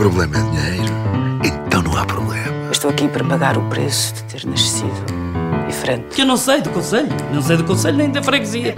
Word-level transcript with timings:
problema 0.00 0.34
é 0.34 0.42
dinheiro, 0.44 0.94
então 1.44 1.82
não 1.82 1.94
há 1.94 2.06
problema. 2.06 2.46
Eu 2.64 2.72
estou 2.72 2.88
aqui 2.90 3.06
para 3.06 3.22
pagar 3.22 3.58
o 3.58 3.68
preço 3.68 4.14
de 4.14 4.22
ter 4.22 4.46
nascido 4.46 4.90
diferente. 5.68 6.06
Que 6.14 6.22
eu 6.22 6.26
não 6.26 6.38
sei 6.38 6.62
do 6.62 6.70
conselho. 6.70 7.08
Não 7.30 7.42
sei 7.42 7.58
do 7.58 7.64
conselho 7.64 7.98
nem 7.98 8.10
da 8.10 8.22
freguesia. 8.22 8.74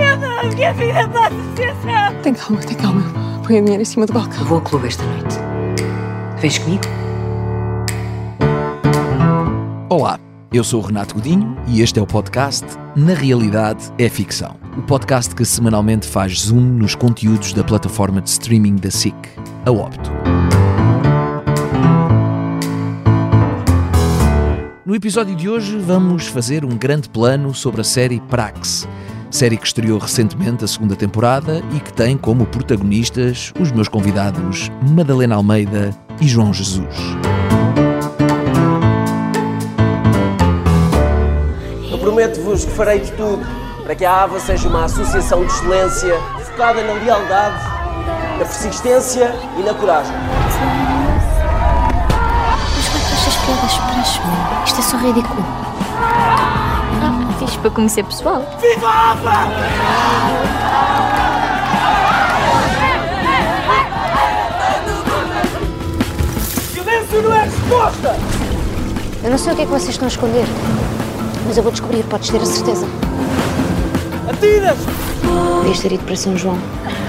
Tem 2.25 2.35
calma, 2.35 2.61
tem 2.63 2.77
calma. 2.77 3.05
Põe 3.47 3.61
o 3.61 3.63
dinheiro 3.63 3.83
em 3.83 3.85
cima 3.85 4.05
do 4.05 4.13
balcão. 4.13 4.41
Eu 4.41 4.47
vou 4.47 4.59
ao 4.59 4.65
clube 4.65 4.89
esta 4.89 5.05
noite. 5.05 5.39
Vens 6.41 6.59
comigo? 6.59 6.83
Olá, 9.89 10.19
eu 10.53 10.65
sou 10.65 10.83
o 10.83 10.87
Renato 10.87 11.15
Godinho 11.15 11.57
e 11.69 11.83
este 11.83 12.01
é 12.01 12.03
o 12.03 12.07
podcast 12.07 12.67
Na 12.97 13.15
Realidade 13.15 13.93
é 13.97 14.09
Ficção. 14.09 14.57
O 14.77 14.83
podcast 14.83 15.37
que 15.37 15.45
semanalmente 15.45 16.05
faz 16.05 16.41
zoom 16.41 16.63
nos 16.63 16.97
conteúdos 16.97 17.53
da 17.53 17.63
plataforma 17.63 18.21
de 18.21 18.29
streaming 18.29 18.75
da 18.75 18.91
SIC, 18.91 19.15
a 19.65 19.71
Opto. 19.71 20.11
No 24.93 24.97
episódio 24.97 25.35
de 25.35 25.49
hoje 25.49 25.79
vamos 25.79 26.27
fazer 26.27 26.67
um 26.67 26.77
grande 26.77 27.09
plano 27.09 27.55
sobre 27.55 27.81
a 27.81 27.85
série 27.85 28.21
Prax, 28.21 28.87
série 29.31 29.57
que 29.57 29.67
estreou 29.67 29.99
recentemente 29.99 30.67
a 30.67 30.69
segunda 30.69 30.95
temporada 30.95 31.63
e 31.75 31.81
que 31.81 31.91
tem 31.91 32.15
como 32.15 32.45
protagonistas 32.45 33.55
os 33.59 33.73
meus 33.73 33.89
convidados 33.89 34.71
Madalena 34.91 35.37
Almeida 35.37 35.97
e 36.21 36.29
João 36.29 36.53
Jesus. 36.53 36.95
Eu 41.91 41.99
prometo-vos 41.99 42.67
que 42.67 42.73
farei 42.73 43.01
de 43.01 43.13
tudo 43.13 43.43
para 43.85 43.95
que 43.95 44.05
a 44.05 44.25
AVA 44.25 44.41
seja 44.41 44.69
uma 44.69 44.85
associação 44.85 45.41
de 45.41 45.53
excelência 45.53 46.21
focada 46.45 46.83
na 46.83 46.93
lealdade, 47.03 47.65
na 48.39 48.45
persistência 48.45 49.33
e 49.59 49.63
na 49.63 49.73
coragem. 49.73 50.92
Mas 53.61 53.75
como 53.75 53.91
é 53.91 53.95
que 53.95 54.01
estas 54.01 54.19
piadas 54.19 54.19
parecem? 54.19 54.65
Isto 54.65 54.79
é 54.79 54.83
só 54.83 54.97
ridículo. 54.97 55.45
Ah, 57.03 57.35
fixe 57.39 57.59
para 57.59 57.71
conhecer 57.71 58.05
pessoal. 58.05 58.43
Silêncio 66.73 67.23
não 67.23 67.35
é 67.35 67.45
resposta! 67.45 68.17
Eu 69.23 69.31
não 69.31 69.39
sei 69.39 69.53
o 69.53 69.57
que 69.57 69.63
é 69.63 69.65
que 69.67 69.71
vocês 69.71 69.91
estão 69.91 70.07
a 70.07 70.09
esconder, 70.09 70.47
mas 71.47 71.57
eu 71.57 71.63
vou 71.63 71.71
descobrir, 71.73 72.03
podes 72.05 72.31
ter 72.31 72.41
a 72.41 72.47
certeza. 72.47 72.87
Atiras! 74.29 74.79
Devias 75.61 75.81
ter 75.81 75.93
ido 75.93 76.05
para 76.05 76.17
São 76.17 76.37
João. 76.37 76.59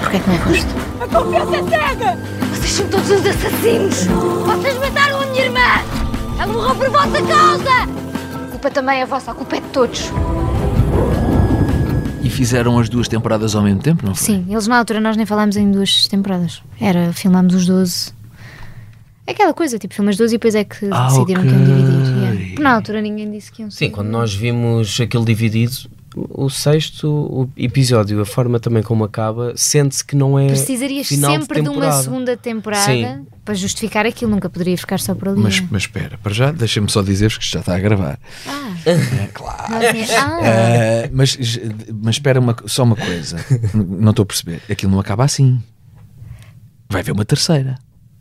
Porquê 0.02 0.18
é 0.18 0.20
que 0.20 0.30
não 0.30 0.38
foste? 0.40 0.68
A 1.00 1.08
confiança 1.08 1.56
é 1.56 1.64
cega! 1.64 2.18
Vocês 2.52 2.72
são 2.72 2.88
todos 2.88 3.10
os 3.10 3.26
assassinos! 3.26 4.06
Vocês 4.46 4.78
mataram 4.78 5.22
a 5.22 5.26
minha 5.28 5.46
irmã! 5.46 6.03
Ela 6.40 6.52
morreu 6.54 6.76
por 6.76 6.90
vossa 6.90 7.22
causa! 7.22 8.44
A 8.46 8.48
culpa 8.52 8.72
também 8.72 9.02
é 9.02 9.06
vossa, 9.06 9.32
a 9.32 9.34
culpa 9.36 9.58
é 9.58 9.62
de 9.62 9.68
todos. 9.68 10.12
E 12.24 12.30
fizeram 12.30 12.80
as 12.80 12.88
duas 12.90 13.08
temporadas 13.08 13.56
ao 13.56 13.62
mesmo 13.62 13.82
tempo, 13.82 14.06
não 14.06 14.16
foi? 14.16 14.26
Sim, 14.26 14.46
eles 14.50 14.68
na 14.68 14.78
altura 14.78 15.00
nós 15.02 15.18
nem 15.18 15.26
falámos 15.26 15.58
em 15.58 15.70
duas 15.72 16.08
temporadas. 16.08 16.62
Era, 16.80 17.12
filmámos 17.14 17.54
os 17.54 17.66
12. 17.66 18.12
Aquela 19.28 19.54
coisa, 19.54 19.78
tipo, 19.80 19.94
filmas 19.94 20.18
12 20.18 20.36
e 20.36 20.38
depois 20.38 20.56
é 20.56 20.64
que 20.64 20.88
Ah, 20.92 21.08
decidiram 21.08 21.42
ok. 21.42 21.52
que 21.54 21.58
iam 21.58 21.66
dividir. 21.66 22.42
yeah. 22.50 22.62
Na 22.62 22.76
altura 22.76 23.02
ninguém 23.02 23.30
disse 23.32 23.52
que 23.52 23.62
iam 23.62 23.72
Sim, 23.72 23.90
quando 23.90 24.10
nós 24.10 24.34
vimos 24.34 25.00
aquele 25.00 25.24
dividido, 25.24 25.74
o 26.16 26.50
sexto 26.50 27.50
episódio, 27.58 28.22
a 28.22 28.26
forma 28.26 28.60
também 28.60 28.82
como 28.84 29.04
acaba, 29.04 29.54
sente-se 29.56 30.04
que 30.06 30.16
não 30.16 30.38
é. 30.38 30.48
Precisarias 30.48 31.08
final 31.08 31.32
sempre 31.32 31.62
de, 31.62 31.68
uma 31.70 31.74
temporada. 31.76 32.04
segunda 32.04 32.38
temporada 32.38 32.86
Sim. 32.86 33.28
para 33.44 33.54
justificar 33.54 34.06
aquilo, 34.06 34.32
nunca 34.32 34.50
poderia 34.50 34.78
ficar 34.78 35.00
só 35.00 35.14
por 35.16 35.30
ali. 35.30 35.40
Mas, 35.42 35.60
mas 35.72 35.84
espera, 35.84 36.18
para 36.18 36.34
já, 36.34 36.52
deixa-me 36.52 36.90
só 36.90 37.02
dizer-vos 37.02 37.38
que 37.38 37.44
isto 37.44 37.54
já 37.54 37.60
está 37.62 37.76
a 37.76 37.80
gravar. 37.80 38.20
Ah, 38.48 38.74
É, 38.86 39.28
claro. 39.34 39.72
não 39.72 39.78
assim, 39.78 40.14
ah, 40.14 40.40
Eh, 40.44 41.10
mas, 41.14 41.38
mas 42.02 42.16
espera 42.16 42.40
uma, 42.40 42.56
só 42.66 42.84
uma 42.84 42.96
coisa, 42.96 43.38
não 43.74 44.10
estou 44.12 44.24
a 44.24 44.26
perceber. 44.26 44.62
Aquilo 44.70 44.92
não 44.92 45.00
acaba 45.00 45.24
assim. 45.24 45.62
Vai 46.90 47.02
haver 47.02 47.12
uma 47.12 47.26
terceira. 47.26 47.76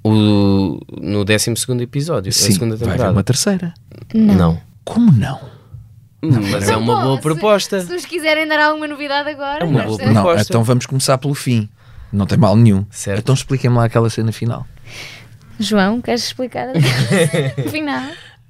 O, 0.05 0.81
no 1.01 1.25
12 1.25 1.53
episódio, 1.81 2.31
a 2.31 2.33
Sim, 2.33 2.53
segunda 2.53 2.75
vai 2.77 2.89
haver 2.89 2.93
temporada. 2.95 3.13
uma 3.17 3.23
terceira. 3.23 3.75
Não. 4.15 4.61
Como 4.85 5.13
não? 5.13 5.39
Mas 6.23 6.69
é 6.69 6.77
uma 6.77 7.01
boa 7.03 7.17
se- 7.17 7.23
proposta. 7.23 7.81
Se 7.81 7.93
nos 7.93 8.05
quiserem 8.07 8.47
dar 8.47 8.61
alguma 8.61 8.87
novidade 8.87 9.29
agora, 9.29 9.65
É 9.65 9.67
uma 9.67 9.83
boa 9.83 9.99
Não, 9.99 10.13
Proposta. 10.23 10.43
então 10.53 10.63
vamos 10.63 10.87
começar 10.87 11.19
pelo 11.19 11.35
fim. 11.35 11.69
Não 12.13 12.27
tem 12.27 12.39
mal 12.39 12.55
nenhum. 12.55 12.85
Certo. 12.91 13.19
Então 13.21 13.35
expliquem-me 13.35 13.77
lá 13.77 13.85
aquela 13.87 14.09
cena 14.11 14.31
final. 14.33 14.67
João, 15.59 16.01
queres 16.01 16.25
explicar? 16.25 16.69
Final. 17.71 18.03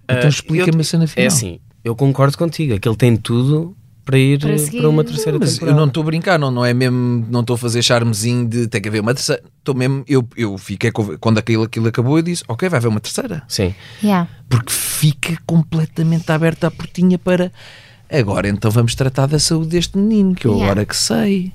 Então 0.05 0.25
Ah, 0.25 0.29
explica-me 0.29 0.81
a 0.81 0.85
cena 0.85 1.07
final. 1.07 1.25
É 1.25 1.27
assim, 1.29 1.61
eu 1.85 1.95
concordo 1.97 2.37
contigo, 2.37 2.75
aquele 2.75 2.97
tem 2.97 3.17
tudo 3.17 3.77
para 4.05 4.19
ir 4.19 4.39
Para 4.41 4.57
para, 4.57 4.89
uma 4.89 5.05
terceira 5.05 5.39
Mas 5.39 5.51
eu 5.51 5.55
temporada. 5.55 5.79
não 5.81 5.87
estou 5.89 6.03
a 6.03 6.07
brincar, 6.07 6.39
não, 6.39 6.51
não 6.51 6.65
é 6.65 6.75
mesmo, 6.75 7.27
não 7.31 7.41
estou 7.41 7.55
a 7.55 7.59
fazer 7.59 7.83
charmezinho 7.83 8.49
de 8.49 8.67
tem 8.67 8.81
que 8.83 8.89
haver 8.89 9.01
uma 9.01 9.15
terceira. 9.15 9.43
Estou 9.59 9.75
mesmo, 9.75 10.05
eu, 10.09 10.27
eu 10.37 10.59
fiquei, 10.59 10.91
com- 10.91 11.17
quando 11.19 11.39
aquilo, 11.39 11.63
aquilo 11.65 11.87
acabou, 11.89 12.19
eu 12.19 12.23
disse, 12.23 12.43
ok, 12.49 12.69
vai 12.69 12.79
haver 12.79 12.89
uma 12.89 13.01
terceira. 13.01 13.43
Sim. 13.47 13.75
Yeah. 14.03 14.29
Porque 14.49 14.73
fica 14.73 15.37
completamente 15.47 16.31
aberta 16.33 16.67
a 16.67 16.71
portinha 16.71 17.19
para 17.19 17.53
agora 18.11 18.47
então 18.49 18.71
vamos 18.71 18.95
tratar 18.95 19.27
da 19.27 19.39
saúde 19.39 19.69
deste 19.71 19.97
menino, 19.97 20.35
que 20.35 20.47
eu 20.47 20.53
Yeah. 20.53 20.71
agora 20.73 20.85
que 20.87 20.97
sei. 20.97 21.53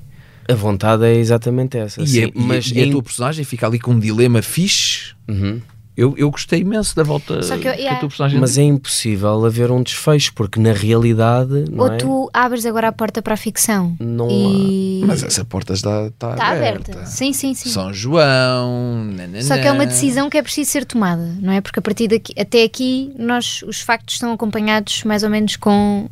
A 0.50 0.54
vontade 0.54 1.04
é 1.04 1.14
exatamente 1.14 1.76
essa. 1.76 2.02
E, 2.02 2.06
sim, 2.08 2.24
é- 2.24 2.30
mas 2.34 2.70
e 2.74 2.80
a 2.80 2.86
em- 2.86 2.90
tua 2.90 3.02
personagem 3.02 3.44
fica 3.44 3.66
ali 3.66 3.78
com 3.78 3.92
um 3.92 3.98
dilema 4.00 4.40
fixe. 4.42 5.12
Uhum. 5.28 5.60
Eu, 6.00 6.14
eu 6.16 6.30
gostei 6.30 6.60
imenso 6.60 6.94
da 6.94 7.02
volta 7.02 7.42
Só 7.42 7.54
que 7.58 7.66
eu- 7.66 7.72
que 7.72 7.78
a 7.78 7.80
yeah. 7.80 7.98
tua 7.98 8.08
personagem 8.08 8.38
Mas 8.38 8.56
é 8.56 8.62
impossível 8.62 9.44
haver 9.44 9.68
um 9.72 9.82
desfecho, 9.82 10.32
porque 10.32 10.60
na 10.60 10.72
realidade 10.72 11.64
não 11.72 11.86
Ou 11.86 11.92
é? 11.92 11.96
tu 11.96 12.30
abres 12.32 12.64
agora 12.64 12.86
a 12.86 12.92
porta 12.92 13.20
para 13.20 13.34
a 13.34 13.36
ficção 13.36 13.96
Não 13.98 14.28
e 14.30 15.02
Mas 15.04 15.24
essa 15.24 15.44
porta 15.44 15.72
está, 15.72 16.06
está, 16.06 16.32
está 16.34 16.46
aberta. 16.50 16.92
aberta. 16.92 17.06
Sim, 17.10 17.32
sim, 17.32 17.52
sim. 17.52 17.70
São 17.70 17.92
João. 17.92 19.04
nananã. 19.06 19.42
Só 19.42 19.54
que 19.58 19.66
é 19.66 19.72
uma 19.72 19.86
decisão 19.86 20.30
que 20.30 20.38
é 20.38 20.42
preciso 20.42 20.70
ser 20.70 20.84
tomada, 20.84 21.34
não 21.40 21.52
é? 21.52 21.60
Porque 21.60 21.80
a 21.80 21.82
partir 21.82 22.06
daqui, 22.06 22.32
até 22.40 22.62
aqui, 22.62 23.12
nós, 23.18 23.62
os 23.66 23.80
factos 23.80 24.14
estão 24.14 24.32
acompanhados 24.32 25.02
mais 25.02 25.24
ou 25.24 25.30
menos 25.30 25.56
com, 25.56 26.08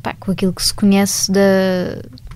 pá, 0.00 0.14
com 0.20 0.30
aquilo 0.30 0.52
que 0.52 0.62
se 0.62 0.72
conhece 0.72 1.32
da, 1.32 1.40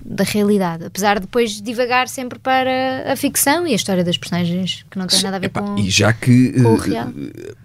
da 0.09 0.23
realidade. 0.23 0.85
Apesar 0.85 1.15
de 1.15 1.21
depois 1.21 1.61
divagar 1.61 2.07
sempre 2.07 2.39
para 2.39 3.13
a 3.13 3.15
ficção 3.15 3.67
e 3.67 3.73
a 3.73 3.75
história 3.75 4.03
das 4.03 4.17
personagens, 4.17 4.83
que 4.89 4.97
não 4.97 5.05
tem 5.05 5.21
nada 5.21 5.35
a 5.35 5.39
ver 5.39 5.45
Epá, 5.45 5.61
com. 5.61 5.77
E 5.77 5.87
já 5.89 6.11
que 6.11 6.53
real. 6.81 7.13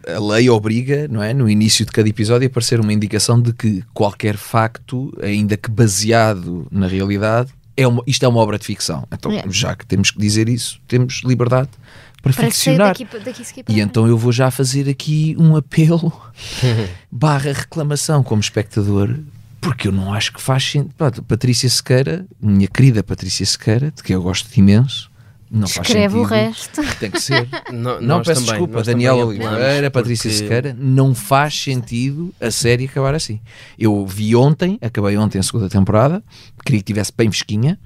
a 0.06 0.20
lei 0.34 0.50
obriga, 0.50 1.08
não 1.08 1.22
é, 1.22 1.32
no 1.32 1.48
início 1.48 1.86
de 1.86 1.90
cada 1.90 2.06
episódio, 2.08 2.46
a 2.46 2.50
aparecer 2.50 2.78
uma 2.80 2.92
indicação 2.92 3.40
de 3.40 3.52
que 3.54 3.82
qualquer 3.94 4.36
facto, 4.36 5.16
ainda 5.22 5.56
que 5.56 5.70
baseado 5.70 6.66
na 6.70 6.86
realidade, 6.86 7.50
é 7.76 7.88
uma, 7.88 8.02
isto 8.06 8.24
é 8.24 8.28
uma 8.28 8.40
obra 8.40 8.58
de 8.58 8.66
ficção. 8.66 9.08
Então, 9.10 9.32
É. 9.32 9.42
já 9.48 9.74
que 9.74 9.86
temos 9.86 10.10
que 10.10 10.18
dizer 10.18 10.48
isso, 10.48 10.78
temos 10.86 11.22
liberdade 11.24 11.70
para, 12.22 12.32
para 12.32 12.44
ficcionar. 12.44 12.88
daqui, 12.88 13.06
daqui 13.24 13.42
E 13.68 13.80
então 13.80 14.06
eu 14.06 14.18
vou 14.18 14.32
já 14.32 14.50
fazer 14.50 14.88
aqui 14.88 15.34
um 15.38 15.56
apelo 15.56 16.12
barra 17.10 17.52
reclamação 17.52 18.22
como 18.22 18.40
espectador, 18.40 19.18
porque 19.64 19.88
eu 19.88 19.92
não 19.92 20.12
acho 20.14 20.32
que 20.32 20.40
faz 20.40 20.62
sentido. 20.64 20.94
Patrícia 21.26 21.68
Sequeira, 21.68 22.26
minha 22.40 22.68
querida 22.68 23.02
Patrícia 23.02 23.44
Sequeira, 23.46 23.90
de 23.90 24.02
que 24.02 24.14
eu 24.14 24.22
gosto 24.22 24.48
imenso, 24.56 25.10
não 25.50 25.66
faz 25.68 25.86
Escreve 25.88 26.16
o 26.18 26.28
sentido. 26.28 26.34
resto. 26.34 26.82
Tem 26.98 27.10
que 27.10 27.20
ser. 27.20 27.48
Não, 27.72 28.00
Não, 28.00 28.22
peço 28.22 28.40
também, 28.44 28.46
desculpa, 28.60 28.82
Daniela 28.82 29.24
Oliveira, 29.24 29.90
Patrícia 29.90 30.28
porque- 30.30 30.42
Sequeira, 30.44 30.76
não 30.78 31.14
faz 31.14 31.54
sentido 31.62 32.34
a 32.40 32.50
série 32.50 32.84
acabar 32.86 33.14
assim. 33.14 33.40
Eu 33.78 34.04
vi 34.06 34.34
ontem, 34.34 34.78
acabei 34.82 35.16
ontem 35.16 35.38
a 35.38 35.42
segunda 35.42 35.68
temporada, 35.68 36.22
queria 36.64 36.80
que 36.80 36.84
tivesse 36.86 37.12
bem 37.16 37.30
fresquinha, 37.30 37.78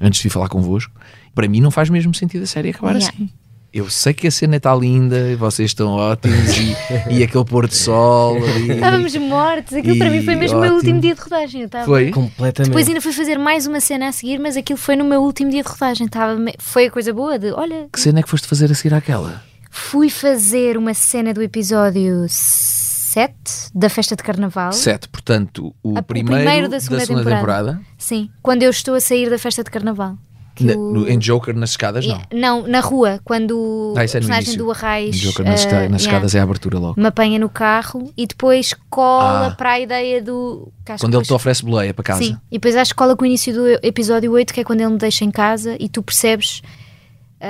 antes 0.00 0.18
de 0.20 0.24
vir 0.24 0.30
falar 0.30 0.48
convosco. 0.48 0.92
Para 1.34 1.48
mim 1.48 1.60
não 1.60 1.70
faz 1.70 1.88
mesmo 1.90 2.12
sentido 2.14 2.42
a 2.42 2.46
série 2.46 2.70
acabar 2.70 2.96
Yeah. 2.96 3.14
assim. 3.14 3.30
Eu 3.72 3.88
sei 3.88 4.12
que 4.12 4.26
a 4.26 4.30
cena 4.30 4.56
está 4.56 4.74
linda, 4.74 5.16
e 5.30 5.34
vocês 5.34 5.70
estão 5.70 5.92
ótimos 5.92 6.36
e, 6.58 6.76
e 7.10 7.22
aquele 7.22 7.44
pôr 7.44 7.66
de 7.66 7.74
sol. 7.74 8.36
Estávamos 8.68 9.16
mortos. 9.16 9.72
Aquilo 9.72 9.96
para 9.96 10.10
mim 10.10 10.22
foi 10.22 10.34
mesmo 10.34 10.58
o 10.58 10.60
meu 10.60 10.74
último 10.74 11.00
dia 11.00 11.14
de 11.14 11.20
rodagem. 11.22 11.62
Estava- 11.62 11.86
Foi? 11.86 12.10
Completamente. 12.10 12.68
Depois 12.68 12.86
ainda 12.86 13.00
fui 13.00 13.12
fazer 13.14 13.38
mais 13.38 13.66
uma 13.66 13.80
cena 13.80 14.08
a 14.08 14.12
seguir, 14.12 14.38
mas 14.38 14.58
aquilo 14.58 14.78
foi 14.78 14.94
no 14.94 15.04
meu 15.06 15.22
último 15.22 15.50
dia 15.50 15.62
de 15.62 15.68
rodagem. 15.70 16.04
Estava 16.06 16.34
me- 16.36 16.54
Foi 16.58 16.86
a 16.86 16.90
coisa 16.90 17.14
boa 17.14 17.38
de, 17.38 17.50
olha, 17.52 17.88
Que 17.90 17.98
cena 17.98 18.20
é 18.20 18.22
que 18.22 18.28
foste 18.28 18.46
fazer 18.46 18.70
a 18.70 18.74
seguir 18.74 18.92
àquela? 18.94 19.42
fui 19.74 20.10
fazer 20.10 20.76
uma 20.76 20.92
cena 20.92 21.32
do 21.32 21.40
episódio 21.40 22.26
7 22.28 23.32
da 23.74 23.88
festa 23.88 24.14
de 24.14 24.22
carnaval. 24.22 24.70
Sete, 24.72 25.08
portanto, 25.08 25.74
o, 25.82 25.96
A- 25.96 26.00
o 26.00 26.02
primeiro, 26.02 26.42
primeiro 26.42 26.68
da 26.68 26.78
segunda 26.78 27.06
temporada. 27.06 27.30
temporada, 27.36 27.80
Sim, 27.96 28.28
quando 28.42 28.62
eu 28.64 28.70
estou 28.70 28.94
a 28.94 29.00
sair 29.00 29.30
da 29.30 29.38
festa 29.38 29.64
de 29.64 29.70
carnaval. 29.70 30.18
Que 30.54 30.64
na- 30.64 30.74
o- 30.74 30.92
no- 30.92 31.08
em 31.08 31.18
Joker 31.18 31.56
nas 31.56 31.70
escadas, 31.70 32.06
não. 32.06 32.20
Não, 32.32 32.66
na 32.68 32.80
rua, 32.80 33.18
quando 33.24 33.56
o 33.56 33.94
Ah, 33.96 34.04
isso 34.04 34.16
é 34.18 34.20
no 34.20 34.26
personagem 34.26 34.48
início. 34.54 34.58
do 34.64 34.70
Arraes 34.70 35.16
Em 35.16 35.18
Joker 35.20 35.46
nas, 35.46 35.60
eh, 35.60 35.64
esca- 35.64 35.72
nas 35.72 35.82
yeah, 35.82 35.96
escadas 35.96 36.34
é 36.34 36.40
a 36.40 36.42
abertura 36.42 36.78
logo. 36.78 37.00
me 37.00 37.06
apanha 37.06 37.38
no 37.38 37.48
carro 37.48 38.12
e 38.16 38.26
depois 38.26 38.74
cola 38.90 39.46
Ah. 39.46 39.50
para 39.56 39.70
a 39.72 39.80
ideia 39.80 40.20
do. 40.22 40.70
Quando 40.84 40.86
que 40.86 40.92
ele 40.92 40.98
te 40.98 41.10
depois- 41.10 41.30
oferece 41.30 41.64
boleia 41.64 41.94
para 41.94 42.04
casa. 42.04 42.22
Sim, 42.22 42.36
e 42.50 42.56
depois 42.56 42.76
acho 42.76 42.90
que 42.90 42.96
cola 42.96 43.16
com 43.16 43.22
o 43.22 43.26
início 43.26 43.54
do 43.54 43.66
episódio 43.82 44.30
8, 44.32 44.52
que 44.52 44.60
é 44.60 44.64
quando 44.64 44.80
ele 44.82 44.90
me 44.90 44.98
deixa 44.98 45.24
em 45.24 45.30
casa 45.30 45.76
e 45.80 45.88
tu 45.88 46.02
percebes. 46.02 46.60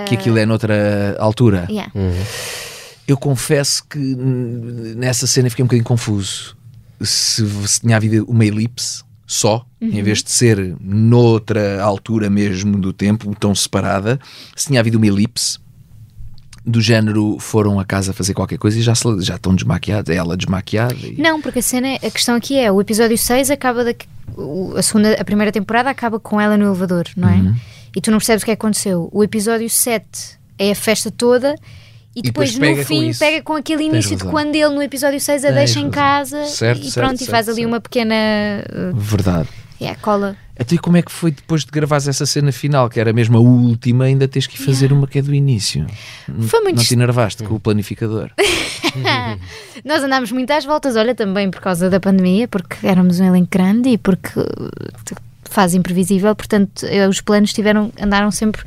que 0.06 0.14
aquilo 0.14 0.38
é 0.38 0.46
noutra 0.46 1.14
altura. 1.18 1.66
Yeah. 1.68 1.92
Eu 3.06 3.16
confesso 3.18 3.84
que 3.86 3.98
nessa 3.98 5.26
cena 5.26 5.50
fiquei 5.50 5.62
um 5.62 5.66
bocadinho 5.66 5.84
confuso. 5.84 6.56
Se, 7.00 7.44
se 7.68 7.80
tinha 7.80 7.96
havido 7.96 8.24
uma 8.28 8.44
elipse 8.44 9.02
só, 9.26 9.64
em 9.80 10.02
vez 10.02 10.22
de 10.22 10.30
ser 10.30 10.76
noutra 10.80 11.82
altura 11.82 12.28
mesmo 12.28 12.78
do 12.78 12.92
tempo, 12.92 13.34
tão 13.38 13.54
separada, 13.54 14.18
se 14.54 14.66
tinha 14.66 14.80
havido 14.80 14.98
uma 14.98 15.06
elipse 15.06 15.58
do 16.64 16.80
género 16.80 17.38
foram 17.40 17.80
a 17.80 17.84
casa 17.84 18.12
fazer 18.12 18.34
qualquer 18.34 18.56
coisa 18.56 18.78
e 18.78 18.82
já, 18.82 18.94
se- 18.94 19.20
já 19.20 19.34
estão 19.34 19.54
desmaquiados, 19.54 20.14
ela 20.14 20.36
desmaquiada. 20.36 20.94
E... 20.94 21.20
Não, 21.20 21.40
porque 21.40 21.58
a 21.58 21.62
cena, 21.62 21.96
a 21.96 22.10
questão 22.10 22.36
aqui 22.36 22.56
é, 22.56 22.70
o 22.70 22.80
episódio 22.80 23.18
6 23.18 23.50
acaba 23.50 23.84
da, 23.84 23.92
a 24.76 24.82
segunda, 24.82 25.14
a 25.20 25.24
primeira 25.24 25.50
temporada 25.50 25.90
acaba 25.90 26.20
com 26.20 26.40
ela 26.40 26.56
no 26.56 26.66
elevador, 26.66 27.04
não 27.16 27.28
é? 27.28 27.34
Uhum. 27.34 27.56
E 27.96 28.00
tu 28.00 28.10
não 28.12 28.18
percebes 28.18 28.42
o 28.42 28.44
que 28.44 28.52
é 28.52 28.56
que 28.56 28.60
aconteceu. 28.60 29.08
O 29.12 29.24
episódio 29.24 29.68
7 29.68 30.06
é 30.58 30.70
a 30.70 30.74
festa 30.74 31.10
toda 31.10 31.56
e 32.14 32.22
depois 32.22 32.52
depois, 32.52 32.70
no 32.70 32.76
com 32.82 32.84
fim 32.88 33.08
isso. 33.08 33.18
pega 33.18 33.42
com 33.42 33.54
aquele 33.54 33.84
início 33.84 34.16
de 34.16 34.24
quando 34.24 34.54
ele 34.54 34.68
no 34.74 34.82
episódio 34.82 35.18
6 35.20 35.44
a 35.44 35.48
Tens 35.48 35.56
deixa 35.56 35.78
em 35.80 35.84
razão. 35.84 35.90
casa 35.92 36.44
Certo, 36.46 36.80
e 36.82 36.90
certo, 36.90 37.06
pronto, 37.06 37.16
e 37.16 37.18
certo, 37.18 37.30
faz 37.30 37.48
ali 37.48 37.64
uma 37.64 37.80
pequena 37.80 38.14
uh, 38.14 38.96
Verdade. 38.96 39.48
é, 39.80 39.90
a 39.90 39.94
cola. 39.96 40.36
E 40.70 40.78
como 40.78 40.96
é 40.96 41.02
que 41.02 41.10
foi 41.10 41.30
depois 41.32 41.64
de 41.64 41.70
gravares 41.72 42.06
essa 42.06 42.24
cena 42.24 42.52
final, 42.52 42.88
que 42.88 43.00
era 43.00 43.12
mesmo 43.12 43.36
a 43.36 43.40
última, 43.40 44.04
ainda 44.04 44.28
tens 44.28 44.46
que 44.46 44.54
ir 44.60 44.64
fazer 44.64 44.92
uma 44.92 45.06
que 45.08 45.18
é 45.18 45.22
do 45.22 45.34
início? 45.34 45.86
Foi 46.42 46.60
muito 46.60 46.76
Não 46.76 46.84
te 46.84 46.94
enervaste 46.94 47.42
com 47.42 47.54
o 47.54 47.60
planificador? 47.60 48.30
Nós 49.84 50.04
andámos 50.04 50.30
muito 50.30 50.50
às 50.52 50.64
voltas, 50.64 50.94
olha, 50.94 51.14
também 51.14 51.50
por 51.50 51.60
causa 51.60 51.90
da 51.90 51.98
pandemia, 51.98 52.46
porque 52.46 52.86
éramos 52.86 53.18
um 53.18 53.26
elenco 53.26 53.48
grande 53.50 53.88
e 53.88 53.98
porque 53.98 54.38
uh, 54.38 54.70
fase 55.44 55.76
imprevisível, 55.76 56.34
portanto, 56.34 56.84
eh, 56.84 57.08
os 57.08 57.20
planos 57.20 57.52
tiveram, 57.52 57.92
andaram 58.00 58.30
sempre 58.30 58.62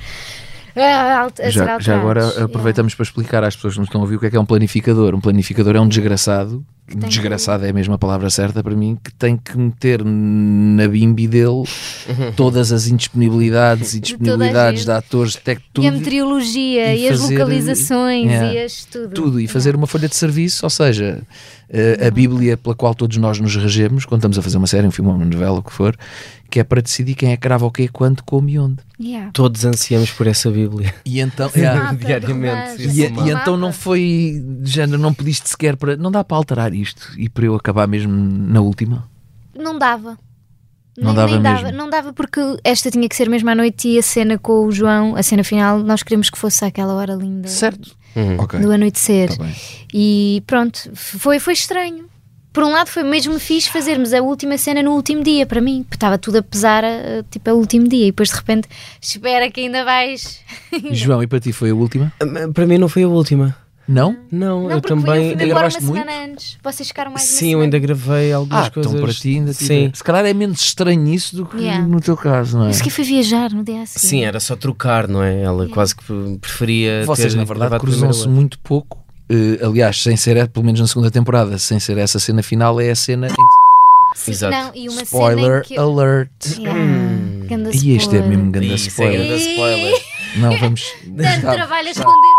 a, 0.84 1.20
alt- 1.22 1.40
a 1.40 1.44
ser 1.46 1.52
Já, 1.52 1.80
já 1.80 1.98
agora 2.00 2.22
Yeah. 2.22 2.46
aproveitamos 2.46 2.94
para 2.96 3.04
explicar 3.04 3.44
às 3.44 3.56
pessoas 3.56 3.74
que 3.76 3.80
nos 3.80 3.88
estão 3.88 4.02
a 4.02 4.04
ouvir 4.04 4.16
o 4.16 4.20
que 4.20 4.26
é 4.26 4.30
que 4.30 4.36
é 4.36 4.40
um 4.40 4.46
planificador. 4.46 5.16
Um 5.16 5.22
planificador 5.22 5.76
é 5.76 5.80
um 5.80 5.88
desgraçado, 5.88 6.66
desgraçado 6.88 7.66
é 7.66 7.70
a 7.70 7.74
mesma 7.74 7.98
palavra 7.98 8.30
certa 8.30 8.62
para 8.64 8.76
mim, 8.76 8.98
que 9.04 9.14
tem 9.14 9.38
que 9.38 9.58
meter 9.58 10.04
na 10.04 10.88
bimbi 10.88 11.28
dele 11.28 11.64
todas 12.36 12.72
as 12.72 12.88
indisponibilidades 12.88 13.94
e 13.94 14.00
disponibilidades 14.00 14.82
gente. 14.82 14.86
de 14.92 14.92
atores, 14.98 15.32
de 15.34 15.38
tec, 15.40 15.60
E 15.60 15.62
a 15.62 15.92
tudo, 15.92 15.92
meteorologia, 16.00 16.94
e 16.96 17.04
e, 17.06 17.10
as 17.10 17.20
fazer- 17.22 17.34
localizações, 17.40 18.26
Yeah. 18.32 18.54
e 18.54 18.64
as 18.64 18.86
tudo. 18.86 19.14
tudo 19.14 19.40
e 19.40 19.48
fazer 19.48 19.76
uma 19.76 19.88
folha 19.88 20.08
de 20.10 20.16
serviço, 20.16 20.66
ou 20.66 20.70
seja, 20.70 21.22
eh, 21.70 22.06
a 22.08 22.12
Bíblia 22.12 22.58
pela 22.58 22.76
qual 22.76 22.94
todos 22.94 23.18
nós 23.18 23.40
nos 23.40 23.56
regemos 23.56 24.06
quando 24.06 24.20
estamos 24.20 24.38
a 24.38 24.42
fazer 24.42 24.58
uma 24.58 24.68
série, 24.68 24.86
um 24.88 24.92
filme, 24.92 25.10
uma 25.12 25.26
novela, 25.26 25.60
o 25.60 25.64
que 25.64 25.72
for, 25.74 25.96
que 26.50 26.60
é 26.60 26.64
para 26.64 26.82
decidir 26.82 27.16
quem 27.16 27.32
é 27.32 27.38
que 27.38 27.42
grava 27.44 27.66
o 27.66 27.72
quê, 27.72 27.88
quando, 27.92 28.22
como 28.24 28.48
e 28.50 28.58
onde. 28.60 28.78
Yeah. 29.00 29.32
Todos 29.34 29.66
ansiamos 29.66 30.12
por 30.12 30.28
essa 30.28 30.50
Bíblia. 30.50 30.94
E 31.06 31.20
então, 31.20 31.50
yeah. 31.56 31.84
mapa, 31.92 31.96
diariamente, 32.06 32.82
E, 32.84 33.08
uma- 33.08 33.28
e 33.28 33.32
então 33.32 33.58
não 33.58 33.74
foi 33.74 34.42
de 34.62 34.70
género, 34.72 34.98
não 35.02 35.14
pediste 35.14 35.50
sequer 35.50 35.76
para. 35.76 35.96
Não 35.98 36.12
dá 36.12 36.24
para 36.24 36.38
alterar 36.38 36.74
isto 36.74 37.12
e 37.18 37.28
para 37.30 37.46
eu 37.46 37.56
acabar 37.56 37.88
mesmo 37.88 38.14
na 38.14 38.62
última. 38.62 39.10
Não 39.58 39.78
dava. 39.78 40.18
Não 40.98 41.08
Nem- 41.08 41.16
dava 41.16 41.40
nem 41.40 41.54
mesmo. 41.64 41.72
Não 41.78 41.90
dava 41.90 42.14
porque 42.14 42.40
esta 42.64 42.90
tinha 42.90 43.10
que 43.10 43.16
ser 43.16 43.30
mesmo 43.30 43.50
à 43.50 43.56
noite 43.56 43.88
e 43.90 43.98
a 44.00 44.02
cena 44.02 44.38
com 44.38 44.66
o 44.66 44.72
João, 44.72 45.16
a 45.18 45.24
cena 45.24 45.44
final, 45.44 45.80
nós 45.80 46.02
queríamos 46.04 46.30
que 46.30 46.38
fosse 46.38 46.64
àquela 46.64 46.94
hora 46.94 47.14
linda 47.16 47.48
Certo? 47.50 47.96
Uhum. 48.16 48.38
Ok. 48.40 48.60
do 48.62 48.72
anoitecer. 48.72 49.36
Tá. 49.38 49.46
E 49.94 50.42
pronto, 50.48 50.90
foi, 50.94 51.38
foi 51.38 51.52
estranho. 51.54 52.06
Por 52.56 52.64
um 52.64 52.72
lado, 52.72 52.88
foi 52.88 53.04
mesmo 53.04 53.38
fixe 53.38 53.70
fazermos 53.70 54.14
a 54.14 54.22
última 54.22 54.58
cena 54.58 54.82
no 54.82 54.92
último 54.94 55.22
dia, 55.22 55.46
para 55.46 55.60
mim, 55.60 55.84
porque 55.84 55.98
estava 55.98 56.18
tudo 56.18 56.38
a 56.38 56.42
pesar, 56.42 56.84
a, 56.86 57.22
tipo, 57.30 57.50
a 57.50 57.54
último 57.54 57.86
dia, 57.88 58.04
e 58.08 58.12
depois 58.12 58.30
de 58.30 58.36
repente, 58.36 58.68
espera 59.02 59.52
que 59.52 59.60
ainda 59.60 59.84
vais. 59.84 60.40
João, 60.92 61.22
e 61.22 61.28
para 61.28 61.40
ti 61.42 61.52
foi 61.52 61.72
a 61.72 61.76
última? 61.76 62.14
Para 62.54 62.66
mim 62.66 62.78
não 62.78 62.88
foi 62.88 63.04
a 63.04 63.08
última. 63.10 63.56
Não? 63.88 64.18
Não, 64.32 64.64
Não, 64.64 64.72
eu 64.72 64.82
também. 64.82 65.34
uma 65.36 65.46
gravaste 65.46 65.84
muito? 65.84 66.10
antes. 66.10 66.58
Vocês 66.64 66.88
ficaram 66.88 67.12
mais 67.12 67.22
Sim, 67.28 67.54
eu 67.54 67.62
ainda 67.62 67.78
gravei 67.78 68.34
algumas 68.34 68.66
Ah, 68.68 68.72
coisas. 68.72 68.92
então 68.92 69.06
para 69.06 69.14
ti 69.14 69.36
ainda 69.36 69.54
tive- 69.54 69.66
Sim. 69.68 69.92
Se 69.94 70.04
calhar 70.04 70.26
é 70.26 70.34
menos 70.34 70.60
estranho 70.60 71.08
isso 71.14 71.36
do 71.36 71.46
que 71.46 71.58
Yeah. 71.58 71.86
no 71.86 72.02
teu 72.02 72.18
caso, 72.18 72.58
não 72.58 72.66
é? 72.66 72.72
Isso 72.72 72.82
que 72.82 72.90
foi 72.90 73.04
viajar 73.04 73.52
no 73.52 73.64
dia 73.64 73.84
a 73.84 73.86
seguir. 73.86 74.08
Sim, 74.08 74.24
era 74.24 74.40
só 74.40 74.56
trocar, 74.56 75.08
não 75.08 75.22
é? 75.22 75.40
Ela 75.40 75.68
quase 75.70 75.96
que 75.96 76.04
preferia. 76.42 77.04
Vocês, 77.06 77.34
ter 77.34 77.38
na 77.38 77.44
verdade, 77.44 77.78
cruzam-se 77.78 78.28
muito 78.28 78.58
pouco. 78.58 79.05
Eh, 79.30 79.60
aliás, 79.66 80.02
sem 80.02 80.16
ser, 80.16 80.48
pelo 80.50 80.66
menos 80.66 80.80
na 80.80 80.88
segunda 80.88 81.10
temporada, 81.10 81.58
sem 81.58 81.80
ser 81.80 81.98
essa 81.98 82.20
cena 82.20 82.44
final, 82.44 82.80
é 82.80 82.92
a 82.92 82.96
cena 82.96 83.28
em 83.28 83.30
que. 83.32 83.42
Sim, 84.16 84.32
Exato. 84.32 84.56
Não, 84.56 84.72
e 84.76 84.88
uma 84.88 85.02
Spoiler 85.04 85.44
cena 85.44 85.58
em 85.58 85.62
que... 85.64 85.78
alert! 85.78 86.32
Yeah, 86.58 86.80
ganda 87.48 87.70
E 87.74 87.96
este 87.98 88.16
é 88.18 88.22
mesmo 88.22 88.50
grande 88.52 88.74
Isso, 88.74 88.86
é 88.86 88.90
spoiler. 88.90 89.28
grande 89.28 89.44
spoiler. 89.44 89.94
Não, 90.38 90.58
vamos. 90.58 90.84
Tanto 91.18 91.42
trabalho 91.54 91.88
a 91.88 91.92
esconder 91.92 92.30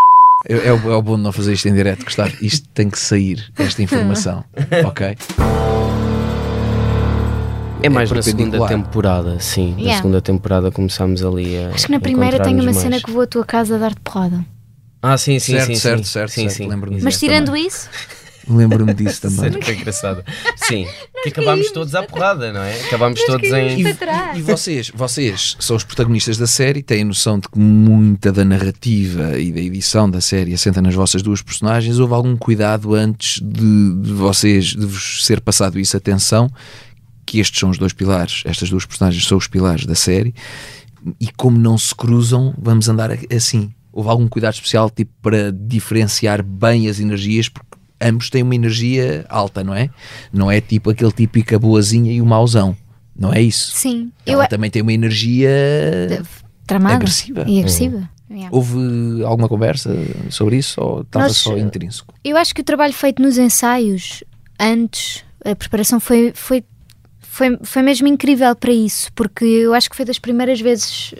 É, 0.49 0.67
é 0.69 0.73
o, 0.73 0.91
é 0.91 0.95
o 0.95 1.01
bom 1.03 1.17
de 1.17 1.23
não 1.23 1.31
fazer 1.31 1.53
isto 1.53 1.67
em 1.67 1.73
direto, 1.75 2.03
Gustavo. 2.05 2.33
Isto 2.41 2.67
tem 2.73 2.89
que 2.89 2.97
sair, 2.97 3.51
esta 3.59 3.83
informação. 3.83 4.43
ok? 4.85 5.15
É 7.83 7.89
mais 7.89 8.11
na 8.11 8.21
segunda 8.23 8.65
temporada, 8.67 9.39
sim. 9.39 9.73
Na 9.73 9.77
Yeah. 9.81 9.97
segunda 9.97 10.21
temporada 10.21 10.71
começámos 10.71 11.23
ali 11.23 11.57
a. 11.63 11.69
Acho 11.75 11.85
que 11.85 11.91
na 11.91 11.99
primeira 11.99 12.37
tem 12.39 12.53
uma 12.53 12.63
encontrar-nos 12.63 12.77
cena 12.81 12.89
mais. 12.91 13.03
que 13.03 13.11
vou 13.11 13.21
à 13.21 13.27
tua 13.27 13.45
casa 13.45 13.75
a 13.75 13.77
dar-te 13.77 13.99
porrada. 14.01 14.43
Ah, 15.01 15.17
sim, 15.17 15.39
sim, 15.39 15.53
Certo, 15.53 15.67
sim. 15.67 15.75
certo, 15.75 15.97
sim. 16.05 16.11
certo, 16.11 16.29
sim, 16.31 16.41
certo, 16.49 16.57
sim. 16.57 16.67
lembro-me 16.67 17.01
Mas 17.01 17.19
tirando 17.19 17.47
também. 17.47 17.67
isso, 17.67 17.89
Lembro-me 18.49 18.93
disso 18.93 19.21
também. 19.21 19.37
Sério, 19.39 19.61
foi 19.61 19.75
engraçado. 19.75 20.23
Sim, 20.55 20.87
que 21.21 21.29
acabámos 21.29 21.69
todos 21.71 21.93
à 21.93 22.03
porrada, 22.03 22.53
não 22.53 22.61
é? 22.61 22.79
Acabámos 22.85 23.21
todos 23.25 23.51
em. 23.51 23.93
trás. 23.93 24.37
E 24.37 24.41
vocês, 24.41 24.89
vocês 24.95 25.57
são 25.59 25.75
os 25.75 25.83
protagonistas 25.83 26.37
da 26.37 26.47
série, 26.47 26.81
têm 26.81 27.03
noção 27.03 27.39
de 27.39 27.49
que 27.49 27.59
muita 27.59 28.31
da 28.31 28.45
narrativa 28.45 29.37
e 29.37 29.51
da 29.51 29.59
edição 29.59 30.09
da 30.09 30.21
série 30.21 30.53
assenta 30.53 30.81
nas 30.81 30.95
vossas 30.95 31.21
duas 31.21 31.41
personagens. 31.41 31.99
Houve 31.99 32.13
algum 32.13 32.37
cuidado 32.37 32.95
antes 32.95 33.41
de, 33.43 33.93
de 34.01 34.13
vocês, 34.13 34.67
de 34.67 34.85
vos 34.85 35.25
ser 35.25 35.41
passado 35.41 35.77
isso? 35.77 35.97
Atenção, 35.97 36.49
que 37.25 37.39
estes 37.41 37.59
são 37.59 37.69
os 37.69 37.77
dois 37.77 37.91
pilares, 37.91 38.43
estas 38.45 38.69
duas 38.69 38.85
personagens 38.85 39.27
são 39.27 39.37
os 39.37 39.47
pilares 39.47 39.85
da 39.85 39.95
série, 39.95 40.33
e 41.19 41.27
como 41.35 41.57
não 41.59 41.77
se 41.77 41.93
cruzam, 41.93 42.53
vamos 42.57 42.87
andar 42.87 43.09
assim. 43.35 43.73
Houve 43.97 44.09
algum 44.09 44.27
cuidado 44.27 44.53
especial 44.53 44.89
tipo 44.91 45.11
para 45.23 45.51
diferenciar 45.51 46.43
bem 46.43 46.87
as 46.87 46.99
energias, 46.99 47.49
porque 47.49 47.67
ambos 47.99 48.29
têm 48.29 48.43
uma 48.43 48.53
energia 48.53 49.25
alta, 49.27 49.63
não 49.63 49.73
é? 49.73 49.89
Não 50.31 50.51
é 50.51 50.61
tipo 50.61 50.91
aquele 50.91 51.11
típico 51.11 51.55
a 51.55 51.57
boazinha 51.59 52.11
e 52.13 52.21
o 52.21 52.25
mauzão. 52.25 52.77
Não 53.19 53.33
é 53.33 53.41
isso? 53.41 53.71
sim, 53.75 54.11
eu 54.23 54.33
Ela 54.35 54.47
também 54.47 54.69
tem 54.69 54.83
uma 54.83 54.93
energia. 54.93 55.49
tramada 56.67 56.95
agressiva. 56.97 57.43
e 57.47 57.57
agressiva. 57.59 58.07
Yeah. 58.29 58.49
Houve 58.55 59.23
alguma 59.23 59.47
conversa 59.47 59.89
sobre 60.29 60.57
isso 60.57 60.79
ou 60.81 61.01
estava 61.01 61.25
Nós- 61.27 61.37
só 61.37 61.57
intrínseco? 61.57 62.13
Eu 62.23 62.37
acho 62.37 62.53
que 62.53 62.61
o 62.61 62.63
trabalho 62.63 62.93
feito 62.93 63.19
nos 63.21 63.37
ensaios, 63.37 64.23
antes, 64.59 65.23
a 65.45 65.55
preparação 65.55 65.99
foi, 65.99 66.33
foi, 66.35 66.63
foi, 67.21 67.57
foi 67.63 67.81
mesmo 67.81 68.07
incrível 68.07 68.53
para 68.55 68.71
isso, 68.73 69.09
porque 69.15 69.45
eu 69.45 69.73
acho 69.73 69.89
que 69.89 69.95
foi 69.95 70.05
das 70.05 70.19
primeiras 70.19 70.59
vezes, 70.59 71.15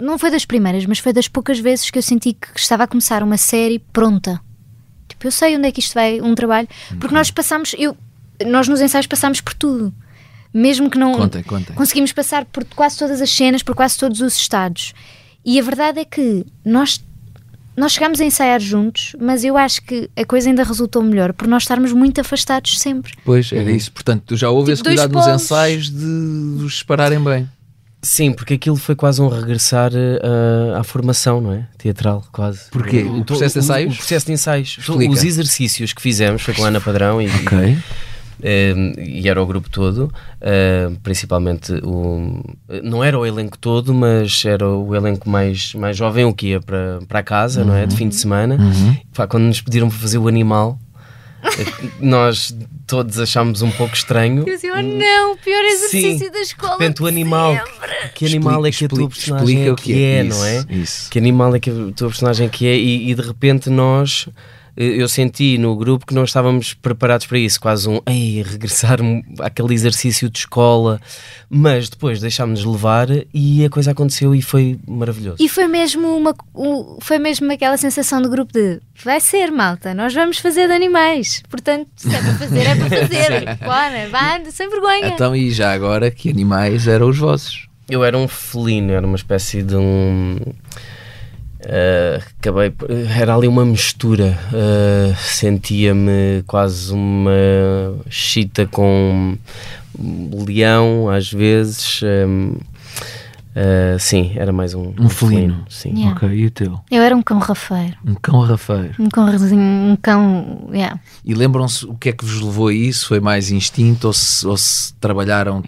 não 0.00 0.18
foi 0.18 0.30
das 0.30 0.44
primeiras, 0.44 0.86
mas 0.86 0.98
foi 0.98 1.12
das 1.12 1.28
poucas 1.28 1.58
vezes 1.58 1.90
que 1.90 1.98
eu 1.98 2.02
senti 2.02 2.32
que 2.32 2.48
estava 2.56 2.84
a 2.84 2.86
começar 2.86 3.22
uma 3.22 3.36
série 3.36 3.78
pronta. 3.78 4.40
Tipo, 5.08 5.26
eu 5.26 5.30
sei 5.32 5.56
onde 5.56 5.68
é 5.68 5.72
que 5.72 5.80
isto 5.80 5.94
vai, 5.94 6.20
um 6.20 6.34
trabalho, 6.34 6.68
porque 6.98 7.14
nós 7.14 7.30
passamos, 7.30 7.74
eu, 7.78 7.96
nós 8.46 8.68
nos 8.68 8.80
ensaios 8.80 9.06
passamos 9.06 9.40
por 9.40 9.54
tudo. 9.54 9.92
Mesmo 10.52 10.88
que 10.88 10.98
não 10.98 11.12
Contem, 11.12 11.42
contem. 11.42 11.74
conseguimos 11.76 12.12
passar 12.12 12.44
por 12.46 12.64
quase 12.64 12.96
todas 12.98 13.20
as 13.20 13.30
cenas, 13.30 13.62
por 13.62 13.74
quase 13.74 13.98
todos 13.98 14.20
os 14.20 14.36
estados. 14.36 14.94
E 15.44 15.60
a 15.60 15.62
verdade 15.62 16.00
é 16.00 16.04
que 16.04 16.46
nós 16.64 17.04
nós 17.76 17.92
chegámos 17.92 18.20
a 18.22 18.24
ensaiar 18.24 18.58
juntos, 18.58 19.14
mas 19.20 19.44
eu 19.44 19.54
acho 19.56 19.82
que 19.82 20.08
a 20.16 20.24
coisa 20.24 20.48
ainda 20.48 20.64
resultou 20.64 21.02
melhor 21.02 21.34
por 21.34 21.46
nós 21.46 21.64
estarmos 21.64 21.92
muito 21.92 22.18
afastados 22.20 22.80
sempre. 22.80 23.12
Pois, 23.22 23.52
era 23.52 23.70
isso. 23.70 23.92
Portanto, 23.92 24.34
já 24.34 24.48
houve 24.48 24.72
esse 24.72 24.82
Tipo, 24.82 24.94
dois 24.96 25.06
cuidado 25.08 25.30
nos 25.30 25.42
ensaios 25.42 25.90
de 25.90 26.64
os 26.64 26.78
separarem 26.78 27.22
bem. 27.22 27.46
Sim, 28.02 28.32
porque 28.32 28.54
aquilo 28.54 28.76
foi 28.76 28.94
quase 28.94 29.20
um 29.20 29.28
regressar 29.28 29.90
eh, 29.94 30.20
à 30.78 30.84
formação, 30.84 31.40
não 31.40 31.52
é? 31.52 31.66
Teatral, 31.76 32.24
quase. 32.30 32.70
Porquê? 32.70 33.02
O 33.02 33.24
processo 33.24 33.54
de 33.54 33.58
o- 33.58 33.62
ensaios? 33.64 33.94
O, 33.94 33.96
processo 33.96 34.26
de 34.26 34.32
ensaios. 34.32 34.76
Explica. 34.78 35.12
Os 35.12 35.24
exercícios 35.24 35.92
que 35.92 36.00
fizemos 36.00 36.42
foi 36.42 36.54
com 36.54 36.64
a 36.64 36.68
Ana 36.68 36.80
Padrão 36.80 37.20
e, 37.20 37.26
Ok. 37.26 37.78
eh, 38.42 38.74
e 38.98 39.28
era 39.28 39.42
o 39.42 39.46
grupo 39.46 39.68
todo, 39.68 40.12
eh, 40.40 40.88
principalmente 41.02 41.72
o. 41.82 42.44
Não 42.84 43.02
era 43.02 43.18
o 43.18 43.26
elenco 43.26 43.58
todo, 43.58 43.92
mas 43.92 44.44
era 44.44 44.68
o 44.68 44.94
elenco 44.94 45.28
mais, 45.28 45.74
mais 45.74 45.96
jovem, 45.96 46.24
o 46.26 46.32
que 46.34 46.48
ia 46.48 46.60
para, 46.60 47.00
para 47.08 47.22
casa, 47.24 47.64
não 47.64 47.74
é? 47.74 47.86
De 47.86 47.96
fim 47.96 48.08
de 48.08 48.14
semana. 48.14 48.56
Pá, 49.14 49.26
quando 49.26 49.44
nos 49.44 49.60
pediram 49.60 49.88
para 49.88 49.98
fazer 49.98 50.18
o 50.18 50.28
animal, 50.28 50.78
eh, 50.78 50.85
nós 52.00 52.54
todos 52.86 53.18
achámos 53.18 53.62
um 53.62 53.70
pouco 53.70 53.94
estranho. 53.94 54.40
Eu 54.46 54.54
disse, 54.54 54.70
oh 54.70 54.82
não, 54.82 55.32
o 55.32 55.36
pior 55.36 55.64
exercício 55.64 56.26
Sim. 56.26 56.30
da 56.30 56.40
escola. 56.40 56.76
De 56.76 56.82
repente 56.84 57.02
o 57.02 57.06
animal, 57.06 57.56
que 58.14 58.26
animal 58.26 58.66
é 58.66 58.70
que 58.70 58.84
a 58.84 58.88
tua 58.88 59.08
Explica- 59.08 59.14
personagem 59.14 59.46
explica 59.46 59.68
é 59.68 59.72
o 59.72 59.76
que 59.76 59.82
que 59.84 59.92
é. 60.04 60.18
é, 60.18 60.24
Isso, 60.24 60.38
não 60.38 60.46
é? 60.46 60.66
isso. 60.70 61.10
Que 61.10 61.18
animal 61.18 61.54
é 61.54 61.60
que 61.60 61.70
a 61.70 61.74
tua 61.94 62.08
personagem 62.08 62.48
que 62.48 62.66
é 62.66 62.76
e, 62.76 63.10
e 63.10 63.14
de 63.14 63.22
repente 63.22 63.70
nós 63.70 64.28
eu 64.76 65.08
senti 65.08 65.56
no 65.56 65.74
grupo 65.74 66.06
que 66.06 66.14
não 66.14 66.24
estávamos 66.24 66.74
preparados 66.74 67.26
para 67.26 67.38
isso, 67.38 67.60
quase 67.60 67.88
um 67.88 68.00
ei, 68.06 68.42
regressar 68.42 68.98
àquele 69.40 69.72
exercício 69.72 70.28
de 70.28 70.40
escola, 70.40 71.00
mas 71.48 71.88
depois 71.88 72.20
deixámos-nos 72.20 72.70
levar 72.70 73.08
e 73.32 73.64
a 73.64 73.70
coisa 73.70 73.92
aconteceu 73.92 74.34
e 74.34 74.42
foi 74.42 74.78
maravilhoso. 74.86 75.36
E 75.40 75.48
foi 75.48 75.66
mesmo 75.66 76.16
uma 76.16 76.34
foi 77.00 77.18
mesmo 77.18 77.50
aquela 77.50 77.76
sensação 77.76 78.20
do 78.20 78.28
grupo 78.28 78.52
de 78.52 78.80
vai 79.02 79.20
ser, 79.20 79.50
malta, 79.50 79.94
nós 79.94 80.12
vamos 80.12 80.38
fazer 80.38 80.66
de 80.66 80.74
animais. 80.74 81.42
Portanto, 81.48 81.88
se 81.96 82.14
é 82.14 82.20
para 82.20 82.34
fazer, 82.34 82.66
é 82.66 82.74
para 82.74 82.88
fazer. 82.88 83.56
Bora, 83.64 84.08
vá, 84.10 84.36
anda, 84.36 84.50
sem 84.50 84.68
vergonha. 84.68 85.08
Então, 85.08 85.34
e 85.34 85.50
já 85.50 85.72
agora, 85.72 86.10
que 86.10 86.28
animais 86.28 86.86
eram 86.86 87.08
os 87.08 87.18
vossos? 87.18 87.66
Eu 87.88 88.04
era 88.04 88.18
um 88.18 88.26
felino, 88.26 88.92
era 88.92 89.06
uma 89.06 89.16
espécie 89.16 89.62
de 89.62 89.76
um. 89.76 90.38
Eh, 91.68 92.20
acabei 92.38 92.72
era 93.18 93.34
ali 93.34 93.48
uma 93.48 93.64
mistura. 93.64 94.38
eh, 94.52 95.14
Sentia-me 95.18 96.42
quase 96.46 96.92
uma 96.92 97.30
chita 98.08 98.66
com 98.66 99.36
um 99.98 100.44
leão, 100.44 101.08
às 101.08 101.32
vezes. 101.32 102.00
em, 102.02 102.54
eh, 103.58 103.96
sim, 103.98 104.32
era 104.36 104.52
mais 104.52 104.74
um, 104.74 104.92
Um 104.98 105.08
felino. 105.08 105.64
Sim. 105.70 105.94
Yeah. 105.94 106.10
Ok, 106.14 106.28
e 106.28 106.44
o 106.44 106.50
teu? 106.50 106.78
Eu 106.90 107.02
era 107.02 107.16
um 107.16 107.22
cão 107.22 107.38
rafeiro. 107.38 107.96
Um 108.06 108.14
cão 108.14 108.40
rafeiro. 108.40 108.94
Um 108.98 109.08
cão, 109.08 109.26
um 109.26 109.96
cão, 109.96 110.68
yeah. 110.70 111.00
E 111.24 111.32
lembram-se 111.32 111.86
o 111.86 111.94
que 111.94 112.10
é 112.10 112.12
que 112.12 112.22
vos 112.22 112.38
levou 112.42 112.68
a 112.68 112.74
isso? 112.74 113.08
Foi 113.08 113.18
mais 113.18 113.50
instinto 113.50 114.08
ou 114.08 114.12
se, 114.12 114.46
ou 114.46 114.58
se 114.58 114.92
trabalharam 114.96 115.64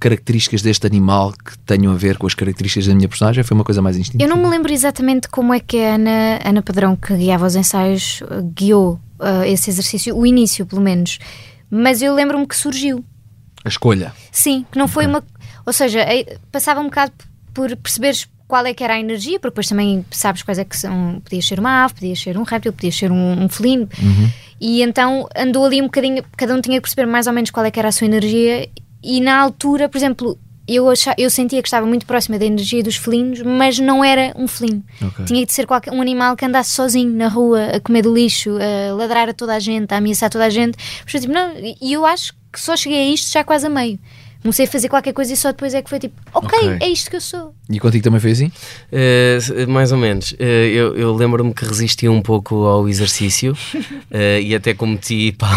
características 0.00 0.62
deste 0.62 0.84
animal 0.84 1.32
que 1.32 1.56
tenham 1.58 1.92
a 1.92 1.96
ver 1.96 2.18
com 2.18 2.26
as 2.26 2.34
características 2.34 2.88
da 2.88 2.94
minha 2.96 3.08
personagem? 3.08 3.44
Foi 3.44 3.54
uma 3.54 3.64
coisa 3.64 3.80
mais 3.80 3.96
instintiva? 3.96 4.28
Eu 4.28 4.34
não 4.34 4.42
me 4.42 4.50
lembro 4.50 4.72
exatamente 4.72 5.28
como 5.28 5.54
é 5.54 5.60
que 5.60 5.78
a 5.78 5.94
Ana, 5.94 6.40
Ana 6.44 6.60
Padrão, 6.60 6.96
que 6.96 7.14
guiava 7.14 7.46
os 7.46 7.54
ensaios, 7.54 8.20
uh, 8.22 8.42
guiou 8.52 8.98
uh, 9.20 9.44
esse 9.46 9.70
exercício, 9.70 10.16
o 10.16 10.26
início 10.26 10.66
pelo 10.66 10.82
menos. 10.82 11.20
Mas 11.70 12.02
eu 12.02 12.12
lembro-me 12.16 12.48
que 12.48 12.56
surgiu. 12.56 13.04
A 13.64 13.68
escolha. 13.68 14.12
Sim, 14.32 14.66
que 14.72 14.78
não 14.78 14.88
foi 14.88 15.06
uma. 15.06 15.22
Ou 15.68 15.72
seja, 15.74 16.00
passava 16.50 16.80
um 16.80 16.84
bocado 16.84 17.12
por 17.52 17.76
perceberes 17.76 18.26
qual 18.46 18.64
é 18.64 18.72
que 18.72 18.82
era 18.82 18.94
a 18.94 18.98
energia, 18.98 19.38
porque 19.38 19.50
depois 19.50 19.68
também 19.68 20.02
sabes 20.10 20.42
quais 20.42 20.58
é 20.58 20.64
que 20.64 20.74
são. 20.74 21.20
Podias 21.22 21.46
ser 21.46 21.60
uma 21.60 21.84
ave, 21.84 21.92
podias 21.92 22.18
ser 22.18 22.38
um 22.38 22.42
réptil, 22.42 22.72
podias 22.72 22.96
ser 22.96 23.12
um, 23.12 23.44
um 23.44 23.50
felino. 23.50 23.86
E 24.58 24.80
então 24.80 25.28
andou 25.36 25.66
ali 25.66 25.82
um 25.82 25.84
bocadinho, 25.84 26.24
cada 26.38 26.54
um 26.54 26.60
tinha 26.62 26.78
que 26.78 26.80
perceber 26.80 27.04
mais 27.04 27.26
ou 27.26 27.34
menos 27.34 27.50
qual 27.50 27.66
é 27.66 27.70
que 27.70 27.78
era 27.78 27.90
a 27.90 27.92
sua 27.92 28.06
energia. 28.06 28.66
E 29.02 29.20
na 29.20 29.38
altura, 29.38 29.90
por 29.90 29.98
exemplo, 29.98 30.38
eu, 30.66 30.88
acha, 30.88 31.14
eu 31.18 31.28
sentia 31.28 31.60
que 31.60 31.68
estava 31.68 31.86
muito 31.86 32.06
próxima 32.06 32.38
da 32.38 32.46
energia 32.46 32.82
dos 32.82 32.96
felinos, 32.96 33.42
mas 33.42 33.78
não 33.78 34.02
era 34.02 34.32
um 34.36 34.48
felino. 34.48 34.82
Ok. 35.02 35.26
Tinha 35.26 35.44
de 35.44 35.52
ser 35.52 35.66
qualquer, 35.66 35.92
um 35.92 36.00
animal 36.00 36.34
que 36.34 36.46
andasse 36.46 36.70
sozinho 36.70 37.14
na 37.14 37.28
rua, 37.28 37.76
a 37.76 37.80
comer 37.80 38.00
do 38.00 38.14
lixo, 38.14 38.56
a 38.56 38.94
ladrar 38.94 39.28
a 39.28 39.34
toda 39.34 39.54
a 39.54 39.58
gente, 39.58 39.92
a 39.92 39.98
ameaçar 39.98 40.30
toda 40.30 40.46
a 40.46 40.50
gente. 40.50 40.78
Foi 41.06 41.20
tipo, 41.20 41.34
não, 41.34 41.52
e 41.58 41.92
eu 41.92 42.06
acho 42.06 42.32
que 42.50 42.58
só 42.58 42.74
cheguei 42.74 43.10
a 43.10 43.12
isto 43.12 43.30
já 43.30 43.44
quase 43.44 43.66
a 43.66 43.68
meio. 43.70 43.98
Comecei 44.42 44.66
a 44.66 44.68
fazer 44.68 44.88
qualquer 44.88 45.12
coisa 45.12 45.32
e 45.32 45.36
só 45.36 45.50
depois 45.50 45.74
é 45.74 45.82
que 45.82 45.90
foi 45.90 45.98
tipo, 45.98 46.14
ok, 46.32 46.48
Ok. 46.58 46.76
é 46.80 46.88
isto 46.88 47.10
que 47.10 47.16
eu 47.16 47.20
sou. 47.20 47.54
E 47.68 47.78
contigo 47.80 48.04
também 48.04 48.20
foi 48.20 48.30
assim? 48.30 48.52
Eh, 48.92 49.38
mais 49.68 49.90
ou 49.92 49.98
menos. 49.98 50.34
Eh, 50.38 50.68
eu 50.72 50.96
eu 50.96 51.14
lembro-me 51.14 51.52
que 51.52 51.64
resisti 51.64 52.08
um 52.08 52.22
pouco 52.22 52.64
ao 52.66 52.88
exercício 52.88 53.56
eh, 54.10 54.40
e 54.40 54.54
até 54.54 54.74
cometi 54.74 55.32
pá, 55.36 55.50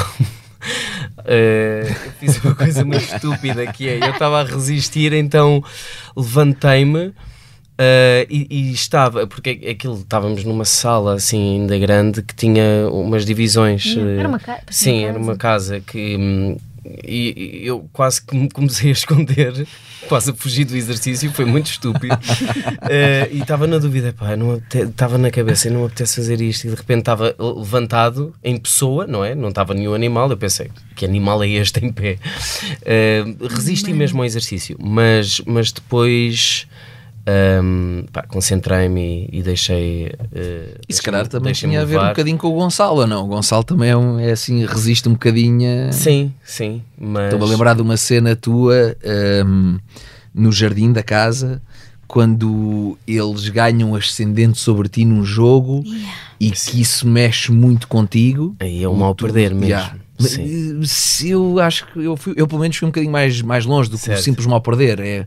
fiz 2.20 2.44
uma 2.44 2.56
coisa 2.56 2.84
muito 2.84 3.04
estúpida 3.14 3.72
que 3.72 3.88
é 3.88 3.98
eu 4.08 4.12
estava 4.12 4.42
a 4.42 4.44
resistir, 4.44 5.14
então 5.14 5.64
levantei-me. 6.16 7.14
eh, 7.78 8.28
e, 8.30 8.48
e 8.50 8.72
estava, 8.74 9.26
porque 9.28 9.60
aquilo 9.72 9.96
estávamos 10.00 10.44
numa 10.44 10.66
sala 10.66 11.16
assim 11.16 11.62
ainda 11.62 11.78
grande 11.78 12.22
que 12.22 12.36
tinha 12.36 12.88
umas 12.92 13.26
divisões. 13.26 13.96
Era 13.96 14.28
uma 14.28 14.40
ca- 14.40 14.60
parecia 14.66 14.92
Sim, 14.92 15.00
uma 15.00 15.08
era 15.08 15.14
casa. 15.14 15.24
uma 15.32 15.38
casa 15.38 15.80
que 15.80 16.18
hum, 16.18 16.58
e, 16.86 17.62
e 17.64 17.68
eu 17.68 17.88
quase 17.94 18.22
que 18.22 18.36
me 18.36 18.50
comecei 18.50 18.90
a 18.90 18.94
esconder, 18.94 19.68
quase 20.08 20.32
a 20.32 20.34
fugir 20.34 20.66
do 20.66 20.76
exercício, 20.76 21.32
foi 21.32 21.46
muito 21.46 21.70
estúpido. 21.70 22.18
Eh, 22.90 23.30
e 23.32 23.42
estava 23.42 23.68
na 23.68 23.78
dúvida, 23.78 24.14
pá, 24.14 24.30
estava 24.74 25.18
na 25.18 25.30
cabeça, 25.32 25.70
não 25.70 25.82
me 25.82 25.86
apetece 25.86 26.16
fazer 26.16 26.42
isto. 26.42 26.66
E 26.66 26.70
de 26.70 26.76
repente 26.76 27.00
estava 27.00 27.36
levantado 27.40 28.34
em 28.44 28.58
pessoa, 28.58 29.08
não 29.08 29.24
é? 29.24 29.34
Não 29.36 29.50
estava 29.50 29.74
nenhum 29.74 29.94
animal. 29.94 30.30
Eu 30.30 30.38
pensei, 30.38 30.70
que 30.96 31.06
animal 31.06 31.42
é 31.44 31.50
este 31.50 31.84
em 31.86 31.92
pé? 31.92 32.18
Eh, 32.84 33.24
resisti 33.50 33.94
mesmo 33.94 34.22
ao 34.22 34.26
exercício, 34.26 34.78
mas, 34.80 35.42
mas 35.46 35.72
depois. 35.72 36.68
Pá, 38.12 38.24
concentrei-me 38.24 39.28
e, 39.32 39.40
e 39.40 39.44
deixei. 39.44 40.12
eh, 40.34 40.78
E 40.88 40.94
se 40.94 41.02
calhar 41.02 41.28
também 41.28 41.54
tinha 41.54 41.82
a 41.82 41.86
ver 41.86 42.00
um 42.00 42.08
bocadinho 42.08 42.38
com 42.38 42.48
o 42.48 42.54
Gonçalo, 42.54 43.06
não? 43.08 43.26
O 43.26 43.28
Gonçalo 43.28 43.64
também 43.64 43.90
é, 43.90 43.98
um- 43.98 44.20
é 44.20 44.32
assim, 44.32 44.66
resiste 44.66 45.08
um 45.08 45.14
bocadinho. 45.14 45.90
a- 45.90 45.92
Sim, 45.92 46.34
sim, 46.44 46.82
mas. 47.00 47.26
Estou-me 47.26 47.46
a 47.46 47.48
lembrar 47.50 47.76
de 47.76 47.82
uma 47.82 47.98
cena 47.98 48.36
tua 48.36 48.96
ahm, 49.06 49.78
no 50.34 50.52
jardim 50.52 50.92
da 50.92 51.04
casa 51.04 51.62
quando 52.08 52.98
eles 53.08 53.48
ganham 53.50 53.96
ascendente 53.96 54.58
sobre 54.60 54.90
ti 54.90 55.06
num 55.06 55.24
jogo 55.24 55.82
e 56.40 56.52
que 56.52 56.82
isso 56.82 57.08
mexe 57.08 57.52
muito 57.52 57.88
contigo. 57.88 58.56
Aí 58.60 58.84
é 58.84 58.90
um 58.90 58.96
mal 58.96 59.16
perder 59.16 59.52
mesmo. 59.54 59.66
Yeah. 59.68 59.96
Sim. 60.20 60.78
eh, 60.82 61.28
eu 61.30 61.58
acho 61.60 61.88
que 61.88 62.00
eu, 62.04 62.16
fui- 62.16 62.34
eu 62.38 62.46
pelo 62.48 62.62
menos 62.62 62.76
fui 62.78 62.86
um 62.86 62.92
bocadinho 62.92 63.12
mais, 63.12 63.42
mais 63.42 63.66
longe 63.66 63.90
do 63.90 63.98
que 63.98 64.04
o 64.04 64.06
Certo. 64.06 64.22
simples 64.22 64.46
mal 64.46 64.62
perder. 64.62 65.00
É, 65.00 65.26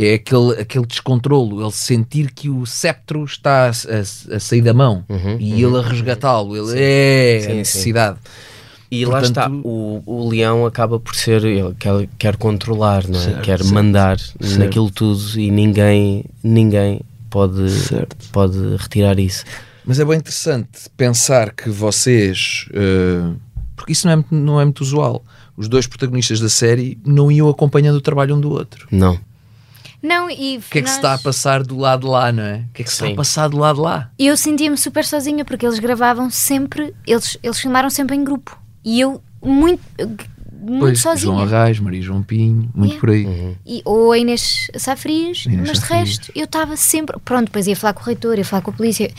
é 0.00 0.14
aquele, 0.14 0.52
aquele 0.60 0.86
descontrolo, 0.86 1.60
ele 1.60 1.72
sentir 1.72 2.30
que 2.32 2.48
o 2.48 2.64
sceptro 2.64 3.24
está 3.24 3.66
a, 3.66 3.70
a- 3.70 4.36
a 4.36 4.40
sair 4.40 4.60
da 4.62 4.72
mão 4.72 5.04
e 5.40 5.60
ele 5.62 5.76
a 5.76 5.82
resgatá-lo. 5.82 6.56
Ele 6.56 6.78
é 6.80 7.34
Uhum, 7.38 7.40
Sim, 7.40 7.46
a 7.46 7.50
sim. 7.50 7.56
necessidade. 7.56 8.18
E 8.90 9.04
lá 9.04 9.20
Portanto- 9.20 9.28
está, 9.28 9.50
o, 9.68 10.02
o 10.06 10.28
leão 10.28 10.64
acaba 10.64 10.98
por 10.98 11.14
ser, 11.14 11.44
ele 11.44 11.74
quer, 11.78 12.08
quer 12.18 12.36
controlar, 12.36 13.06
não 13.08 13.18
é? 13.20 13.22
Certo, 13.24 13.42
quer 13.42 13.58
certo, 13.58 13.74
mandar 13.74 14.18
certo. 14.18 14.58
naquilo 14.58 14.90
tudo 14.90 15.20
e 15.38 15.50
ninguém, 15.50 16.24
ninguém 16.42 17.00
pode, 17.28 17.66
pode 18.32 18.56
retirar 18.76 19.18
isso. 19.18 19.44
Mas 19.84 19.98
é 20.00 20.04
bem 20.04 20.16
interessante 20.16 20.68
pensar 20.96 21.52
que 21.52 21.68
vocês, 21.68 22.66
eh, 22.72 23.32
porque 23.76 23.92
isso 23.92 24.06
não 24.06 24.14
é, 24.14 24.24
não 24.30 24.60
é 24.60 24.64
muito 24.64 24.80
usual, 24.80 25.22
os 25.56 25.68
dois 25.68 25.86
protagonistas 25.86 26.40
da 26.40 26.48
série 26.48 26.98
não 27.04 27.30
iam 27.30 27.48
acompanhando 27.48 27.96
o 27.96 28.00
trabalho 28.00 28.36
um 28.36 28.40
do 28.40 28.50
outro. 28.50 28.86
Não. 28.90 29.18
Não, 30.02 30.30
e 30.30 30.58
O 30.58 30.62
que 30.62 30.78
é 30.78 30.82
que 30.82 30.88
se 30.88 30.96
está 30.96 31.14
a 31.14 31.18
passar 31.18 31.62
do 31.62 31.76
lado 31.76 32.00
de 32.00 32.06
lá, 32.06 32.30
não 32.30 32.42
é? 32.42 32.64
O 32.70 32.72
que 32.72 32.82
é 32.82 32.84
que 32.84 32.90
se 32.90 32.96
está 32.96 33.08
a 33.08 33.16
passar 33.16 33.48
do 33.48 33.58
lado 33.58 33.76
de 33.76 33.82
lá? 33.82 34.10
Eu 34.18 34.36
sentia-me 34.36 34.76
super 34.76 35.04
sozinha 35.04 35.44
porque 35.44 35.66
eles 35.66 35.78
gravavam 35.78 36.30
sempre, 36.30 36.94
eles, 37.06 37.36
eles 37.42 37.58
filmaram 37.58 37.90
sempre 37.90 38.14
em 38.14 38.22
grupo. 38.22 38.56
E 38.84 39.00
eu 39.00 39.20
muito, 39.42 39.82
muito 40.68 40.80
Pois, 40.80 41.00
sozinha. 41.00 41.32
João 41.34 41.42
Arraes, 41.44 41.80
Maria 41.80 42.02
João 42.02 42.22
Pinho, 42.22 42.70
muito 42.74 42.92
Yeah. 42.94 43.00
por 43.00 43.10
aí. 43.10 43.24
Uhum. 43.26 43.54
E, 43.66 43.82
ou 43.84 44.12
a 44.12 44.18
Inês 44.18 44.70
Safrias, 44.76 45.44
Inês 45.46 45.60
mas 45.60 45.70
de 45.72 45.78
Safrias. 45.80 46.08
resto 46.08 46.32
eu 46.34 46.44
estava 46.44 46.76
sempre. 46.76 47.18
Pronto, 47.24 47.46
depois 47.46 47.66
ia 47.66 47.74
falar 47.76 47.92
com 47.94 48.00
o 48.02 48.04
reitor, 48.04 48.38
ia 48.38 48.44
falar 48.44 48.62
com 48.62 48.70
a 48.70 48.74
polícia, 48.74 49.10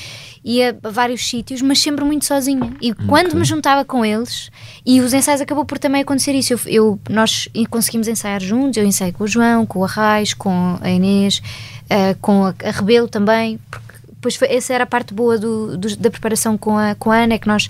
ia 0.44 0.78
a 0.84 0.90
vários 0.90 1.28
sítios, 1.28 1.62
mas 1.62 1.80
sempre 1.80 2.04
muito 2.06 2.26
sozinha. 2.26 2.72
E 2.82 2.94
quando 2.94 3.36
me 3.36 3.44
juntava 3.44 3.84
com 3.84 4.06
eles, 4.06 4.50
e 4.86 5.02
os 5.02 5.14
ensaios 5.14 5.42
acabou 5.42 5.66
por 5.66 5.78
também 5.78 6.02
acontecer 6.02 6.34
isso. 6.34 6.54
Eu, 6.54 6.60
eu- 6.68 7.00
nós 7.10 7.48
conseguimos 7.70 8.08
ensaiar 8.08 8.40
juntos, 8.42 8.78
eu 8.78 8.86
ensaiei 8.86 9.12
com 9.14 9.24
o 9.24 9.28
João, 9.28 9.66
com 9.66 9.80
o 9.80 9.84
Arraes, 9.84 10.34
com 10.34 10.78
a 10.82 10.90
Inês, 10.90 11.42
eh, 11.90 12.16
com 12.22 12.46
a, 12.46 12.54
a 12.64 12.72
Rebelo 12.72 13.08
também, 13.08 13.60
porque 13.70 13.90
depois 14.14 14.36
foi, 14.36 14.48
essa 14.54 14.74
era 14.74 14.84
a 14.84 14.88
parte 14.88 15.14
boa 15.14 15.38
do- 15.38 15.78
do- 15.78 15.96
da 15.98 16.10
preparação 16.12 16.58
com 16.58 16.78
a, 16.78 16.94
com 16.96 17.10
a 17.12 17.18
Ana, 17.24 17.36
é 17.36 17.38
que 17.40 17.48
nós 17.48 17.70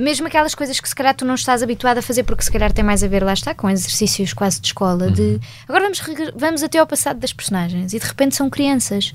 mesmo 0.00 0.26
aquelas 0.26 0.54
coisas 0.54 0.80
que 0.80 0.88
se 0.88 0.94
calhar 0.94 1.14
tu 1.14 1.24
não 1.24 1.34
estás 1.34 1.62
habituado 1.62 1.98
a 1.98 2.02
fazer 2.02 2.24
porque 2.24 2.42
se 2.42 2.50
calhar 2.50 2.72
tem 2.72 2.84
mais 2.84 3.04
a 3.04 3.08
ver, 3.08 3.22
lá 3.22 3.32
está, 3.32 3.54
com 3.54 3.68
exercícios 3.68 4.32
quase 4.32 4.60
de 4.60 4.68
escola, 4.68 5.10
de 5.10 5.40
agora 5.68 5.84
vamos, 5.84 6.02
vamos 6.34 6.62
até 6.62 6.78
ao 6.78 6.86
passado 6.86 7.18
das 7.18 7.32
personagens 7.32 7.92
e 7.92 7.98
de 7.98 8.06
repente 8.06 8.34
são 8.34 8.48
crianças. 8.48 9.12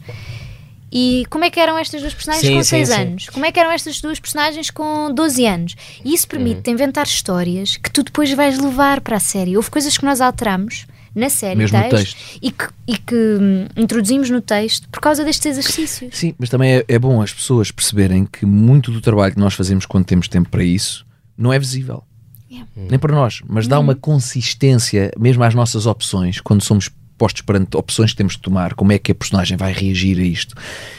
E 0.91 1.25
como 1.29 1.43
é 1.43 1.49
que 1.49 1.59
eram 1.59 1.77
estas 1.77 1.99
duas 1.99 2.13
personagens 2.13 2.47
Sim, 2.47 2.55
com 2.55 2.63
sim, 2.63 2.85
6 2.85 2.87
sim. 2.87 2.93
anos? 2.93 3.29
Como 3.29 3.45
é 3.45 3.51
que 3.51 3.59
eram 3.59 3.71
estas 3.71 3.99
duas 3.99 4.17
personagens 4.17 4.69
com 4.69 5.11
12 5.13 5.45
anos? 5.45 5.75
E 6.05 6.13
isso 6.13 6.25
permite-te 6.25 6.71
inventar 6.71 7.05
histórias 7.05 7.75
que 7.75 7.91
tu 7.91 8.01
depois 8.01 8.31
vais 8.31 8.57
levar 8.57 9.01
para 9.01 9.17
a 9.17 9.19
série. 9.19 9.57
Houve 9.57 9.69
coisas 9.69 9.97
que 9.97 10.05
nós 10.05 10.21
alteramos 10.21 10.85
na 11.15 11.29
série, 11.29 11.55
Mesmo 11.55 11.77
no 11.77 11.89
texto, 11.89 11.95
texto. 11.97 12.39
E, 12.41 12.51
que, 12.51 12.65
e 12.85 12.97
que 12.97 13.15
hum, 13.15 13.67
introduzimos 13.77 14.29
no 14.29 14.41
texto 14.41 14.89
por 14.89 14.99
causa 14.99 15.23
destes 15.23 15.45
exercícios. 15.45 16.15
Sim, 16.15 16.35
mas 16.37 16.49
também 16.49 16.75
é, 16.75 16.85
é 16.87 16.99
bom 16.99 17.21
as 17.21 17.33
pessoas 17.33 17.71
perceberem 17.71 18.25
que 18.25 18.45
muito 18.45 18.91
do 18.91 18.99
trabalho 18.99 19.33
que 19.33 19.39
nós 19.39 19.53
fazemos 19.53 19.85
quando 19.85 20.05
temos 20.05 20.27
tempo 20.27 20.49
para 20.49 20.63
isso 20.63 21.05
não 21.37 21.53
é 21.53 21.57
visível. 21.57 22.03
Yeah. 22.51 22.69
Nem 22.75 22.99
para 22.99 23.15
nós, 23.15 23.41
mas 23.47 23.67
dá 23.67 23.79
uma 23.79 23.95
consistência 23.95 25.11
mesmo 25.17 25.43
às 25.43 25.55
nossas 25.55 25.85
opções 25.85 26.39
quando 26.39 26.61
somos 26.61 26.89
postos 27.17 27.41
perante 27.41 27.75
opções 27.77 28.11
que 28.11 28.17
temos 28.17 28.33
de 28.33 28.39
tomar, 28.39 28.73
como 28.73 28.91
é 28.91 28.99
que 28.99 29.11
a 29.11 29.15
personagem 29.15 29.57
vai 29.57 29.71
reagir 29.71 30.19
a 30.19 30.23
isto. 30.23 30.53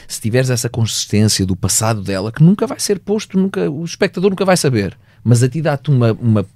Se 0.08 0.20
tiveres 0.20 0.50
essa 0.50 0.68
consistência 0.68 1.44
do 1.44 1.54
passado 1.54 2.02
dela, 2.02 2.32
que 2.32 2.42
nunca 2.42 2.66
vai 2.66 2.80
ser 2.80 2.98
posto, 2.98 3.38
nunca, 3.38 3.70
o 3.70 3.84
espectador 3.84 4.30
nunca 4.30 4.44
vai 4.44 4.56
saber, 4.56 4.96
mas 5.22 5.42
a 5.42 5.48
ti 5.48 5.60
dá-te 5.60 5.90
uma, 5.90 6.12
uma, 6.12 6.46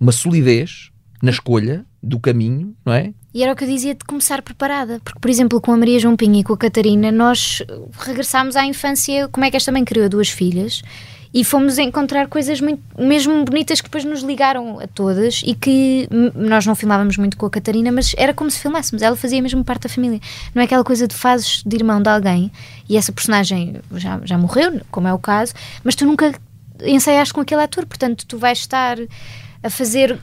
uma 0.00 0.12
solidez 0.12 0.90
na 1.22 1.30
escolha 1.30 1.84
do 2.02 2.18
caminho, 2.18 2.74
não 2.84 2.92
é? 2.92 3.12
E 3.32 3.42
era 3.42 3.52
o 3.52 3.56
que 3.56 3.64
eu 3.64 3.68
dizia 3.68 3.94
de 3.94 4.04
começar 4.04 4.42
preparada. 4.42 5.00
Porque, 5.04 5.20
por 5.20 5.30
exemplo, 5.30 5.60
com 5.60 5.72
a 5.72 5.76
Maria 5.76 5.98
João 5.98 6.16
Pinho 6.16 6.40
e 6.40 6.44
com 6.44 6.52
a 6.52 6.58
Catarina, 6.58 7.12
nós 7.12 7.62
regressámos 7.98 8.56
à 8.56 8.64
infância. 8.64 9.28
Como 9.28 9.44
é 9.44 9.50
que 9.50 9.56
esta 9.56 9.70
mãe 9.70 9.84
criou 9.84 10.08
duas 10.08 10.28
filhas? 10.28 10.82
e 11.32 11.44
fomos 11.44 11.78
encontrar 11.78 12.26
coisas 12.26 12.60
muito, 12.60 12.82
mesmo 12.98 13.44
bonitas 13.44 13.80
que 13.80 13.86
depois 13.86 14.04
nos 14.04 14.20
ligaram 14.20 14.80
a 14.80 14.86
todas 14.88 15.42
e 15.44 15.54
que 15.54 16.08
nós 16.34 16.66
não 16.66 16.74
filmávamos 16.74 17.16
muito 17.16 17.36
com 17.36 17.46
a 17.46 17.50
Catarina, 17.50 17.92
mas 17.92 18.12
era 18.16 18.34
como 18.34 18.50
se 18.50 18.58
filmássemos, 18.58 19.00
ela 19.00 19.14
fazia 19.14 19.40
mesmo 19.40 19.64
parte 19.64 19.82
da 19.82 19.88
família. 19.88 20.20
Não 20.54 20.60
é 20.60 20.64
aquela 20.64 20.82
coisa 20.82 21.06
de 21.06 21.14
fazes 21.14 21.62
de 21.64 21.76
irmão 21.76 22.02
de 22.02 22.08
alguém 22.08 22.50
e 22.88 22.96
essa 22.96 23.12
personagem 23.12 23.76
já, 23.94 24.20
já 24.24 24.36
morreu, 24.36 24.80
como 24.90 25.06
é 25.06 25.14
o 25.14 25.18
caso, 25.18 25.54
mas 25.84 25.94
tu 25.94 26.04
nunca 26.04 26.34
ensaiaste 26.82 27.32
com 27.32 27.40
aquele 27.40 27.62
ator, 27.62 27.86
portanto 27.86 28.26
tu 28.26 28.36
vais 28.36 28.58
estar 28.58 28.96
a 29.62 29.70
fazer. 29.70 30.18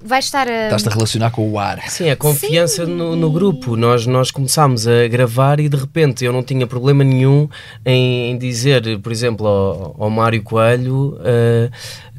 Vais 0.00 0.26
estar 0.26 0.46
a. 0.46 0.64
Estás-te 0.66 0.88
a 0.88 0.92
relacionar 0.92 1.30
com 1.32 1.50
o 1.50 1.58
ar. 1.58 1.82
Sim, 1.90 2.08
a 2.08 2.16
confiança 2.16 2.86
no, 2.86 3.16
no 3.16 3.30
grupo. 3.32 3.76
Nós, 3.76 4.06
nós 4.06 4.30
começámos 4.30 4.86
a 4.86 5.08
gravar 5.08 5.58
e 5.58 5.68
de 5.68 5.76
repente 5.76 6.24
eu 6.24 6.32
não 6.32 6.42
tinha 6.42 6.66
problema 6.68 7.02
nenhum 7.02 7.48
em, 7.84 8.30
em 8.30 8.38
dizer, 8.38 8.98
por 9.00 9.10
exemplo, 9.10 9.46
ao, 9.46 9.96
ao 10.04 10.08
Mário 10.10 10.40
Coelho, 10.42 11.18
eh, 11.24 11.68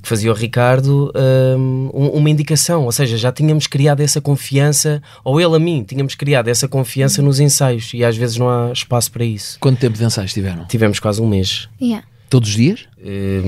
que 0.02 0.10
fazia 0.10 0.30
o 0.30 0.36
Ricardo, 0.36 1.10
eh, 1.16 1.56
um- 1.58 2.10
uma 2.14 2.30
indicação. 2.30 2.84
Ou 2.84 2.92
seja, 2.92 3.16
já 3.18 3.32
tínhamos 3.32 3.66
criado 3.66 4.02
essa 4.02 4.20
confiança, 4.20 5.02
ou 5.24 5.40
ele 5.40 5.56
a 5.56 5.60
mim, 5.60 5.82
tínhamos 5.88 6.16
criado 6.16 6.50
essa 6.50 6.68
confiança 6.68 7.22
nos 7.22 7.40
ensaios 7.40 7.94
e 7.94 8.04
às 8.04 8.18
vezes 8.18 8.36
não 8.36 8.50
há 8.50 8.72
espaço 8.74 9.10
para 9.10 9.24
isso. 9.24 9.58
Quanto 9.60 9.80
tempo 9.80 9.98
de 9.98 10.04
ensaios 10.04 10.34
tiveram? 10.34 10.66
Tivemos 10.66 11.00
quase 11.00 11.22
um 11.22 11.28
mês. 11.28 11.70
Yeah. 11.82 12.06
Todos 12.30 12.50
os 12.50 12.56
dias? 12.56 12.82
Eh, 13.04 13.42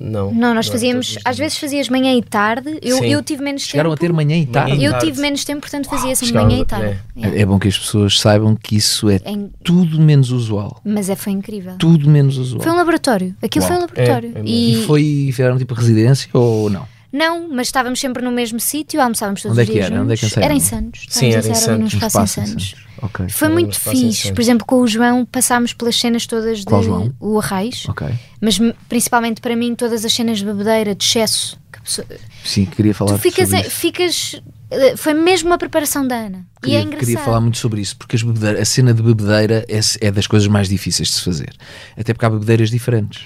não. 0.00 0.32
Não, 0.32 0.54
nós 0.54 0.68
é 0.68 0.70
fazíamos, 0.72 1.18
às 1.24 1.36
vezes 1.36 1.58
fazias 1.58 1.88
manhã 1.88 2.14
e 2.14 2.22
tarde. 2.22 2.78
Eu, 2.80 2.98
Sim. 2.98 3.06
eu 3.12 3.22
tive 3.22 3.42
menos 3.42 3.62
Chegaram 3.62 3.90
a 3.90 3.96
tempo. 3.96 4.00
ter 4.06 4.12
manhã 4.12 4.36
e 4.36 4.46
tarde? 4.46 4.70
Manhã 4.70 4.82
e 4.82 4.84
Eu 4.84 4.92
tarde. 4.92 5.06
tive 5.06 5.20
menos 5.20 5.44
tempo, 5.44 5.60
portanto 5.62 5.88
fazia 5.88 6.14
sempre 6.14 6.34
manhã 6.34 6.58
e 6.60 6.64
tarde. 6.64 6.96
é. 7.20 7.28
É, 7.28 7.40
é 7.40 7.46
bom 7.46 7.58
que 7.58 7.66
as 7.66 7.76
pessoas 7.76 8.20
saibam 8.20 8.54
que 8.54 8.76
isso 8.76 9.10
é 9.10 9.20
Em- 9.26 9.50
tudo 9.64 10.00
menos 10.00 10.30
usual. 10.30 10.80
Mas 10.84 11.08
é, 11.10 11.16
foi 11.16 11.32
incrível. 11.32 11.74
Tudo 11.78 12.08
menos 12.08 12.38
usual. 12.38 12.62
Foi 12.62 12.70
um 12.70 12.76
laboratório. 12.76 13.34
Aquilo 13.42 13.64
Uau. 13.64 13.72
foi 13.72 13.76
um 13.78 13.80
laboratório. 13.86 14.32
É, 14.36 14.38
é 14.38 14.42
e, 14.44 14.72
E 14.82 14.86
foi, 14.86 15.02
fizeram 15.32 15.58
tipo 15.58 15.74
residência 15.74 16.28
ou 16.32 16.70
não? 16.70 16.86
Não, 17.16 17.48
mas 17.48 17.68
estávamos 17.68 18.00
sempre 18.00 18.24
no 18.24 18.32
mesmo 18.32 18.58
sítio, 18.58 19.00
almoçávamos 19.00 19.40
todos 19.40 19.56
Onde 19.56 19.60
é 19.60 19.64
os 19.64 19.68
que 19.68 19.74
dias 19.76 19.86
era? 19.90 20.02
Onde 20.02 20.12
é 20.12 20.16
que 20.16 20.22
juntos. 20.22 20.36
Era 20.38 20.52
em 20.54 20.58
Santos. 20.60 21.06
Sim, 21.08 21.26
a 21.26 21.28
era 21.28 21.46
em 21.46 21.50
ensaiar 21.52 21.78
num 21.78 21.88
Santos, 21.88 21.94
espaço 21.94 22.18
em 22.18 22.24
espaço 22.24 22.40
em 22.40 22.46
Santos. 22.46 22.70
Santos. 22.70 22.84
Ok. 23.02 23.28
Foi 23.28 23.46
Era 23.46 23.54
muito 23.54 23.66
num 23.66 23.70
espaço 23.72 23.96
em 23.96 24.00
fixe. 24.00 24.16
Santos. 24.22 24.30
Por 24.34 24.40
exemplo, 24.42 24.66
com 24.66 24.76
o 24.80 24.86
João 24.88 25.24
passámos 25.24 25.72
pelas 25.72 25.96
cenas 25.96 26.26
todas 26.26 26.58
de 26.58 26.64
Qual 26.64 26.82
João? 26.82 27.14
o 27.20 27.38
Arraiz, 27.38 27.86
Ok. 27.88 28.08
mas 28.40 28.58
m- 28.58 28.74
principalmente 28.88 29.40
para 29.40 29.54
mim 29.54 29.76
todas 29.76 30.04
as 30.04 30.12
cenas 30.12 30.38
de 30.38 30.44
bebedeira, 30.44 30.92
de 30.94 31.04
excesso. 31.04 31.56
que 31.72 31.78
a 31.78 31.82
pessoa- 31.82 32.06
Sim, 32.44 32.64
queria 32.66 32.94
falar 32.94 33.12
tu 33.12 33.18
ficas, 33.18 33.48
sobre 33.48 33.62
em- 33.64 33.68
isso. 33.68 33.76
ficas 33.76 34.40
eh, 34.70 34.96
foi 34.96 35.14
mesmo 35.14 35.50
uma 35.50 35.58
preparação 35.58 36.06
da 36.06 36.16
Ana. 36.16 36.38
e 36.38 36.60
Queria, 36.62 36.78
é 36.78 36.82
engraçado. 36.82 37.00
queria 37.06 37.18
falar 37.24 37.40
muito 37.40 37.58
sobre 37.58 37.80
isso, 37.80 37.96
porque 37.96 38.16
as 38.16 38.22
a 38.60 38.64
cena 38.64 38.92
de 38.94 39.02
bebedeira 39.02 39.64
é, 39.68 39.80
é 40.06 40.10
das 40.10 40.26
coisas 40.26 40.48
mais 40.48 40.68
difíceis 40.68 41.08
de 41.10 41.14
se 41.14 41.22
fazer. 41.22 41.52
Até 41.96 42.12
porque 42.12 42.24
há 42.26 42.30
bebedeiras 42.30 42.70
diferentes. 42.70 43.22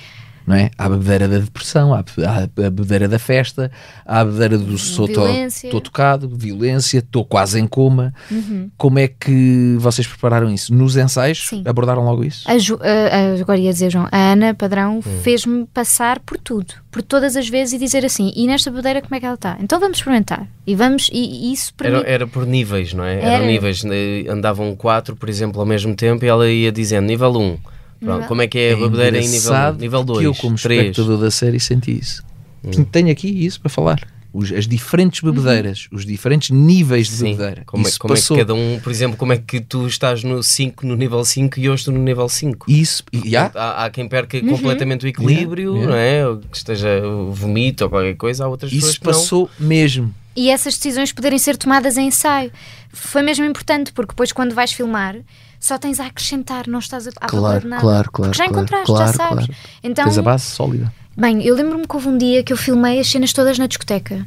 Não 0.49 0.55
é? 0.57 0.71
Há 0.79 0.87
a 0.87 0.89
bebedeira 0.89 1.29
da 1.29 1.39
depressão, 1.39 1.93
há 1.93 1.99
a 2.01 2.71
bebedeira 2.71 3.07
da 3.07 3.19
festa, 3.19 3.71
há 4.07 4.21
a 4.21 4.25
bebedeira 4.25 4.57
do 4.59 4.75
estou 4.75 5.81
tocado, 5.81 6.29
violência, 6.33 6.99
estou 7.01 7.25
quase 7.25 7.61
em 7.61 7.67
coma. 7.67 8.15
Uhum. 8.31 8.71
Como 8.77 8.99
é 8.99 9.09
que 9.09 9.77
vocês 9.79 10.07
prepararam 10.07 10.51
isso? 10.53 10.75
Nos 10.75 10.97
ensaios 10.97 11.47
Sim. 11.49 11.63
abordaram 11.67 12.03
logo 12.05 12.25
isso? 12.25 12.51
A 12.51 12.57
Ju- 12.59 12.79
a- 12.81 13.17
a- 13.37 13.41
agora 13.41 13.59
ia 13.59 13.73
dizer, 13.73 13.91
João, 13.91 14.09
a 14.11 14.33
Ana 14.33 14.55
Padrão 14.55 14.99
Hum. 14.99 15.03
fez-me 15.23 15.67
passar 15.67 16.19
por 16.21 16.39
tudo, 16.39 16.73
por 16.91 17.03
todas 17.03 17.37
as 17.37 17.49
vezes 17.49 17.75
e 17.75 17.79
dizer 17.79 18.05
assim: 18.05 18.33
e 18.35 18.47
nesta 18.47 18.71
bebedeira 18.71 19.03
como 19.03 19.15
é 19.15 19.21
que 19.21 19.27
ela 19.27 19.35
está? 19.35 19.57
Então 19.61 19.79
vamos 19.79 19.99
experimentar. 19.99 20.47
E 20.67 20.75
vamos, 20.75 21.11
e, 21.13 21.49
e 21.49 21.53
isso 21.53 21.73
para 21.75 21.89
Era, 21.89 21.99
mim. 21.99 22.05
era 22.07 22.27
por 22.27 22.47
níveis, 22.47 22.93
não 22.95 23.05
é? 23.05 23.17
Era. 23.21 23.33
Eram 23.35 23.47
níveis. 23.47 23.83
eh, 23.85 24.25
Andavam 24.31 24.75
quatro, 24.77 25.15
por 25.17 25.29
exemplo, 25.29 25.61
ao 25.61 25.67
mesmo 25.67 25.95
tempo 25.95 26.25
e 26.25 26.29
ela 26.29 26.49
ia 26.51 26.71
dizendo 26.73 27.07
nível 27.07 27.31
1. 27.37 27.59
Pronto, 28.01 28.27
como 28.29 28.43
é 28.43 28.47
que 28.47 28.59
é 28.59 28.73
a 28.73 28.77
bebedeira 28.77 29.19
em 29.19 29.29
nível 29.29 29.33
1? 29.33 29.37
engraçado 29.39 29.79
Nível 29.81 30.01
que 30.01 30.07
2, 30.07 30.25
eu, 30.25 30.35
como 30.35 30.57
3. 30.57 30.81
espectador 30.81 31.19
da 31.19 31.31
série, 31.31 31.59
senti 31.61 31.99
isso. 31.99 32.23
Hum. 32.65 32.85
Tenho 32.85 33.11
aqui 33.11 33.29
isso 33.45 33.61
para 33.61 33.69
falar. 33.71 34.01
Os- 34.33 34.53
as 34.53 34.69
diferentes 34.69 35.21
bebedeiras, 35.21 35.89
os 35.91 36.05
diferentes 36.05 36.51
níveis 36.51 37.07
de 37.09 37.15
Sim, 37.15 37.25
bebedeira. 37.33 37.63
como, 37.65 37.87
é, 37.87 37.89
isso 37.89 37.99
como 37.99 38.13
é 38.13 38.17
que 38.17 38.21
passou. 38.23 38.37
cada 38.37 38.55
um, 38.55 38.79
por 38.79 38.91
exemplo, 38.91 39.17
como 39.17 39.33
é 39.33 39.39
que 39.39 39.59
tu 39.59 39.87
estás 39.87 40.23
no 40.23 40.43
5, 40.43 40.87
no 40.87 40.95
nível 40.97 41.25
5 41.25 41.59
e 41.59 41.65
eu 41.65 41.75
estou 41.75 41.95
no 41.95 42.01
nível 42.01 42.29
5? 42.29 42.71
Isso, 42.71 43.03
e 43.11 43.35
há, 43.35 43.51
Há, 43.55 43.89
quem 43.91 44.07
perca 44.07 44.37
Uhum. 44.37 44.49
completamente 44.51 45.07
o 45.07 45.09
equilíbrio, 45.09 45.73
Yeah, 45.75 45.91
não 45.91 45.97
é? 45.99 46.29
Ou 46.29 46.37
que 46.39 46.57
esteja 46.59 47.01
vomito 47.31 47.85
ou 47.85 47.91
qualquer 47.91 48.15
coisa, 48.17 48.45
há 48.45 48.49
outras 48.49 48.71
pessoas 48.71 48.91
isso 48.93 49.01
que 49.01 49.07
não. 49.07 49.13
passou 49.15 49.51
mesmo. 49.59 50.15
E 50.37 50.51
essas 50.51 50.77
decisões 50.77 51.11
poderem 51.11 51.39
ser 51.39 51.57
tomadas 51.57 51.97
em 51.97 52.09
ensaio. 52.09 52.53
Foi 52.93 53.23
mesmo 53.23 53.45
importante, 53.47 53.93
porque 53.93 54.13
depois, 54.13 54.31
quando 54.31 54.55
vais 54.55 54.73
filmar, 54.73 55.17
só 55.61 55.77
tens 55.79 55.99
a 56.01 56.07
acrescentar, 56.07 56.67
não 56.69 56.79
estás 56.79 57.07
a, 57.09 57.11
Claro, 57.13 57.69
nada. 57.69 57.81
claro, 57.83 58.11
claro, 58.13 58.35
já 58.35 58.47
encontraste, 58.47 58.87
claro, 58.87 59.07
já 59.07 59.13
sabes. 59.13 59.47
claro. 59.47 59.55
Então, 59.83 60.05
Tens 60.05 60.19
a 60.19 60.23
base 60.23 60.45
sólida. 60.45 60.93
Bem, 61.17 61.43
eu 61.45 61.55
lembro-me 61.55 61.87
que 61.87 61.95
houve 61.97 62.09
um 62.09 62.17
dia 62.17 62.43
que 62.45 62.53
eu 62.53 62.57
filmei 62.57 63.01
as 63.01 63.09
cenas 63.09 63.33
todas 63.33 63.59
na 63.59 63.67
discoteca. 63.67 64.25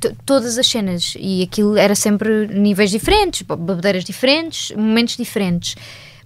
T- 0.00 0.12
Todas 0.26 0.58
as 0.58 0.66
cenas. 0.66 1.14
E 1.16 1.42
aquilo 1.42 1.76
era 1.76 1.94
sempre 1.94 2.48
níveis 2.48 2.90
diferentes, 2.90 3.42
b- 3.42 3.54
bebedeiras 3.54 4.02
diferentes, 4.04 4.72
momentos 4.76 5.16
diferentes. 5.16 5.76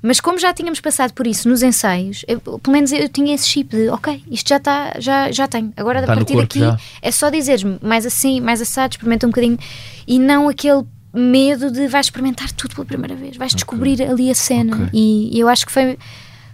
Mas 0.03 0.21
como 0.21 0.38
já 0.38 0.55
tínhamos 0.55 0.81
passado 0.81 1.12
por 1.12 1.27
isso 1.27 1.49
nos 1.49 1.62
ensaios, 1.62 2.25
eu- 2.29 2.40
pelo 2.40 2.61
menos 2.73 2.92
eu 2.92 3.09
tinha 3.09 3.35
esse 3.35 3.47
chip 3.49 3.77
de 3.77 3.88
ok, 3.90 4.23
isto 4.31 4.49
já 4.49 4.57
está, 4.57 4.95
já, 4.99 5.31
já 5.33 5.47
tenho. 5.49 5.73
Agora 5.77 6.01
Está 6.01 6.12
a 6.12 6.16
partir 6.16 6.33
corpo 6.35 6.47
daqui 6.49 6.61
já. 6.61 6.79
é 7.03 7.11
só 7.11 7.29
dizeres-me 7.29 7.79
mais 7.83 8.07
assim, 8.07 8.40
mais 8.40 8.62
assado, 8.62 8.92
experimenta 8.92 9.27
um 9.27 9.31
bocadinho. 9.31 9.59
E 10.07 10.19
não 10.19 10.49
aquele 10.49 10.83
medo 11.16 11.70
de 11.70 11.88
vais 11.88 12.07
experimentar 12.07 12.50
tudo 12.52 12.74
pela 12.74 12.85
primeira 12.85 13.14
vez, 13.14 13.37
vais 13.37 13.55
descobrir 13.55 14.02
ali 14.02 14.31
a 14.31 14.35
cena. 14.35 14.74
Ok. 14.76 14.88
E, 14.92 15.37
e 15.37 15.40
eu 15.40 15.48
acho 15.48 15.64
que 15.66 15.72
foi, 15.72 15.98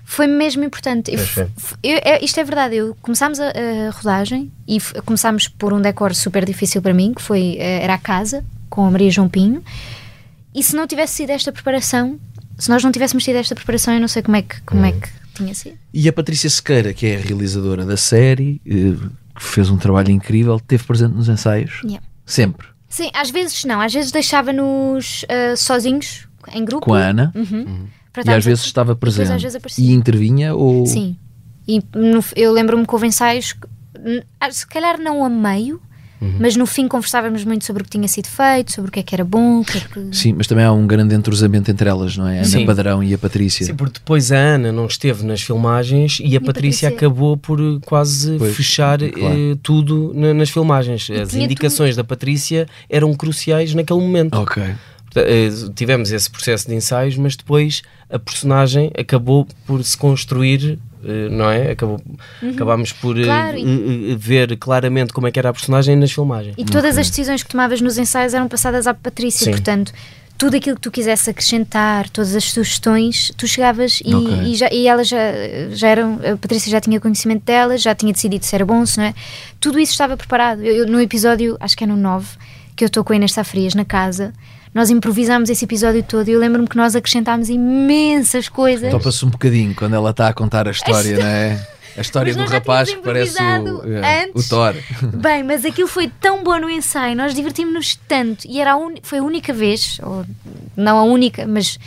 foi 0.04 0.26
mesmo 0.26 0.62
importante. 0.64 1.10
Eu, 1.12 1.18
f- 1.18 1.46
eu- 1.82 2.00
é- 2.04 2.24
isto 2.24 2.38
é 2.38 2.44
verdade, 2.44 2.76
eu, 2.76 2.96
começámos 3.02 3.40
a, 3.40 3.48
a 3.48 3.90
rodagem 3.90 4.50
e 4.68 4.78
começámos 5.04 5.48
por 5.48 5.72
um 5.72 5.80
decor 5.80 6.14
super 6.14 6.44
difícil 6.44 6.80
para 6.80 6.94
mim, 6.94 7.12
que 7.14 7.20
foi, 7.22 7.56
eh, 7.58 7.82
era 7.82 7.94
a 7.94 7.98
casa, 7.98 8.44
com 8.70 8.86
a 8.86 8.90
Maria 8.90 9.10
João 9.10 9.28
Pinho. 9.28 9.62
E 10.54 10.62
se 10.62 10.76
não 10.76 10.86
tivesse 10.86 11.14
sido 11.14 11.30
esta 11.30 11.50
preparação, 11.50 12.18
se 12.58 12.68
nós 12.68 12.84
não 12.84 12.92
tivéssemos 12.92 13.24
tido 13.24 13.36
esta 13.36 13.54
preparação, 13.54 13.94
eu 13.94 14.00
não 14.00 14.08
sei 14.08 14.22
como 14.22 14.36
é 14.36 14.42
que, 14.42 14.60
como 14.62 14.84
é 14.84 14.92
que 14.92 15.08
tinha 15.34 15.54
sido. 15.54 15.76
E 15.92 16.08
a 16.08 16.12
Patrícia 16.12 16.48
Sequeira, 16.50 16.92
que 16.92 17.06
é 17.06 17.16
a 17.16 17.20
realizadora 17.20 17.84
da 17.86 17.96
série, 17.96 18.60
eh, 18.66 18.94
que 19.34 19.42
fez 19.42 19.70
um 19.70 19.78
trabalho 19.78 20.10
incrível, 20.10 20.56
esteve 20.56 20.84
presente 20.84 21.14
nos 21.14 21.28
ensaios. 21.28 21.80
Yeah. 21.84 22.02
Sempre. 22.26 22.68
Sim, 22.92 23.10
às 23.14 23.30
vezes 23.30 23.64
não, 23.64 23.80
às 23.80 23.92
vezes 23.92 24.12
deixava-nos 24.12 25.24
ah, 25.28 25.56
sozinhos, 25.56 26.28
em 26.52 26.64
grupo. 26.64 26.84
Com 26.86 26.94
a 26.94 26.98
Ana. 27.00 27.32
Uhum. 27.34 27.86
E 27.86 28.12
Para 28.12 28.36
às 28.36 28.44
vezes 28.44 28.64
estava 28.66 28.94
presente. 28.94 29.32
às 29.32 29.42
vezes 29.42 29.56
aparecia. 29.56 29.84
e 29.84 29.92
intervinha 29.92 30.54
ou. 30.54 30.84
Sim. 30.86 31.16
E 31.66 31.80
no- 31.94 32.22
eu 32.36 32.52
lembro-me 32.52 32.86
que 32.86 32.92
houve 32.94 33.06
ensaios, 33.06 33.54
ah, 34.38 34.50
se 34.50 34.66
calhar 34.66 34.98
não 35.00 35.24
a 35.24 35.28
meio, 35.30 35.80
Uhum. 36.22 36.34
mas 36.38 36.54
no 36.56 36.64
fim 36.66 36.86
conversávamos 36.86 37.44
muito 37.44 37.64
sobre 37.64 37.82
o 37.82 37.84
que 37.84 37.90
tinha 37.90 38.06
sido 38.06 38.28
feito, 38.28 38.70
sobre 38.72 38.88
o 38.88 38.92
que 38.92 39.00
é 39.00 39.02
que 39.02 39.14
era 39.14 39.24
bom, 39.24 39.60
o 39.60 39.64
que 39.64 39.76
é 39.78 39.80
que. 39.80 40.16
Sim, 40.16 40.34
mas 40.38 40.46
também 40.46 40.64
há 40.64 40.72
um 40.72 40.86
grande 40.86 41.14
entrosamento 41.14 41.70
entre 41.70 41.88
elas, 41.88 42.16
não 42.16 42.28
é? 42.28 42.40
A 42.40 42.42
Ana. 42.44 42.64
Padrão 42.66 43.02
e 43.02 43.12
a 43.12 43.18
Patrícia. 43.18 43.66
Sim, 43.66 43.74
porque 43.74 43.94
depois 43.98 44.30
a 44.30 44.36
Ana 44.36 44.70
não 44.70 44.86
esteve 44.86 45.24
nas 45.26 45.42
filmagens 45.42 46.18
e 46.20 46.36
a 46.36 46.40
Patrícia, 46.40 46.52
Patrícia- 46.52 46.88
acabou 46.90 47.36
por 47.36 47.60
eh, 47.60 47.78
quase 47.84 48.36
Pois, 48.38 48.54
fechar 48.56 48.98
claro. 48.98 49.34
eh, 49.52 49.56
tudo 49.62 50.12
na- 50.14 50.32
nas 50.32 50.48
filmagens. 50.48 51.10
As 51.10 51.28
tinha 51.30 51.44
indicações 51.44 51.96
da 51.96 52.04
Patrícia 52.04 52.68
eram 52.88 53.12
cruciais 53.14 53.74
naquele 53.74 54.00
momento. 54.00 54.34
Ok. 54.38 54.62
Eh, 55.14 55.48
Tivemos 55.74 56.10
esse 56.12 56.30
processo 56.30 56.68
de 56.68 56.74
ensaios, 56.74 57.16
mas 57.16 57.36
depois 57.36 57.82
a 58.08 58.18
personagem 58.18 58.90
acabou 58.98 59.46
por 59.66 59.82
se 59.84 59.96
construir, 59.96 60.78
não 61.30 61.50
é? 61.50 61.72
Acabou, 61.72 62.00
Acabámos 62.54 62.92
por 62.92 63.16
eh, 63.16 63.20
Uhum. 63.20 63.26
Claro, 63.26 63.56
e- 63.58 64.08
eh, 64.08 64.12
eh, 64.12 64.16
ver 64.16 64.56
claramente 64.56 65.12
como 65.12 65.26
é 65.26 65.30
que 65.30 65.38
era 65.38 65.48
a 65.48 65.52
personagem 65.52 65.96
nas 65.96 66.12
filmagens. 66.12 66.54
E 66.58 66.64
todas 66.64 66.96
as 66.98 67.08
decisões 67.08 67.42
que 67.42 67.48
tomavas 67.50 67.80
nos 67.80 67.98
ensaios 67.98 68.34
eram 68.34 68.48
passadas 68.48 68.86
à 68.86 68.94
Patrícia, 68.94 69.44
Sim. 69.46 69.50
portanto, 69.50 69.92
tudo 70.38 70.56
aquilo 70.56 70.74
que 70.76 70.82
tu 70.82 70.90
quisesse 70.90 71.30
acrescentar, 71.30 72.08
todas 72.10 72.34
as 72.34 72.44
sugestões, 72.44 73.30
tu 73.36 73.46
chegavas 73.46 74.00
e, 74.04 74.12
Ok. 74.14 74.38
e, 74.44 74.54
já, 74.56 74.68
e 74.72 74.88
elas 74.88 75.06
já, 75.08 75.18
já 75.70 75.88
eram, 75.88 76.14
a 76.32 76.36
Patrícia 76.36 76.70
já 76.70 76.80
tinha 76.80 76.98
conhecimento 76.98 77.44
delas, 77.44 77.80
já 77.82 77.94
tinha 77.94 78.12
decidido 78.12 78.44
se 78.44 78.54
era 78.54 78.64
bom, 78.66 78.84
se 78.84 78.98
não 78.98 79.04
é. 79.04 79.14
Tudo 79.60 79.78
isso 79.78 79.92
estava 79.92 80.16
preparado. 80.16 80.62
Eu, 80.64 80.74
eu, 80.78 80.86
no 80.86 81.00
episódio, 81.00 81.56
acho 81.60 81.76
que 81.76 81.84
é 81.84 81.86
no 81.86 81.96
9, 81.96 82.26
que 82.74 82.82
eu 82.82 82.86
estou 82.86 83.04
com 83.04 83.12
a 83.12 83.16
Inês 83.16 83.32
Safrias 83.32 83.74
na 83.74 83.84
casa, 83.84 84.32
nós 84.74 84.90
improvisámos 84.90 85.50
esse 85.50 85.64
episódio 85.64 86.02
todo 86.02 86.28
e 86.28 86.32
eu 86.32 86.40
lembro-me 86.40 86.66
que 86.68 86.76
nós 86.76 86.94
acrescentámos 86.96 87.48
imensas 87.48 88.48
coisas. 88.48 88.90
Topa-se 88.90 89.24
um 89.24 89.30
bocadinho 89.30 89.74
quando 89.74 89.94
ela 89.94 90.10
está 90.10 90.28
a 90.28 90.32
contar 90.32 90.66
a 90.66 90.70
história, 90.70 91.18
não 91.18 91.26
é? 91.26 91.66
A 91.94 92.00
história 92.00 92.34
do 92.34 92.44
rapaz 92.44 92.88
que 92.88 92.96
parece 93.02 93.36
o, 93.42 93.94
é, 94.02 94.30
o. 94.32 94.42
Thor. 94.42 94.74
Bem, 95.12 95.42
mas 95.42 95.62
aquilo 95.66 95.86
foi 95.86 96.08
tão 96.08 96.42
bom 96.42 96.58
no 96.58 96.70
ensaio, 96.70 97.14
nós 97.14 97.34
divertimos-nos 97.34 97.96
tanto 98.08 98.46
e 98.48 98.60
era 98.62 98.72
a 98.72 98.76
uni- 98.76 99.00
foi 99.02 99.18
a 99.18 99.22
única 99.22 99.52
vez, 99.52 99.98
ou 100.02 100.24
não 100.74 100.96
a 100.98 101.02
única, 101.02 101.46
mas 101.46 101.78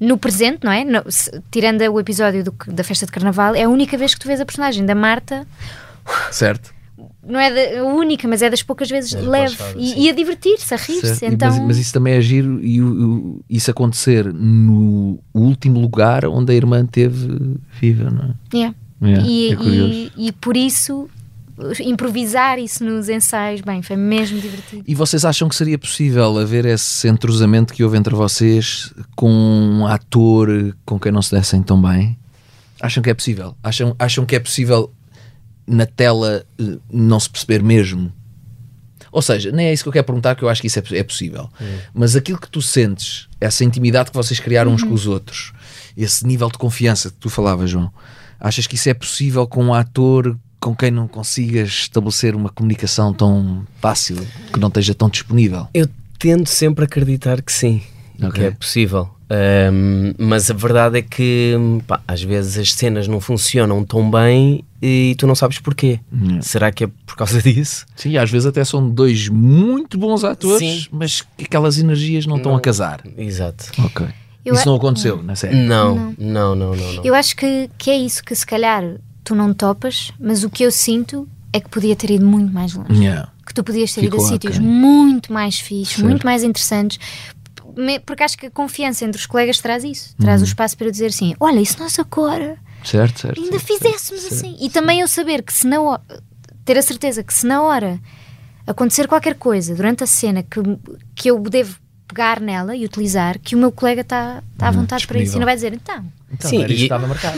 no 0.00 0.16
presente, 0.16 0.60
não 0.64 0.72
é? 0.72 0.84
No- 0.84 1.04
se- 1.12 1.30
tirando 1.50 1.82
o 1.82 2.00
episódio 2.00 2.42
do- 2.42 2.54
da 2.68 2.82
festa 2.82 3.04
de 3.04 3.12
carnaval, 3.12 3.54
é 3.54 3.64
a 3.64 3.68
única 3.68 3.94
vez 3.98 4.14
que 4.14 4.20
tu 4.20 4.26
vês 4.26 4.40
a 4.40 4.46
personagem 4.46 4.86
da 4.86 4.94
Marta, 4.94 5.46
Certo? 6.30 6.72
Não 7.26 7.38
é 7.38 7.78
a 7.78 7.84
única, 7.84 8.26
mas 8.26 8.42
é 8.42 8.50
das 8.50 8.62
poucas 8.62 8.88
vezes 8.90 9.12
Das 9.12 9.24
leve 9.24 9.56
e, 9.76 10.06
e 10.06 10.10
a 10.10 10.12
divertir-se, 10.12 10.72
a 10.74 10.76
rir-se. 10.76 11.24
Então, 11.26 11.50
mas, 11.50 11.66
mas 11.66 11.78
isso 11.78 11.92
também 11.92 12.14
é 12.14 12.20
giro 12.20 12.58
e 12.64 12.80
o- 12.82 12.86
o- 13.10 13.44
isso 13.48 13.70
acontecer 13.70 14.32
no 14.32 15.18
último 15.32 15.78
lugar 15.80 16.24
onde 16.26 16.52
a 16.52 16.54
irmã 16.56 16.84
teve 16.84 17.56
viva, 17.80 18.10
não 18.10 18.24
é? 18.24 18.34
yeah. 18.56 18.74
Yeah, 19.04 19.26
e, 19.28 19.52
é 19.52 19.56
curioso. 19.56 19.92
e, 20.16 20.28
e 20.28 20.32
por 20.32 20.56
isso 20.56 21.08
improvisar 21.80 22.58
isso 22.58 22.84
nos 22.84 23.08
ensaios, 23.08 23.60
bem, 23.60 23.82
foi 23.82 23.96
mesmo 23.96 24.40
divertido. 24.40 24.82
E 24.86 24.94
vocês 24.94 25.24
acham 25.24 25.48
que 25.48 25.54
seria 25.54 25.78
possível 25.78 26.38
haver 26.38 26.64
esse 26.64 27.08
entrosamento 27.08 27.72
que 27.74 27.84
houve 27.84 27.96
entre 27.98 28.14
vocês 28.14 28.92
com 29.14 29.30
um 29.30 29.86
ator 29.86 30.74
com 30.84 30.98
quem 30.98 31.12
não 31.12 31.22
se 31.22 31.30
dessem 31.32 31.62
tão 31.62 31.80
bem? 31.80 32.16
Acham 32.80 33.02
que 33.02 33.10
é 33.10 33.14
possível? 33.14 33.54
Acham, 33.62 33.94
acham 33.98 34.24
que 34.26 34.34
é 34.34 34.40
possível 34.40 34.90
na 35.66 35.86
tela 35.86 36.44
eh, 36.58 36.78
não 36.90 37.18
se 37.20 37.28
perceber 37.30 37.62
mesmo? 37.62 38.12
Ou 39.10 39.20
seja, 39.20 39.52
nem 39.52 39.66
é 39.66 39.72
isso 39.72 39.82
que 39.82 39.88
eu 39.88 39.92
quero 39.92 40.06
perguntar, 40.06 40.34
que 40.34 40.42
eu 40.42 40.48
acho 40.48 40.60
que 40.62 40.66
isso 40.68 40.78
é, 40.78 40.82
é 40.92 41.02
possível. 41.02 41.50
Mas 41.92 42.16
aquilo 42.16 42.38
que 42.40 42.48
tu 42.48 42.62
sentes, 42.62 43.28
essa 43.38 43.62
intimidade 43.62 44.10
que 44.10 44.16
vocês 44.16 44.40
criaram 44.40 44.72
uns 44.72 44.82
com 44.82 44.94
os 44.94 45.06
outros, 45.06 45.52
esse 45.94 46.26
nível 46.26 46.48
de 46.50 46.56
confiança 46.56 47.10
que 47.10 47.16
tu 47.16 47.28
falavas, 47.28 47.68
João, 47.68 47.92
achas 48.40 48.66
que 48.66 48.74
isso 48.74 48.88
é 48.88 48.94
possível 48.94 49.46
com 49.46 49.64
um 49.64 49.74
ator 49.74 50.34
com 50.58 50.74
quem 50.74 50.90
não 50.90 51.06
consigas 51.08 51.68
estabelecer 51.68 52.34
uma 52.34 52.48
comunicação 52.48 53.12
tão 53.12 53.66
fácil, 53.80 54.16
que 54.52 54.58
não 54.58 54.68
esteja 54.68 54.94
tão 54.94 55.10
disponível? 55.10 55.68
Eu 55.74 55.88
tento 56.18 56.48
sempre 56.48 56.84
acreditar 56.84 57.42
que 57.42 57.52
sim, 57.52 57.82
que 58.16 58.24
Ok. 58.24 58.44
é 58.46 58.50
possível. 58.52 59.10
Ahm, 59.34 60.12
mas 60.18 60.50
a 60.50 60.54
verdade 60.54 60.98
é 60.98 61.02
que 61.02 61.54
pá, 61.86 62.02
às 62.06 62.22
vezes 62.22 62.58
as 62.58 62.72
cenas 62.74 63.08
não 63.08 63.18
funcionam 63.18 63.82
tão 63.82 64.10
bem 64.10 64.62
e 64.82 65.14
tu 65.16 65.26
não 65.26 65.34
sabes 65.34 65.58
porquê. 65.58 65.98
Será 66.42 66.70
que 66.70 66.84
é 66.84 66.88
por 67.06 67.16
causa 67.16 67.40
disso? 67.42 67.86
Sim, 67.96 68.18
às 68.18 68.30
vezes 68.30 68.44
até 68.46 68.62
são 68.64 68.86
dois 68.90 69.28
muito 69.28 69.96
bons 69.96 70.22
atores, 70.22 70.58
Sim. 70.58 70.86
mas 70.92 71.22
que 71.22 71.44
aquelas 71.44 71.78
energias 71.78 72.26
não 72.26 72.36
estão 72.36 72.54
a 72.54 72.60
casar. 72.60 73.00
Exato. 73.16 73.64
Ok. 73.78 74.06
Eu 74.44 74.54
isso 74.54 74.64
a- 74.64 74.66
não 74.66 74.74
aconteceu 74.76 75.22
na 75.22 75.34
série. 75.34 75.56
Não, 75.56 76.14
não, 76.18 76.54
não, 76.54 76.74
não. 76.76 76.92
não. 76.94 77.04
Eu 77.04 77.14
acho 77.14 77.34
que, 77.34 77.70
que 77.78 77.90
é 77.90 77.96
isso 77.96 78.22
que 78.22 78.34
se 78.34 78.44
calhar 78.44 78.82
tu 79.24 79.34
não 79.34 79.54
topas, 79.54 80.12
mas 80.20 80.44
o 80.44 80.50
que 80.50 80.62
eu 80.64 80.70
sinto 80.70 81.26
é 81.52 81.60
que 81.60 81.68
podia 81.70 81.94
ter 81.96 82.10
ido 82.10 82.26
muito 82.26 82.52
mais 82.52 82.74
longe. 82.74 82.92
Yeah. 83.02 83.28
Que 83.46 83.54
tu 83.54 83.62
podias 83.64 83.92
ter 83.94 84.02
ido 84.04 84.10
Ficou 84.12 84.26
a 84.26 84.28
sítios 84.28 84.56
aquém. 84.56 84.66
muito 84.68 85.32
mais 85.32 85.56
Certo. 85.58 86.00
muito 86.04 86.24
mais 86.26 86.42
interessantes. 86.42 86.98
Porque 88.04 88.22
acho 88.22 88.36
que 88.38 88.46
a 88.46 88.50
confiança 88.50 89.04
entre 89.04 89.18
os 89.18 89.26
colegas 89.26 89.58
traz 89.58 89.82
isso, 89.84 90.14
traz 90.16 90.40
Uhum. 90.40 90.46
o 90.46 90.48
espaço 90.48 90.76
para 90.76 90.86
eu 90.86 90.90
dizer 90.90 91.06
assim: 91.06 91.34
olha, 91.40 91.60
isso 91.60 91.78
nós 91.78 91.98
agora 91.98 92.58
Certo, 92.84 93.20
certo. 93.20 93.40
ainda 93.40 93.58
certo, 93.58 93.66
fizéssemos 93.66 94.22
certo, 94.22 94.34
assim. 94.34 94.56
E 94.60 94.68
também 94.70 95.00
eu 95.00 95.08
saber 95.08 95.42
que 95.42 95.52
se 95.52 95.66
na 95.66 95.80
hora, 95.80 96.02
ter 96.64 96.76
a 96.78 96.82
certeza 96.82 97.22
que 97.22 97.32
se 97.32 97.46
na 97.46 97.62
hora 97.62 98.00
acontecer 98.66 99.08
qualquer 99.08 99.34
coisa 99.34 99.74
durante 99.74 100.04
a 100.04 100.06
cena 100.06 100.42
que, 100.42 100.60
que 101.14 101.30
eu 101.30 101.38
devo 101.40 101.76
pegar 102.12 102.40
nela 102.40 102.76
e 102.76 102.84
utilizar, 102.84 103.38
que 103.38 103.56
o 103.56 103.58
meu 103.58 103.72
colega 103.72 104.02
está 104.02 104.42
tá 104.58 104.68
à 104.68 104.70
vontade 104.70 105.06
para 105.06 105.18
isso 105.18 105.36
e 105.36 105.38
não 105.38 105.46
vai 105.46 105.54
dizer 105.54 105.72
então. 105.72 106.04
Então, 106.30 106.48
Sim, 106.48 106.64
e, 106.66 106.88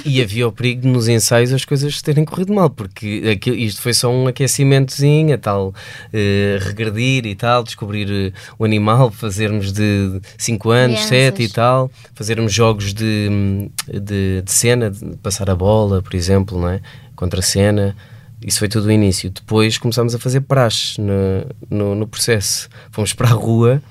e 0.04 0.22
havia 0.22 0.46
o 0.46 0.52
perigo 0.52 0.86
nos 0.86 1.08
ensaios 1.08 1.52
as 1.52 1.64
coisas 1.64 2.00
terem 2.00 2.24
corrido 2.24 2.54
mal, 2.54 2.70
porque 2.70 3.22
aquilo, 3.32 3.56
isto 3.56 3.82
foi 3.82 3.92
só 3.92 4.08
um 4.12 4.28
aquecimentozinho, 4.28 5.34
a 5.34 5.38
tal 5.38 5.74
eh, 6.12 6.58
regredir 6.60 7.26
e 7.26 7.34
tal, 7.34 7.64
descobrir 7.64 8.08
eh, 8.08 8.32
o 8.56 8.64
animal, 8.64 9.10
fazermos 9.10 9.72
de 9.72 10.20
5 10.38 10.70
anos, 10.70 11.06
Crianças. 11.06 11.08
7 11.08 11.42
e 11.42 11.48
tal, 11.48 11.90
fazermos 12.14 12.52
jogos 12.52 12.94
de, 12.94 13.28
hum, 13.30 13.70
de, 13.88 14.42
de 14.42 14.52
cena, 14.52 14.90
de 14.90 15.16
passar 15.16 15.50
a 15.50 15.56
bola, 15.56 16.00
por 16.00 16.14
exemplo, 16.14 16.60
não 16.60 16.68
é? 16.68 16.80
contra 17.16 17.40
a 17.40 17.42
cena. 17.42 17.96
Isso 18.44 18.58
foi 18.58 18.68
tudo 18.68 18.86
o 18.86 18.92
início. 18.92 19.30
Depois 19.30 19.78
começámos 19.78 20.14
a 20.14 20.18
fazer 20.18 20.42
praxe 20.42 21.00
no, 21.00 21.46
no, 21.70 21.94
no 21.94 22.06
processo. 22.06 22.68
Fomos 22.92 23.12
para 23.12 23.28
a 23.28 23.32
rua 23.32 23.82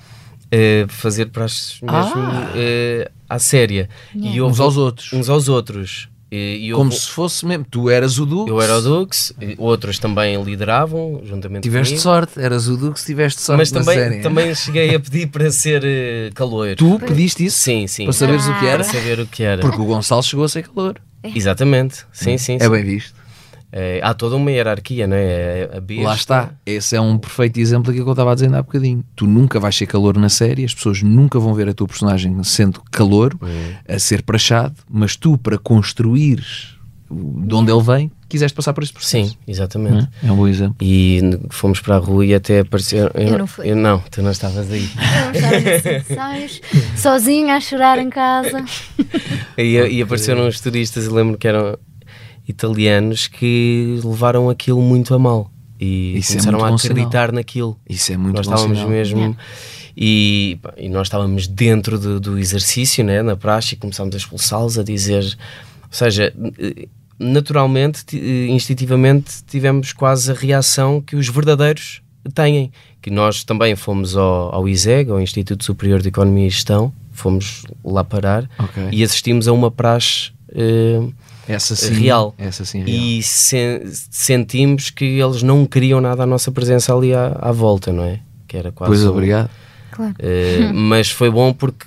fazer 0.88 1.28
praxes 1.28 1.80
mesmo 1.82 2.24
eh, 2.56 3.10
à 3.30 3.40
séria. 3.40 3.90
E 4.16 4.42
Uns 4.42 4.60
aos 4.60 4.78
outros. 4.78 5.12
uns 5.14 5.30
aos 5.30 5.48
outros. 5.50 6.10
E, 6.36 6.70
e 6.70 6.72
Como 6.72 6.86
houve- 6.86 6.96
se 6.96 7.10
fosse 7.10 7.46
mesmo. 7.46 7.64
Tu 7.70 7.92
eras 7.92 8.18
o 8.18 8.26
Dux. 8.26 8.50
eu 8.50 8.60
era 8.60 8.78
o 8.80 8.82
Dux, 8.82 9.32
outros 9.58 10.00
também 10.00 10.42
lideravam 10.44 11.22
juntamente 11.24 11.62
Tiveste 11.62 11.92
comigo. 11.92 12.02
sorte, 12.02 12.40
eras 12.42 12.68
o 12.68 12.76
Dux, 12.76 13.06
tiveste 13.06 13.40
sorte 13.40 13.60
Mas 13.60 13.70
também, 13.72 13.96
série. 13.96 14.20
também 14.22 14.56
cheguei 14.56 14.96
a 14.96 15.00
pedir 15.00 15.28
para 15.28 15.52
ser 15.52 15.84
eh, 15.86 16.32
caloiro. 16.34 16.76
Tu 16.76 17.00
pediste 17.06 17.46
isso? 17.46 17.60
Sim, 17.60 17.86
sim. 17.86 18.06
Para 18.06 18.14
saberes 18.14 18.48
o 18.48 18.60
que 18.60 18.66
era? 18.66 18.84
Para 18.84 18.94
saber 18.94 19.20
o 19.20 19.28
que 19.28 19.44
era. 19.44 19.62
Porque 19.62 19.80
o 19.80 19.86
Gonçalo 19.86 20.24
chegou 20.24 20.44
a 20.46 20.50
ser 20.50 20.64
calor. 20.64 20.96
Exatamente. 21.24 21.98
Sim, 22.12 22.38
sim. 22.40 22.56
É 22.60 22.64
sim. 22.66 22.70
bem 22.70 22.84
visto. 22.84 23.14
Eh, 23.76 24.00
há 24.04 24.14
toda 24.14 24.36
uma 24.36 24.52
hierarquia, 24.52 25.08
não 25.08 25.18
é? 25.18 25.68
A 25.76 25.82
besta, 25.82 26.04
Lá 26.04 26.16
está. 26.16 26.52
Esse 26.64 26.96
é 26.96 27.02
um 27.02 27.18
perfeito 27.18 27.60
exemplo 27.60 27.88
daquilo 27.88 28.06
que 28.06 28.10
eu 28.10 28.14
estava 28.14 28.32
a 28.32 28.36
dizer 28.36 28.54
há 28.54 28.62
bocadinho. 28.62 29.04
Tu 29.16 29.26
nunca 29.26 29.60
vais 29.60 29.76
ser 29.76 29.88
calor 29.88 30.16
na 30.16 30.30
série, 30.30 30.64
as 30.64 30.76
pessoas 30.76 31.02
nunca 31.02 31.40
vão 31.40 31.56
ver 31.56 31.68
a 31.68 31.74
tua 31.74 31.88
personagem 31.88 32.44
sendo 32.44 32.80
calor, 32.92 33.36
a 33.88 33.98
ser 33.98 34.22
prachado, 34.22 34.76
mas 34.88 35.16
tu, 35.16 35.40
para 35.40 35.58
construires 35.58 36.76
o- 37.10 37.42
de 37.46 37.56
onde 37.56 37.72
ele 37.72 37.82
vem, 37.82 38.12
quiseste 38.30 38.56
passar 38.56 38.74
por 38.74 38.84
esse 38.84 38.94
processo. 38.94 39.30
Sim, 39.32 39.38
exatamente. 39.48 40.08
É 40.24 40.32
um 40.32 40.36
bom 40.36 40.48
exemplo. 40.48 40.76
E 40.80 41.20
fomos 41.50 41.80
para 41.80 41.96
a 41.96 42.00
rua 42.00 42.24
e 42.26 42.34
até 42.36 42.60
apareceu. 42.60 43.10
Eu 43.16 43.38
não 43.40 43.48
fui. 43.48 43.72
Eu 43.72 43.76
não, 43.76 44.00
tu 44.12 44.22
não 44.22 44.30
estavas 44.32 44.72
aí. 44.72 44.88
Eu 45.34 46.02
estava 46.06 46.38
sozinha 46.96 47.56
a 47.56 47.60
chorar 47.60 47.98
em 48.00 48.10
casa. 48.10 48.64
E, 49.58 49.78
e 49.78 50.02
apareceram 50.02 50.48
uns 50.48 50.60
turistas, 50.60 51.06
eu 51.06 51.14
lembro 51.14 51.38
que 51.38 51.48
eram 51.48 51.78
italianos 52.48 53.28
que 53.28 54.00
levaram 54.04 54.50
aquilo 54.50 54.82
muito 54.82 55.14
a 55.14 55.20
mal 55.20 55.50
e 55.80 56.18
Isso 56.18 56.32
é 56.34 56.36
começaram 56.36 56.60
muito 56.60 56.72
a 56.72 56.76
acreditar 56.76 57.32
naquilo. 57.32 57.78
Isso 57.90 58.12
é 58.14 58.18
muito 58.18 58.36
nós 58.38 58.46
estávamos 58.46 58.78
sinal. 58.78 58.90
mesmo 58.92 59.38
e, 59.96 60.58
pá, 60.62 60.74
e 60.78 60.90
nós 60.90 61.08
estávamos 61.08 61.48
dentro 61.48 62.00
do, 62.00 62.20
do 62.20 62.40
exercício, 62.40 63.04
né, 63.04 63.22
na 63.22 63.36
praxe, 63.36 63.76
e 63.76 63.78
começámos 63.78 64.16
a 64.16 64.18
expulsá-los, 64.18 64.78
a 64.80 64.84
dizer, 64.84 65.24
ou 65.24 65.88
seja, 65.92 66.34
naturalmente, 67.20 68.04
ti- 68.06 68.48
instintivamente, 68.50 69.44
tivemos 69.48 69.94
quase 69.94 70.32
a 70.32 70.34
reação 70.34 71.00
que 71.02 71.16
os 71.16 71.28
verdadeiros 71.30 72.02
têm. 72.34 72.72
Que 73.02 73.10
nós 73.10 73.44
também 73.44 73.76
fomos 73.76 74.16
ao, 74.16 74.56
ao 74.56 74.68
ISEG, 74.70 75.12
ao 75.12 75.22
Instituto 75.22 75.64
Superior 75.64 76.02
de 76.02 76.08
Economia 76.10 76.48
e 76.48 76.50
Gestão, 76.50 76.92
fomos 77.12 77.64
lá 77.84 78.04
parar 78.04 78.50
Ok. 78.58 78.90
e 78.92 79.04
assistimos 79.04 79.48
a 79.48 79.54
uma 79.54 79.70
praxe 79.70 80.32
eh, 80.56 81.02
Essa 81.48 81.76
sim, 81.76 81.94
real. 81.94 82.34
Essa 82.38 82.64
sim, 82.66 82.84
real. 82.84 82.90
e 82.98 83.22
sen- 83.24 83.82
sentimos 84.10 84.90
que 84.90 85.04
eles 85.04 85.44
não 85.44 85.66
queriam 85.66 86.00
nada 86.00 86.24
a 86.24 86.26
nossa 86.26 86.52
presença 86.52 86.96
ali 86.96 87.14
à, 87.14 87.38
à 87.42 87.52
volta, 87.52 87.92
não 87.92 88.04
é? 88.04 88.20
Que 88.48 88.58
era 88.58 88.72
quase 88.72 88.90
Pois, 88.92 89.04
um- 89.06 89.10
obrigado. 89.10 89.50
Claro. 89.92 90.16
eh, 90.20 90.72
mas 90.74 91.10
foi 91.12 91.30
bom 91.30 91.54
porque 91.54 91.86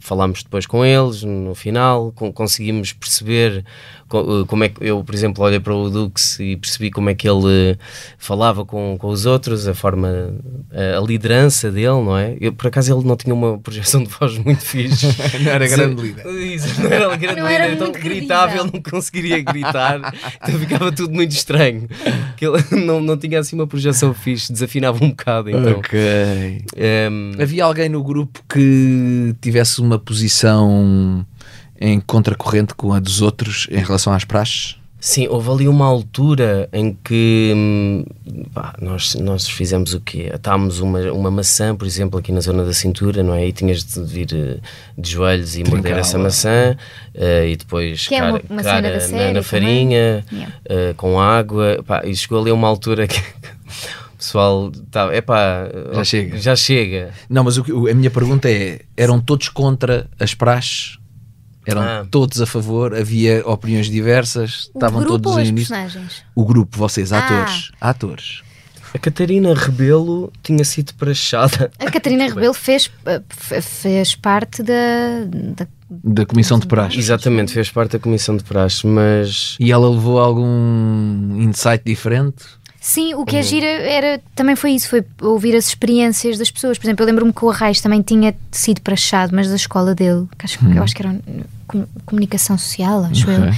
falámos 0.00 0.42
depois 0.42 0.66
com 0.66 0.84
eles 0.84 1.22
no 1.22 1.54
final, 1.54 2.12
con- 2.12 2.32
conseguimos 2.32 2.92
perceber 2.92 3.64
co- 4.08 4.42
eh, 4.42 4.44
como 4.46 4.64
é 4.64 4.68
que 4.68 4.82
eu, 4.84 5.04
por 5.04 5.14
exemplo, 5.14 5.44
olhei 5.44 5.60
para 5.60 5.74
o 5.74 5.88
Dux 5.90 6.38
e 6.40 6.56
percebi 6.56 6.90
como 6.90 7.10
é 7.10 7.14
que 7.14 7.28
ele 7.28 7.72
eh, 7.72 7.76
falava 8.18 8.64
com, 8.64 8.96
com 8.98 9.08
os 9.08 9.26
outros, 9.26 9.68
a 9.68 9.74
forma, 9.74 10.34
a, 10.72 10.98
a 10.98 11.00
liderança 11.00 11.70
dele, 11.70 11.86
não 11.88 12.16
é? 12.16 12.36
Eu, 12.40 12.52
por 12.52 12.66
acaso 12.66 12.92
ele 12.96 13.06
não 13.06 13.16
tinha 13.16 13.34
uma 13.34 13.58
projeção 13.58 14.02
de 14.02 14.08
voz 14.10 14.36
muito 14.38 14.62
fixe. 14.64 15.06
Não 15.40 15.50
era 15.52 15.66
grande 15.68 16.02
líder. 16.02 16.26
Isso, 16.40 16.80
não 16.82 16.90
era 16.90 17.16
grande 17.16 17.40
Não 17.40 17.46
era 17.46 17.64
líder, 17.64 17.74
então 17.76 17.88
muito 17.88 18.02
gritava, 18.02 18.54
ele 18.54 18.70
não 18.72 18.82
conseguiria 18.82 19.40
gritar, 19.42 20.14
então 20.42 20.58
ficava 20.58 20.90
tudo 20.92 21.12
muito 21.14 21.32
estranho. 21.32 21.86
Que 22.36 22.46
ele 22.46 22.58
não, 22.84 23.00
não 23.00 23.16
tinha 23.16 23.38
assim 23.40 23.54
uma 23.56 23.66
projeção 23.66 24.12
fixe, 24.14 24.52
desafinava 24.52 25.04
um 25.04 25.10
bocado. 25.10 25.50
Então, 25.50 25.78
Ok. 25.78 25.98
Ehm, 26.76 27.32
Havia 27.40 27.64
alguém 27.64 27.88
no 27.88 28.02
grupo 28.02 28.42
que 28.48 29.34
tivesse 29.40 29.80
uma 29.90 29.98
posição 29.98 31.26
em 31.80 31.98
contracorrente 32.00 32.74
com 32.74 32.92
a 32.92 33.00
dos 33.00 33.20
outros 33.20 33.66
em 33.70 33.82
relação 33.82 34.12
às 34.12 34.24
praxes? 34.24 34.76
Sim, 35.02 35.26
houve 35.28 35.48
ali 35.50 35.66
uma 35.66 35.86
altura 35.86 36.68
em 36.74 36.94
que 37.02 37.54
hum, 37.56 38.04
pá, 38.52 38.74
nós, 38.82 39.14
nós 39.14 39.48
fizemos 39.48 39.94
o 39.94 40.00
quê? 40.00 40.30
Atámos 40.32 40.78
uma, 40.80 41.00
uma 41.10 41.30
maçã, 41.30 41.74
por 41.74 41.86
exemplo, 41.86 42.18
aqui 42.20 42.30
na 42.30 42.40
zona 42.40 42.66
da 42.66 42.72
cintura, 42.74 43.22
não 43.22 43.32
é? 43.32 43.48
E 43.48 43.52
tinhas 43.52 43.82
de 43.82 43.98
vir 44.04 44.28
eh, 44.34 44.58
de 44.98 45.10
joelhos 45.10 45.56
e 45.56 45.64
morder 45.64 45.96
essa 45.96 46.18
maçã 46.18 46.76
eh, 47.14 47.48
e 47.48 47.56
depois 47.56 48.06
Que 48.08 48.14
é 48.16 48.22
uma- 48.22 48.40
cara, 48.40 48.44
uma 48.50 48.62
cara 48.62 48.98
na- 49.08 49.32
na, 49.32 49.42
farinha, 49.42 50.22
Yeah. 50.30 50.54
eh, 50.66 50.94
com 50.98 51.18
água. 51.18 51.82
Pá, 51.86 52.02
e 52.04 52.14
chegou 52.14 52.38
ali 52.38 52.50
a 52.50 52.54
uma 52.54 52.68
altura 52.68 53.08
que 53.08 53.22
pessoal 54.20 54.70
estava, 54.72 55.14
é 55.14 55.20
pá, 55.20 55.68
Já 55.92 56.04
chega. 56.04 56.38
Já 56.38 56.56
chega. 56.56 57.10
Não, 57.28 57.42
mas 57.44 57.58
o 57.58 57.86
a 57.88 57.94
minha 57.94 58.10
pergunta 58.10 58.48
é: 58.50 58.80
eram 58.96 59.20
todos 59.20 59.48
contra 59.48 60.08
as 60.18 60.34
praxes? 60.34 60.98
Eram 61.66 61.82
Ah. 61.82 62.06
todos 62.10 62.40
a 62.40 62.46
favor? 62.46 62.94
Havia 62.94 63.42
opiniões 63.46 63.86
diversas? 63.90 64.66
O 64.66 64.78
Estavam 64.78 65.00
grupo 65.00 65.18
todos 65.18 65.32
ou 65.36 65.40
em 65.40 65.54
personagens? 65.54 66.22
O 66.34 66.44
grupo, 66.44 66.76
vocês, 66.78 67.12
Ah. 67.12 67.18
atores. 67.18 67.70
Atores. 67.80 68.42
A 68.92 68.98
Catarina 68.98 69.54
Rebelo 69.54 70.32
tinha 70.42 70.64
sido 70.64 70.92
prachada. 70.94 71.70
A 71.78 71.90
Catarina 71.90 72.26
Rebelo 72.32 72.52
fez, 72.54 72.90
eh, 73.06 73.20
fe- 73.28 73.60
fez 73.60 74.16
parte 74.16 74.62
da, 74.64 74.74
da- 75.54 75.66
Da 75.88 76.24
comissão 76.26 76.58
de 76.58 76.66
praxes. 76.66 76.98
Exatamente, 76.98 77.52
fez 77.52 77.68
parte 77.70 77.92
da 77.92 77.98
comissão 78.00 78.36
de 78.36 78.42
praxe, 78.42 78.84
mas 78.86 79.56
E 79.60 79.70
ela 79.70 79.88
levou 79.88 80.18
algum 80.18 81.40
insight 81.40 81.82
diferente? 81.84 82.44
Sim, 82.82 83.12
o 83.14 83.26
que 83.26 83.36
é 83.36 83.42
gira 83.42 83.66
era, 83.66 84.20
também 84.34 84.56
foi 84.56 84.70
isso, 84.72 84.88
foi 84.88 85.04
ouvir 85.20 85.54
as 85.54 85.66
experiências 85.68 86.38
das 86.38 86.50
pessoas. 86.50 86.78
Por 86.78 86.86
exemplo, 86.86 87.02
eu 87.02 87.06
lembro-me 87.06 87.30
que 87.32 87.44
o 87.44 87.50
Arraes 87.50 87.80
também 87.82 88.00
tinha 88.00 88.34
sido 88.50 88.80
prachado, 88.80 89.36
mas 89.36 89.48
da 89.50 89.56
escola 89.56 89.94
dele, 89.94 90.26
que 90.38 90.46
acho, 90.46 90.58
Hum. 90.64 90.72
eu 90.74 90.82
acho 90.82 90.96
que 90.96 91.02
era 91.02 91.14
com- 91.68 91.84
comunicação 92.06 92.56
social, 92.56 93.04
acho 93.04 93.30
eu. 93.30 93.52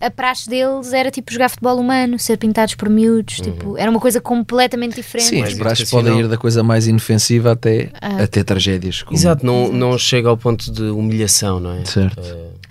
A 0.00 0.10
praxe 0.10 0.48
deles 0.50 0.92
era 0.92 1.10
tipo 1.12 1.32
jogar 1.32 1.48
futebol 1.48 1.76
humano, 1.78 2.18
ser 2.18 2.36
pintados 2.36 2.74
por 2.74 2.88
miúdos, 2.88 3.36
tipo, 3.36 3.76
era 3.78 3.88
uma 3.90 4.00
coisa 4.00 4.20
completamente 4.20 4.96
diferente. 4.96 5.28
Sim, 5.28 5.40
braços 5.56 5.80
educacional. 5.80 6.04
podem 6.04 6.20
ir 6.24 6.28
da 6.28 6.36
coisa 6.36 6.62
mais 6.62 6.86
inofensiva 6.88 7.52
até, 7.52 7.88
Ah. 8.00 8.22
até 8.24 8.42
tragédias. 8.44 9.02
como- 9.02 9.16
Exato, 9.16 9.44
não, 9.46 9.72
não 9.72 9.96
chega 9.98 10.28
ao 10.28 10.36
ponto 10.36 10.72
de 10.72 10.82
humilhação, 10.84 11.60
não 11.60 11.72
é? 11.72 11.84
Certo. 11.84 12.20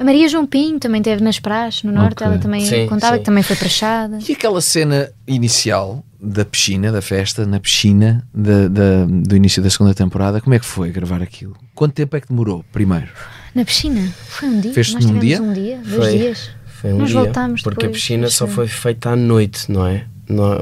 A 0.01 0.03
Maria 0.03 0.27
João 0.27 0.47
Pinho 0.47 0.79
também 0.79 0.99
teve 0.99 1.23
nas 1.23 1.39
praxes, 1.39 1.83
no 1.83 1.91
norte, 1.91 2.13
Ok. 2.23 2.25
ela 2.25 2.37
também 2.39 2.65
Sim, 2.65 2.87
contava 2.87 3.13
sim. 3.13 3.19
que 3.19 3.25
também 3.25 3.43
foi 3.43 3.55
prachada. 3.55 4.17
E 4.27 4.31
aquela 4.33 4.59
cena 4.59 5.11
inicial 5.27 6.03
da 6.19 6.43
piscina, 6.43 6.91
da 6.91 7.03
festa, 7.03 7.45
na 7.45 7.59
piscina 7.59 8.27
da- 8.33 8.67
da- 8.67 9.05
do 9.05 9.35
início 9.35 9.61
da 9.61 9.69
segunda 9.69 9.93
temporada, 9.93 10.41
como 10.41 10.55
é 10.55 10.59
que 10.59 10.65
foi 10.65 10.89
gravar 10.89 11.21
aquilo? 11.21 11.55
Quanto 11.75 11.93
tempo 11.93 12.17
é 12.17 12.19
que 12.21 12.27
demorou 12.29 12.65
primeiro? 12.71 13.09
Na 13.53 13.63
piscina? 13.63 14.11
Foi 14.27 14.49
um 14.49 14.59
dia? 14.59 14.73
Fez-te 14.73 15.05
num 15.05 15.19
dia? 15.19 15.39
um 15.39 15.53
dia, 15.53 15.77
dois 15.85 16.03
Foi. 16.03 16.17
dias. 16.17 16.49
Foi 16.81 16.93
um 16.93 16.97
Nós 16.97 17.09
dia, 17.11 17.19
voltámos 17.21 17.61
porque 17.61 17.81
depois, 17.81 17.91
a 17.91 17.99
piscina 17.99 18.27
só 18.31 18.47
foi 18.47 18.67
feita 18.67 19.11
à 19.11 19.15
noite, 19.15 19.71
não 19.71 19.85
é? 19.85 20.05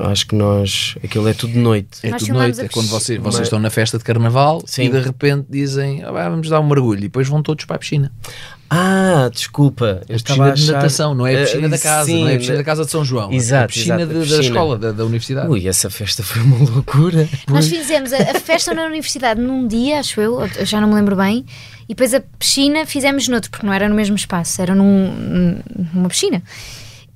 Acho 0.03 0.27
que 0.27 0.36
nós. 0.36 0.95
Aquilo 1.03 1.27
é 1.27 1.34
tudo 1.34 1.53
de 1.53 1.60
noite. 1.60 1.99
É 2.03 2.10
Nós 2.10 2.21
tudo 2.23 2.34
noite, 2.34 2.62
é 2.62 2.67
quando 2.67 2.88
vocês, 2.88 3.19
vocês 3.21 3.43
estão 3.43 3.60
na 3.60 3.69
festa 3.69 3.97
de 3.97 4.03
carnaval 4.03 4.62
Sim. 4.65 4.84
e 4.84 4.89
de 4.89 4.99
repente 4.99 5.45
dizem 5.49 6.03
"Ah, 6.03 6.12
vamos 6.29 6.49
dar 6.49 6.60
um 6.60 6.67
mergulho 6.67 6.99
e 6.99 7.03
depois 7.03 7.27
vão 7.27 7.41
todos 7.43 7.65
para 7.65 7.75
a 7.75 7.79
piscina. 7.79 8.12
Ah, 8.71 9.29
desculpa. 9.34 10.01
Eu 10.08 10.13
A 10.13 10.17
estava 10.17 10.49
a 10.49 10.51
piscina 10.51 10.53
de 10.53 10.62
achar- 10.71 10.73
natação, 10.84 11.15
não 11.15 11.25
é 11.25 11.36
a 11.36 11.45
piscina 11.45 11.65
Eh, 11.65 11.69
da 11.69 11.77
casa, 11.79 12.05
sim, 12.05 12.21
não 12.21 12.29
é 12.29 12.36
a 12.36 12.38
piscina 12.38 12.58
da 12.58 12.63
casa 12.63 12.86
de 12.86 12.91
São 12.91 13.03
João, 13.03 13.29
é 13.32 13.34
a 13.34 13.36
Exato, 13.36 13.73
piscina 13.73 13.95
exato, 13.95 14.08
de- 14.08 14.15
a 14.15 14.19
da 14.19 14.25
piscina. 14.25 14.43
escola, 14.43 14.77
da, 14.77 14.91
da 14.91 15.05
universidade. 15.05 15.47
Ui, 15.49 15.67
essa 15.67 15.89
festa 15.89 16.21
foi 16.21 16.41
uma 16.43 16.58
loucura. 16.69 17.27
Nós 17.49 17.67
fizemos 17.67 18.13
a, 18.13 18.17
a 18.17 18.39
festa 18.39 18.71
na 18.75 18.86
universidade 18.86 19.41
num 19.41 19.67
dia, 19.67 19.99
acho 19.99 20.21
eu, 20.21 20.39
eu 20.55 20.65
já 20.67 20.79
não 20.79 20.88
me 20.89 20.93
lembro 20.95 21.15
bem, 21.15 21.43
e 21.86 21.88
depois 21.95 22.13
a 22.13 22.19
piscina 22.19 22.86
fizemos 22.86 23.27
noutro, 23.27 23.49
porque 23.49 23.65
não 23.65 23.73
era 23.73 23.89
no 23.89 23.95
mesmo 23.95 24.15
espaço, 24.15 24.62
era 24.62 24.75
num- 24.75 25.58
numa 25.91 26.08
piscina. 26.10 26.43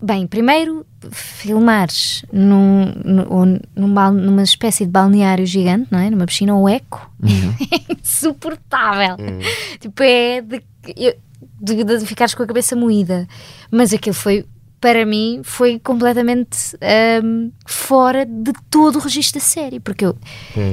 Bem, 0.05 0.27
primeiro 0.27 0.85
filmares 1.11 2.25
num, 2.31 2.91
num, 3.05 3.25
ou 3.29 3.45
num 3.73 3.93
bal- 3.93 4.11
numa 4.13 4.43
espécie 4.43 4.85
de 4.85 4.91
balneário 4.91 5.45
gigante, 5.45 5.87
não 5.89 5.99
é? 5.99 6.09
Numa 6.09 6.25
piscina 6.25 6.53
ou 6.53 6.67
eco, 6.67 7.09
é 7.71 7.93
insuportável. 7.93 9.15
Tipo, 9.79 10.03
é 10.03 10.41
de, 10.41 10.61
eu- 10.97 11.15
de, 11.61 11.83
de 11.83 12.05
ficares 12.05 12.33
com 12.35 12.43
a 12.43 12.47
cabeça 12.47 12.75
moída. 12.75 13.25
Mas 13.71 13.93
aquilo 13.93 14.13
foi, 14.13 14.45
para 14.81 15.05
mim, 15.05 15.39
foi 15.43 15.79
completamente 15.79 16.57
hum, 17.23 17.49
fora 17.65 18.25
de 18.25 18.51
todo 18.69 18.97
o 18.97 18.99
registro 18.99 19.39
da 19.39 19.45
série. 19.45 19.79
Porque 19.79 20.05
eu, 20.05 20.17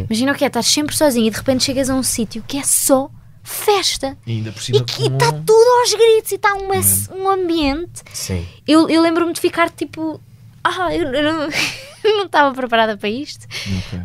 imagina 0.08 0.32
o 0.32 0.34
que 0.34 0.42
é, 0.44 0.48
estás 0.48 0.66
sempre 0.66 0.96
sozinho 0.96 1.28
e 1.28 1.30
de 1.30 1.36
repente 1.36 1.62
chegas 1.64 1.88
a 1.88 1.94
um 1.94 2.02
sítio 2.02 2.42
que 2.48 2.58
é 2.58 2.62
só 2.64 3.08
festa. 3.42 4.16
E 4.26 4.32
ainda 4.32 4.52
por 4.52 4.60
E 4.60 4.64
cima 4.64 4.80
com- 4.80 5.14
está 5.16 5.32
tudo 5.32 5.80
aos 5.80 5.92
gritos 5.94 6.32
e 6.32 6.34
está 6.36 6.54
uma- 6.54 7.16
um 7.16 7.28
ambiente. 7.28 8.02
Sim. 8.12 8.46
Eu, 8.66 8.88
eu 8.88 9.00
lembro-me 9.02 9.32
de 9.32 9.40
ficar 9.40 9.70
tipo. 9.70 10.20
Ah, 10.62 10.94
eu, 10.94 11.04
eu 11.12 11.22
não 11.32 11.48
não 12.04 12.26
estava 12.26 12.54
preparada 12.54 12.96
para 12.96 13.08
isto. 13.08 13.46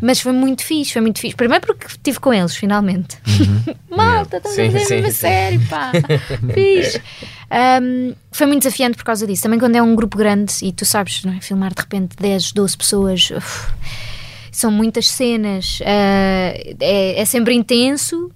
Mas 0.01 0.19
foi 0.21 0.31
muito 0.31 0.63
fixe, 0.63 0.93
foi 0.93 1.01
muito 1.01 1.19
fixe. 1.19 1.35
Primeiro 1.35 1.65
porque 1.65 1.85
estive 1.87 2.19
com 2.19 2.33
eles, 2.33 2.55
finalmente. 2.55 3.17
Malta, 3.89 4.37
estamos 4.37 4.55
Sim, 4.55 4.67
a 4.67 4.71
fazer 4.79 5.11
série, 5.11 5.59
pá. 5.59 5.91
fixe. 6.53 7.01
Um, 7.81 8.13
foi 8.31 8.47
muito 8.47 8.63
desafiante 8.63 8.97
por 8.97 9.03
causa 9.03 9.27
disso. 9.27 9.43
Também 9.43 9.59
quando 9.59 9.75
é 9.75 9.81
um 9.81 9.95
grupo 9.95 10.17
grande 10.17 10.53
e 10.61 10.71
tu 10.71 10.85
sabes, 10.85 11.23
não 11.23 11.33
é? 11.33 11.41
filmar 11.41 11.73
de 11.73 11.81
repente 11.81 12.15
10, 12.17 12.51
12 12.53 12.77
pessoas. 12.77 13.31
uf, 13.31 13.67
são 14.51 14.71
muitas 14.71 15.09
cenas. 15.09 15.79
ah, 15.85 16.53
é, 16.79 17.19
é 17.21 17.25
sempre 17.25 17.53
intenso. 17.53 18.31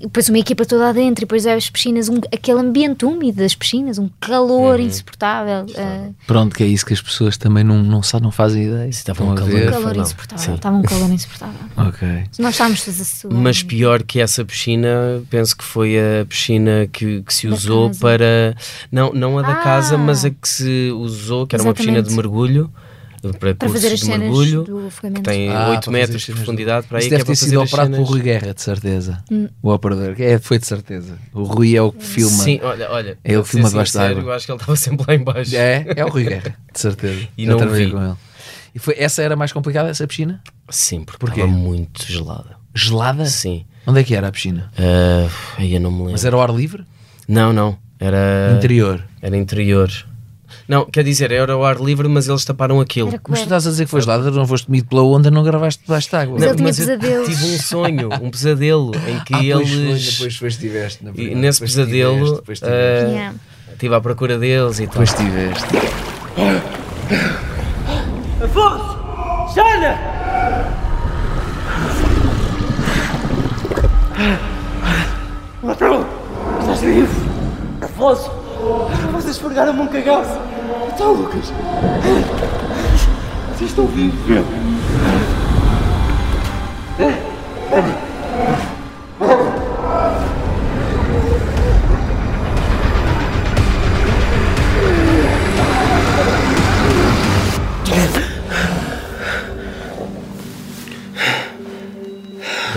E 0.00 0.04
depois 0.04 0.30
uma 0.30 0.38
equipa 0.38 0.64
toda 0.64 0.84
lá 0.84 0.92
dentro, 0.92 1.22
e 1.22 1.26
depois 1.26 1.46
as 1.46 1.68
piscinas, 1.68 2.08
um- 2.08 2.16
aquele 2.32 2.58
ambiente 2.58 3.04
úmido 3.04 3.36
das 3.42 3.54
piscinas, 3.54 3.98
um 3.98 4.08
calor 4.18 4.80
insuportável. 4.80 5.66
ah, 5.76 6.08
Pronto, 6.26 6.56
que 6.56 6.62
é 6.62 6.66
isso 6.66 6.86
que 6.86 6.94
as 6.94 7.02
pessoas 7.02 7.36
também 7.36 7.62
não, 7.62 7.82
não, 7.82 8.02
sabem, 8.02 8.24
não 8.24 8.30
fazem 8.32 8.64
ideia. 8.64 8.88
Estava 8.88 9.22
um 9.22 9.32
a 9.32 9.34
calor. 9.34 9.50
ver. 9.50 9.68
um 9.68 9.72
calor 9.72 9.94
não. 9.96 10.02
insuportável. 10.02 10.54
Estava 10.54 10.76
um 10.76 10.82
calor 10.82 11.10
insuportável. 11.12 11.54
Ok. 11.76 12.08
Nós 12.38 12.54
estávamos 12.54 12.82
todos 12.84 13.00
a 13.00 13.04
suar. 13.04 13.34
Mas 13.34 13.62
pior 13.62 14.02
que 14.02 14.20
essa 14.20 14.42
piscina, 14.42 15.22
penso 15.28 15.54
que 15.56 15.64
foi 15.64 15.98
a 15.98 16.24
piscina 16.26 16.88
que, 16.90 17.22
que 17.22 17.34
se 17.34 17.46
Da 17.46 17.54
usou 17.54 17.88
casa. 17.88 18.00
para. 18.00 18.56
Não, 18.90 19.12
não 19.12 19.38
a 19.38 19.42
da 19.42 19.52
Ah. 19.52 19.56
casa, 19.56 19.98
mas 19.98 20.24
a 20.24 20.30
que 20.30 20.48
se 20.48 20.90
usou, 20.96 21.46
que 21.46 21.54
era 21.54 21.62
uma 21.62 21.74
piscina 21.74 22.00
de 22.00 22.08
Exatamente. 22.08 22.16
mergulho. 22.16 22.70
Para, 23.38 23.54
para 23.54 23.68
fazer 23.68 23.88
as 23.92 24.00
de 24.00 24.06
cenas 24.06 24.20
mergulho. 24.20 24.62
do 24.64 24.80
Que 24.80 24.86
afogamento. 24.86 25.22
tem 25.22 25.50
Ah, 25.50 25.68
8 25.70 25.82
para 25.82 25.92
metros 25.92 26.22
de 26.22 26.32
profundidade 26.32 26.86
para 26.86 26.98
aí. 26.98 27.00
Isso 27.00 27.08
que 27.08 27.14
é 27.14 27.18
deve 27.18 27.26
para 27.26 27.34
ter 27.34 27.36
sido 27.44 27.60
operado 27.60 27.90
pelo 27.90 27.94
cenas- 28.06 28.08
Rui 28.10 28.20
Guerra, 28.22 28.54
de 28.54 28.62
certeza. 28.62 29.24
Hum. 29.30 29.48
O 29.62 29.70
operador. 29.72 30.14
É, 30.18 30.38
foi 30.38 30.58
de 30.58 30.66
certeza. 30.66 31.18
O 31.34 31.42
Rui 31.42 31.76
é 31.76 31.82
o 31.82 31.92
que 31.92 32.04
filma. 32.04 32.42
Sim, 32.44 32.60
olha, 32.62 32.90
olha. 32.90 33.18
É 33.22 33.32
para 33.34 33.42
que 33.42 33.48
filma 33.48 33.68
debaixo 33.68 33.92
sincero, 33.92 34.14
d'água. 34.16 34.30
Eu 34.30 34.36
acho 34.36 34.46
que 34.46 34.52
ele 34.52 34.58
estava 34.60 34.76
sempre 34.76 35.04
lá 35.06 35.14
em 35.14 35.22
baixo. 35.24 35.54
É, 35.56 35.84
é 35.96 36.04
o 36.04 36.08
Rui 36.08 36.24
Guerra, 36.24 36.56
de 36.72 36.80
certeza. 36.80 37.28
E 37.36 37.46
não 37.46 37.56
trabalhei 37.58 37.86
vi. 37.86 37.92
com 37.92 38.02
ele. 38.02 38.14
E 38.74 38.78
foi, 38.78 38.94
essa 38.96 39.22
era 39.22 39.36
mais 39.36 39.52
complicada, 39.52 39.90
essa 39.90 40.06
piscina? 40.06 40.40
Sim, 40.70 41.02
porque 41.02 41.18
Porquê? 41.18 41.40
estava 41.40 41.58
muito 41.58 42.04
gelada. 42.06 42.56
Gelada? 42.74 43.26
Sim. 43.26 43.66
Onde 43.86 44.00
é 44.00 44.04
que 44.04 44.14
era 44.14 44.28
a 44.28 44.32
piscina? 44.32 44.70
Ah, 44.78 45.28
aí 45.58 45.74
eu 45.74 45.80
não 45.80 45.90
me 45.90 45.98
lembro. 45.98 46.12
Mas 46.12 46.24
era 46.24 46.36
ao 46.36 46.42
ar 46.42 46.54
livre? 46.54 46.84
Não, 47.28 47.52
não. 47.52 47.76
Era. 47.98 48.54
Interior. 48.56 49.02
Era 49.20 49.36
interior. 49.36 49.90
Não, 50.68 50.84
quer 50.84 51.02
dizer, 51.04 51.30
era 51.32 51.52
ao 51.52 51.64
ar 51.64 51.76
livre, 51.80 52.06
mas 52.08 52.28
eles 52.28 52.44
taparam 52.44 52.80
aquilo. 52.80 53.08
Era 53.08 53.20
Mas 53.28 53.40
tu 53.40 53.42
estás 53.44 53.66
a 53.66 53.70
dizer 53.70 53.84
que 53.84 53.90
foi 53.90 54.00
gelada, 54.00 54.30
não 54.30 54.46
foste 54.46 54.66
comido 54.66 54.86
pela 54.88 55.02
onda, 55.02 55.30
não 55.30 55.42
gravaste 55.42 55.82
debaixo 55.82 56.10
de 56.10 56.16
água. 56.16 56.34
Mas 56.38 56.42
ele 56.44 56.56
tinha 56.98 57.10
eu 57.10 57.24
tive 57.24 57.44
um 57.44 57.58
sonho, 57.58 58.08
um 58.22 58.30
pesadelo, 58.30 58.92
em 59.08 59.18
que 59.24 59.34
Ah, 59.34 59.38
pois 59.38 59.68
foi, 59.70 59.78
eles. 59.78 60.12
depois, 60.12 60.32
depois 60.34 60.56
tiveste. 60.56 61.04
na 61.04 61.10
E 61.10 61.14
verdade. 61.14 61.34
nesse 61.40 61.60
Depois 61.60 61.74
pesadelo, 61.76 62.34
depois 62.36 62.58
tiveste. 62.60 62.64
ah, 63.06 63.10
Yeah. 63.10 63.34
estive 63.72 63.94
à 63.94 64.00
procura 64.00 64.38
deles 64.38 64.78
e 64.80 64.86
tal. 64.86 65.02
Depois 65.04 65.12
tiveste. 65.14 65.64
Afonso! 68.42 69.54
Jana! 69.54 69.98
Ladrão! 75.62 76.06
Estás 76.60 76.80
vivo? 76.80 77.12
Afonso! 77.82 78.30
Vocês 79.12 79.36
esfregaram-me 79.36 79.80
um 79.80 79.86
cagaço! 79.86 80.38
Então, 80.94 81.12
Lucas! 81.12 81.52
Vocês 83.54 83.70
estão 83.70 83.86
vivos, 83.86 84.20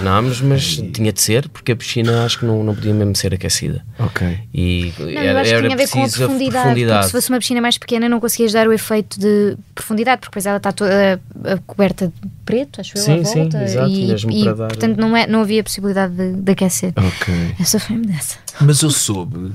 Tornámos, 0.03 0.41
mas 0.41 0.77
tinha 0.93 1.11
de 1.13 1.21
ser, 1.21 1.47
porque 1.49 1.71
a 1.71 1.75
piscina 1.75 2.25
acho 2.25 2.39
que 2.39 2.45
não, 2.45 2.63
não 2.63 2.75
podia 2.75 2.93
mesmo 2.93 3.15
ser 3.15 3.33
aquecida. 3.33 3.83
Ok. 3.97 4.37
E 4.53 4.93
Não, 4.99 5.07
era, 5.09 5.23
eu 5.31 5.37
acho 5.37 5.49
que 5.49 5.55
era 5.55 5.61
tinha 5.63 5.73
a 5.73 5.77
ver 5.77 5.89
com 5.89 5.99
a 5.99 6.01
preciso 6.01 6.17
profundidade, 6.25 6.85
Porque 6.85 7.03
se 7.05 7.11
fosse 7.11 7.29
uma 7.29 7.39
piscina 7.39 7.61
mais 7.61 7.77
pequena 7.77 8.09
não 8.09 8.19
conseguias 8.19 8.51
dar 8.51 8.67
o 8.67 8.73
efeito 8.73 9.19
de 9.19 9.55
profundidade, 9.73 10.19
porque 10.19 10.31
depois 10.31 10.45
ela 10.45 10.57
está 10.57 10.71
toda 10.71 11.21
ah, 11.45 11.59
coberta 11.65 12.07
de 12.07 12.13
preto, 12.45 12.81
acho 12.81 12.97
eu, 12.97 13.01
Sim, 13.01 13.21
à 13.21 13.25
sim, 13.25 13.39
volta. 13.41 13.63
exato, 13.63 13.89
e, 13.89 14.05
mesmo 14.07 14.31
e, 14.31 14.43
para 14.43 14.53
dar- 14.53 14.67
portanto 14.67 14.97
não, 14.97 15.15
é, 15.15 15.25
não 15.25 15.41
havia 15.41 15.63
possibilidade 15.63 16.13
de, 16.13 16.33
de 16.33 16.51
aquecer. 16.51 16.93
Ok. 16.97 17.33
Essa 17.59 17.79
foi-me 17.79 18.05
dessa. 18.05 18.37
Mas 18.61 18.81
eu 18.81 18.91
soube 18.91 19.51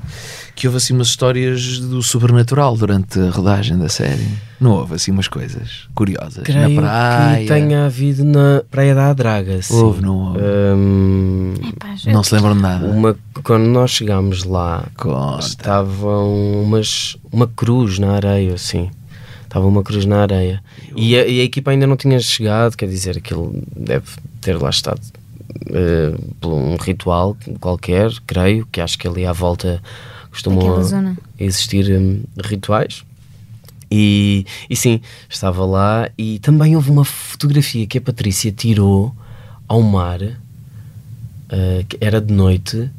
que 0.55 0.67
houve 0.67 0.77
assim 0.77 0.93
umas 0.93 1.07
histórias 1.07 1.79
do 1.79 2.03
sobrenatural 2.03 2.75
durante 2.75 3.17
a 3.19 3.29
rodagem 3.29 3.77
da 3.77 3.87
série. 3.87 4.27
Não 4.59 4.71
houve 4.71 4.95
assim 4.95 5.09
umas 5.11 5.27
coisas 5.29 5.87
curiosas 5.95 6.43
Creio 6.43 6.81
na 6.81 6.81
praia. 6.81 7.39
que 7.41 7.47
tenha 7.47 7.85
havido 7.85 8.25
na 8.25 8.61
Praia 8.69 8.93
da 8.93 9.09
Adraga. 9.09 9.61
Sim. 9.61 9.73
Houve, 9.73 10.01
não 10.01 10.17
houve? 10.17 10.39
Hum, 10.41 11.53
Epá, 11.69 11.95
Não 12.11 12.23
se 12.23 12.35
lembram 12.35 12.55
de 12.55 12.61
nada. 12.61 12.87
uma, 12.87 13.15
quando 13.41 13.67
nós 13.67 13.91
chegámos 13.91 14.43
lá, 14.43 14.85
Conta. 14.97 15.45
estavam 15.45 16.61
umas, 16.63 17.15
uma 17.31 17.47
cruz 17.47 17.99
na 17.99 18.11
areia, 18.11 18.53
assim. 18.55 18.89
Estava 19.43 19.65
uma 19.65 19.81
cruz 19.81 20.05
na 20.05 20.21
areia. 20.21 20.61
E 20.95 21.15
a, 21.17 21.25
e 21.25 21.39
a 21.39 21.43
equipa 21.43 21.71
ainda 21.71 21.87
não 21.87 21.95
tinha 21.95 22.19
chegado, 22.19 22.75
quer 22.75 22.87
dizer, 22.87 23.17
aquilo 23.17 23.63
deve 23.75 24.05
ter 24.41 24.57
lá 24.61 24.69
estado 24.69 24.99
eh, 25.71 26.15
por 26.39 26.53
um 26.53 26.75
ritual 26.75 27.35
qualquer, 27.59 28.11
creio, 28.25 28.65
que 28.71 28.81
acho 28.81 28.97
que 28.97 29.07
ali 29.07 29.25
à 29.25 29.33
volta 29.33 29.81
costumam 30.29 30.81
existir 31.39 31.89
hum, 31.91 32.23
rituais. 32.43 33.03
E, 33.91 34.45
e 34.69 34.75
sim, 34.75 35.01
estava 35.27 35.65
lá 35.65 36.09
e 36.15 36.37
também 36.39 36.75
houve 36.75 36.91
uma 36.91 37.03
fotografia 37.03 37.87
que 37.87 37.97
a 37.97 38.01
Patrícia 38.01 38.51
tirou 38.51 39.15
ao 39.67 39.81
mar, 39.81 40.21
eh, 40.21 41.85
que 41.87 41.97
era 41.99 42.21
de 42.21 42.31
noite, 42.31 42.89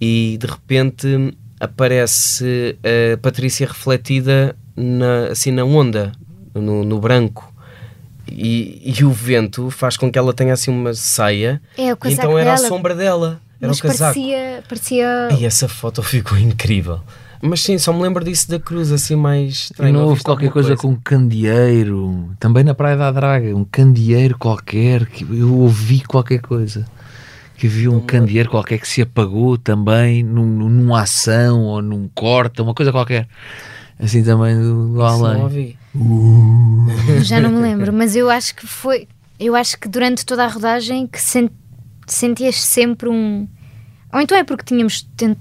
e 0.00 0.38
de 0.40 0.46
repente 0.46 1.34
aparece 1.60 2.76
a 3.14 3.16
Patrícia 3.18 3.66
refletida 3.66 4.56
na, 4.76 5.28
assim 5.30 5.50
na 5.50 5.64
onda, 5.64 6.12
no, 6.54 6.84
no 6.84 6.98
branco. 6.98 7.53
E, 8.30 8.94
e 8.98 9.04
o 9.04 9.10
vento 9.10 9.70
faz 9.70 9.96
com 9.96 10.10
que 10.10 10.18
ela 10.18 10.32
tenha 10.32 10.52
assim 10.54 10.70
uma 10.70 10.94
saia, 10.94 11.60
É, 11.76 11.92
o 11.92 11.92
e 11.92 11.96
casaco 11.96 12.12
então 12.20 12.38
era 12.38 12.52
a 12.52 12.56
dela. 12.56 12.68
sombra 12.68 12.94
dela, 12.94 13.40
era 13.60 13.68
Mas 13.68 13.78
o 13.78 13.82
casaco. 13.82 14.14
parecia, 14.14 14.62
parecia 14.68 15.28
E 15.38 15.44
essa 15.44 15.68
foto 15.68 16.02
ficou 16.02 16.36
incrível. 16.38 17.00
Mas 17.42 17.60
sim, 17.60 17.76
só 17.76 17.92
me 17.92 18.00
lembro 18.02 18.24
disso 18.24 18.48
da 18.48 18.58
cruz, 18.58 18.90
assim 18.90 19.14
mais 19.16 19.70
E 19.78 19.92
não 19.92 20.06
houve 20.06 20.22
qualquer 20.22 20.46
alguma 20.46 20.62
coisa, 20.64 20.76
com 20.76 20.88
um 20.88 20.96
candeeiro, 20.96 22.30
também 22.40 22.64
na 22.64 22.74
Praia 22.74 22.96
da 22.96 23.10
Draga, 23.12 23.54
um 23.54 23.64
candeeiro 23.64 24.38
qualquer, 24.38 25.04
que 25.06 25.24
eu 25.30 25.52
ouvi 25.58 26.00
qualquer 26.00 26.40
coisa. 26.40 26.86
Que 27.58 27.66
havia 27.66 27.90
um 27.90 28.00
candeeiro 28.00 28.48
qualquer 28.50 28.78
que 28.78 28.88
se 28.88 29.02
apagou 29.02 29.58
também 29.58 30.22
num, 30.24 30.44
numa 30.46 31.02
ação 31.02 31.60
ou 31.64 31.82
num 31.82 32.08
corte, 32.14 32.62
uma 32.62 32.74
coisa 32.74 32.90
qualquer. 32.90 33.28
Assim 34.00 34.24
também 34.24 34.56
do, 34.56 34.88
do 34.88 35.04
Isso 35.06 35.18
não 35.18 35.26
além. 35.26 35.42
ouvi. 35.42 35.76
Já 37.22 37.40
não 37.40 37.50
me 37.50 37.60
lembro, 37.62 37.92
mas 37.92 38.16
eu 38.16 38.28
acho 38.30 38.54
que 38.54 38.66
foi. 38.66 39.06
Eu 39.38 39.54
acho 39.54 39.78
que 39.78 39.88
durante 39.88 40.24
toda 40.24 40.44
a 40.44 40.48
rodagem 40.48 41.06
que 41.06 41.20
sen- 41.20 41.50
sentias 42.06 42.56
sempre 42.56 43.08
um. 43.08 43.46
Ou 44.12 44.20
então 44.20 44.36
é 44.36 44.44
porque 44.44 44.64
tínhamos. 44.64 45.02
ten- 45.16 45.36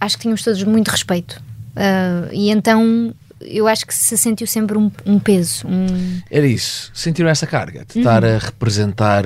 Acho 0.00 0.16
que 0.16 0.22
tínhamos 0.22 0.42
todos 0.42 0.62
muito 0.64 0.88
respeito. 0.88 1.40
Ah, 1.76 2.28
e 2.32 2.50
então 2.50 3.14
eu 3.40 3.66
acho 3.68 3.86
que 3.86 3.94
se 3.94 4.16
sentiu 4.18 4.46
sempre 4.46 4.76
um, 4.76 4.90
um 5.06 5.18
peso. 5.18 5.66
Um... 5.66 6.20
Era 6.30 6.46
isso. 6.46 6.90
Sentiram 6.94 7.28
essa 7.28 7.46
carga 7.46 7.84
de 7.84 7.98
estar 8.00 8.24
a 8.24 8.38
representar 8.38 9.24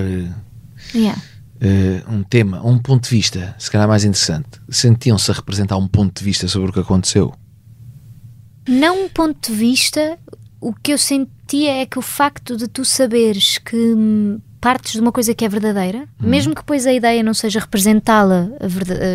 Yeah. 0.95 1.21
eh, 1.61 2.03
um 2.09 2.23
tema, 2.23 2.65
um 2.65 2.79
ponto 2.79 3.05
de 3.05 3.11
vista, 3.11 3.55
se 3.59 3.71
calhar 3.71 3.89
mais 3.89 4.05
interessante. 4.05 4.49
Sentiam-se 4.69 5.31
a 5.31 5.35
representar 5.35 5.77
um 5.79 5.89
ponto 5.89 6.19
de 6.19 6.25
vista 6.25 6.47
sobre 6.47 6.71
o 6.71 6.73
que 6.73 6.81
aconteceu. 6.81 7.35
Não 8.69 9.05
um 9.05 9.09
ponto 9.09 9.51
de 9.51 9.57
vista, 9.57 10.19
o 10.61 10.73
que 10.73 10.93
eu 10.93 10.99
sentia 11.47 11.83
é 11.83 11.87
que 11.87 11.99
o 11.99 12.03
facto 12.03 12.57
de 12.57 12.67
tu 12.67 12.85
saberes 12.85 13.59
que 13.59 13.77
hum, 13.77 14.41
partes 14.61 14.93
de 14.93 15.01
uma 15.01 15.13
coisa 15.13 15.33
que 15.35 15.45
é 15.45 15.49
verdadeira, 15.49 16.09
mesmo 16.21 16.55
que 16.55 16.61
depois 16.61 16.87
a 16.87 16.93
ideia 16.93 17.23
não 17.23 17.33
seja 17.33 17.61
representá-la, 17.61 18.49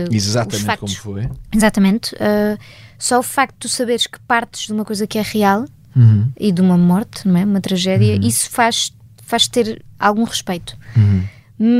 os 0.09 0.15
Exatamente 0.15 0.65
factos, 0.65 0.99
como 0.99 1.15
foi. 1.15 1.29
Exatamente. 1.53 2.15
ah, 2.19 2.57
só 2.97 3.19
o 3.19 3.23
facto 3.23 3.53
de 3.55 3.59
tu 3.59 3.69
saberes 3.69 4.07
que 4.07 4.19
partes 4.21 4.67
de 4.67 4.73
uma 4.73 4.85
coisa 4.85 5.05
que 5.05 5.17
é 5.17 5.21
real 5.21 5.65
Uhum. 5.93 6.31
e 6.39 6.53
de 6.53 6.61
uma 6.61 6.77
morte, 6.77 7.27
não 7.27 7.35
é? 7.35 7.43
Uma 7.43 7.59
tragédia, 7.59 8.17
isso 8.25 8.49
faz, 8.49 8.93
faz 9.23 9.45
ter 9.45 9.83
algum 9.99 10.23
respeito. 10.23 10.77
Uhum. 10.95 11.23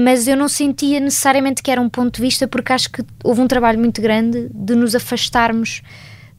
Mas 0.04 0.28
eu 0.28 0.36
não 0.36 0.50
sentia 0.50 1.00
necessariamente 1.00 1.64
que 1.64 1.72
era 1.72 1.80
um 1.80 1.88
ponto 1.88 2.16
de 2.18 2.22
vista, 2.22 2.46
porque 2.46 2.74
acho 2.74 2.92
que 2.92 3.06
houve 3.24 3.40
um 3.40 3.48
trabalho 3.48 3.80
muito 3.80 4.02
grande 4.02 4.50
de 4.54 4.76
nos 4.76 4.96
afastarmos 4.96 5.82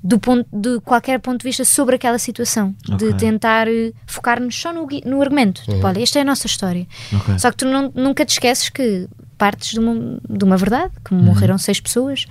do 0.04 0.18
ponto, 0.18 0.46
de 0.52 0.80
qualquer 0.80 1.20
ponto 1.20 1.38
de 1.40 1.44
vista 1.44 1.64
sobre 1.64 1.94
aquela 1.96 2.18
situação, 2.18 2.74
Ok. 2.90 2.96
de 3.12 3.16
tentar 3.18 3.68
eh, 3.68 3.92
focar-nos 4.06 4.54
só 4.60 4.72
no, 4.72 4.86
no 5.06 5.20
argumento. 5.22 5.62
Tipo, 5.62 5.86
olha, 5.86 6.02
esta 6.02 6.18
é 6.18 6.22
a 6.22 6.24
nossa 6.24 6.46
história. 6.46 6.86
Ok. 7.14 7.38
Só 7.38 7.50
que 7.50 7.56
tu 7.58 7.66
não- 7.66 7.92
nunca 7.94 8.24
te 8.24 8.30
esqueces 8.32 8.68
que 8.68 9.06
partes 9.38 9.70
de 9.72 9.78
uma, 9.80 10.18
de 10.28 10.44
uma 10.44 10.56
verdade, 10.56 10.92
que 11.04 11.14
morreram 11.14 11.56
seis 11.58 11.80
pessoas 11.80 12.26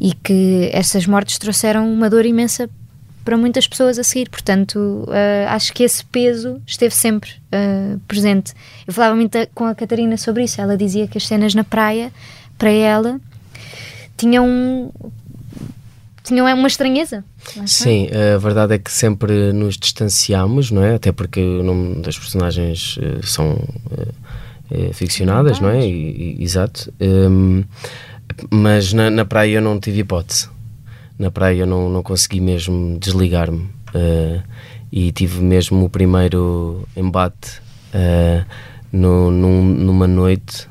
e 0.00 0.12
que 0.12 0.70
essas 0.72 1.06
mortes 1.06 1.38
trouxeram 1.38 1.90
uma 1.92 2.08
dor 2.10 2.26
imensa 2.26 2.68
para 3.24 3.36
muitas 3.36 3.66
pessoas 3.66 3.98
a 3.98 4.04
seguir. 4.04 4.28
Portanto, 4.30 5.06
eh, 5.10 5.46
acho 5.48 5.72
que 5.72 5.82
esse 5.82 6.04
peso 6.04 6.60
esteve 6.66 6.94
sempre 6.94 7.30
eh, 7.50 7.96
presente. 8.06 8.52
Eu 8.86 8.92
falava 8.92 9.16
muito 9.16 9.36
a- 9.36 9.46
com 9.54 9.64
a 9.64 9.74
Catarina 9.74 10.16
sobre 10.16 10.44
isso. 10.44 10.60
Ela 10.60 10.76
dizia 10.76 11.08
que 11.08 11.16
as 11.18 11.26
cenas 11.26 11.54
na 11.54 11.64
praia, 11.64 12.12
para 12.58 12.70
ela, 12.70 13.18
tinham, 14.16 14.92
tinham 16.26 16.46
uma 16.54 16.66
estranheza. 16.68 17.24
Sim, 17.66 18.08
a 18.34 18.38
verdade 18.38 18.74
é 18.74 18.78
que 18.78 18.90
sempre 18.92 19.52
nos 19.52 19.76
distanciamos, 19.78 20.70
não 20.70 20.82
é? 20.82 20.94
Até 20.96 21.12
porque 21.12 21.40
o 21.40 21.62
nome 21.62 22.02
das 22.02 22.18
personagens 22.18 22.98
eh, 23.00 23.20
são 23.22 23.58
eh, 23.96 24.08
eh, 24.88 24.92
ficcionadas, 24.92 25.60
não 25.60 25.70
é? 25.70 25.86
E- 25.86 26.36
e- 26.38 26.42
exato. 26.42 26.92
Hum, 27.00 27.64
mas 28.50 28.92
na, 28.92 29.08
na 29.10 29.24
praia 29.24 29.56
eu 29.58 29.62
não 29.62 29.78
tive 29.80 30.00
hipótese. 30.00 30.48
Na 31.18 31.30
praia 31.30 31.60
eu 31.60 31.66
não, 31.66 31.88
não 31.88 32.02
consegui 32.02 32.40
mesmo 32.40 32.98
desligar-me. 32.98 33.68
eh, 33.94 34.40
e 34.92 35.10
tive 35.12 35.40
mesmo 35.42 35.84
o 35.84 35.88
primeiro 35.90 36.86
embate 36.96 37.60
no- 38.92 39.30
num- 39.30 39.64
numa 39.64 40.06
noite 40.06 40.68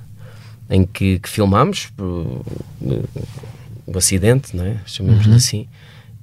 em 0.69 0.83
que, 0.85 1.19
que 1.19 1.29
filmámos 1.29 1.89
o 3.85 3.97
acidente, 3.97 4.55
não 4.55 4.65
é? 4.65 4.77
Chamemos-lhe 4.85 5.29
Uhum. 5.31 5.35
assim. 5.35 5.67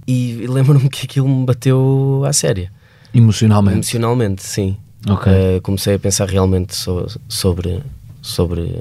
E 0.06 0.46
lembro-me 0.48 0.88
que 0.88 1.04
aquilo 1.06 1.28
me 1.28 1.44
bateu 1.46 2.22
à 2.26 2.32
séria. 2.32 2.70
Emocionalmente. 3.14 3.76
Emocionalmente, 3.76 4.42
sim. 4.42 4.76
Ok. 5.08 5.30
Eh, 5.32 5.60
comecei 5.62 5.94
a 5.94 5.98
pensar 5.98 6.28
realmente 6.28 6.74
so- 6.74 7.06
sobre, 7.28 7.80
sobre, 8.20 8.80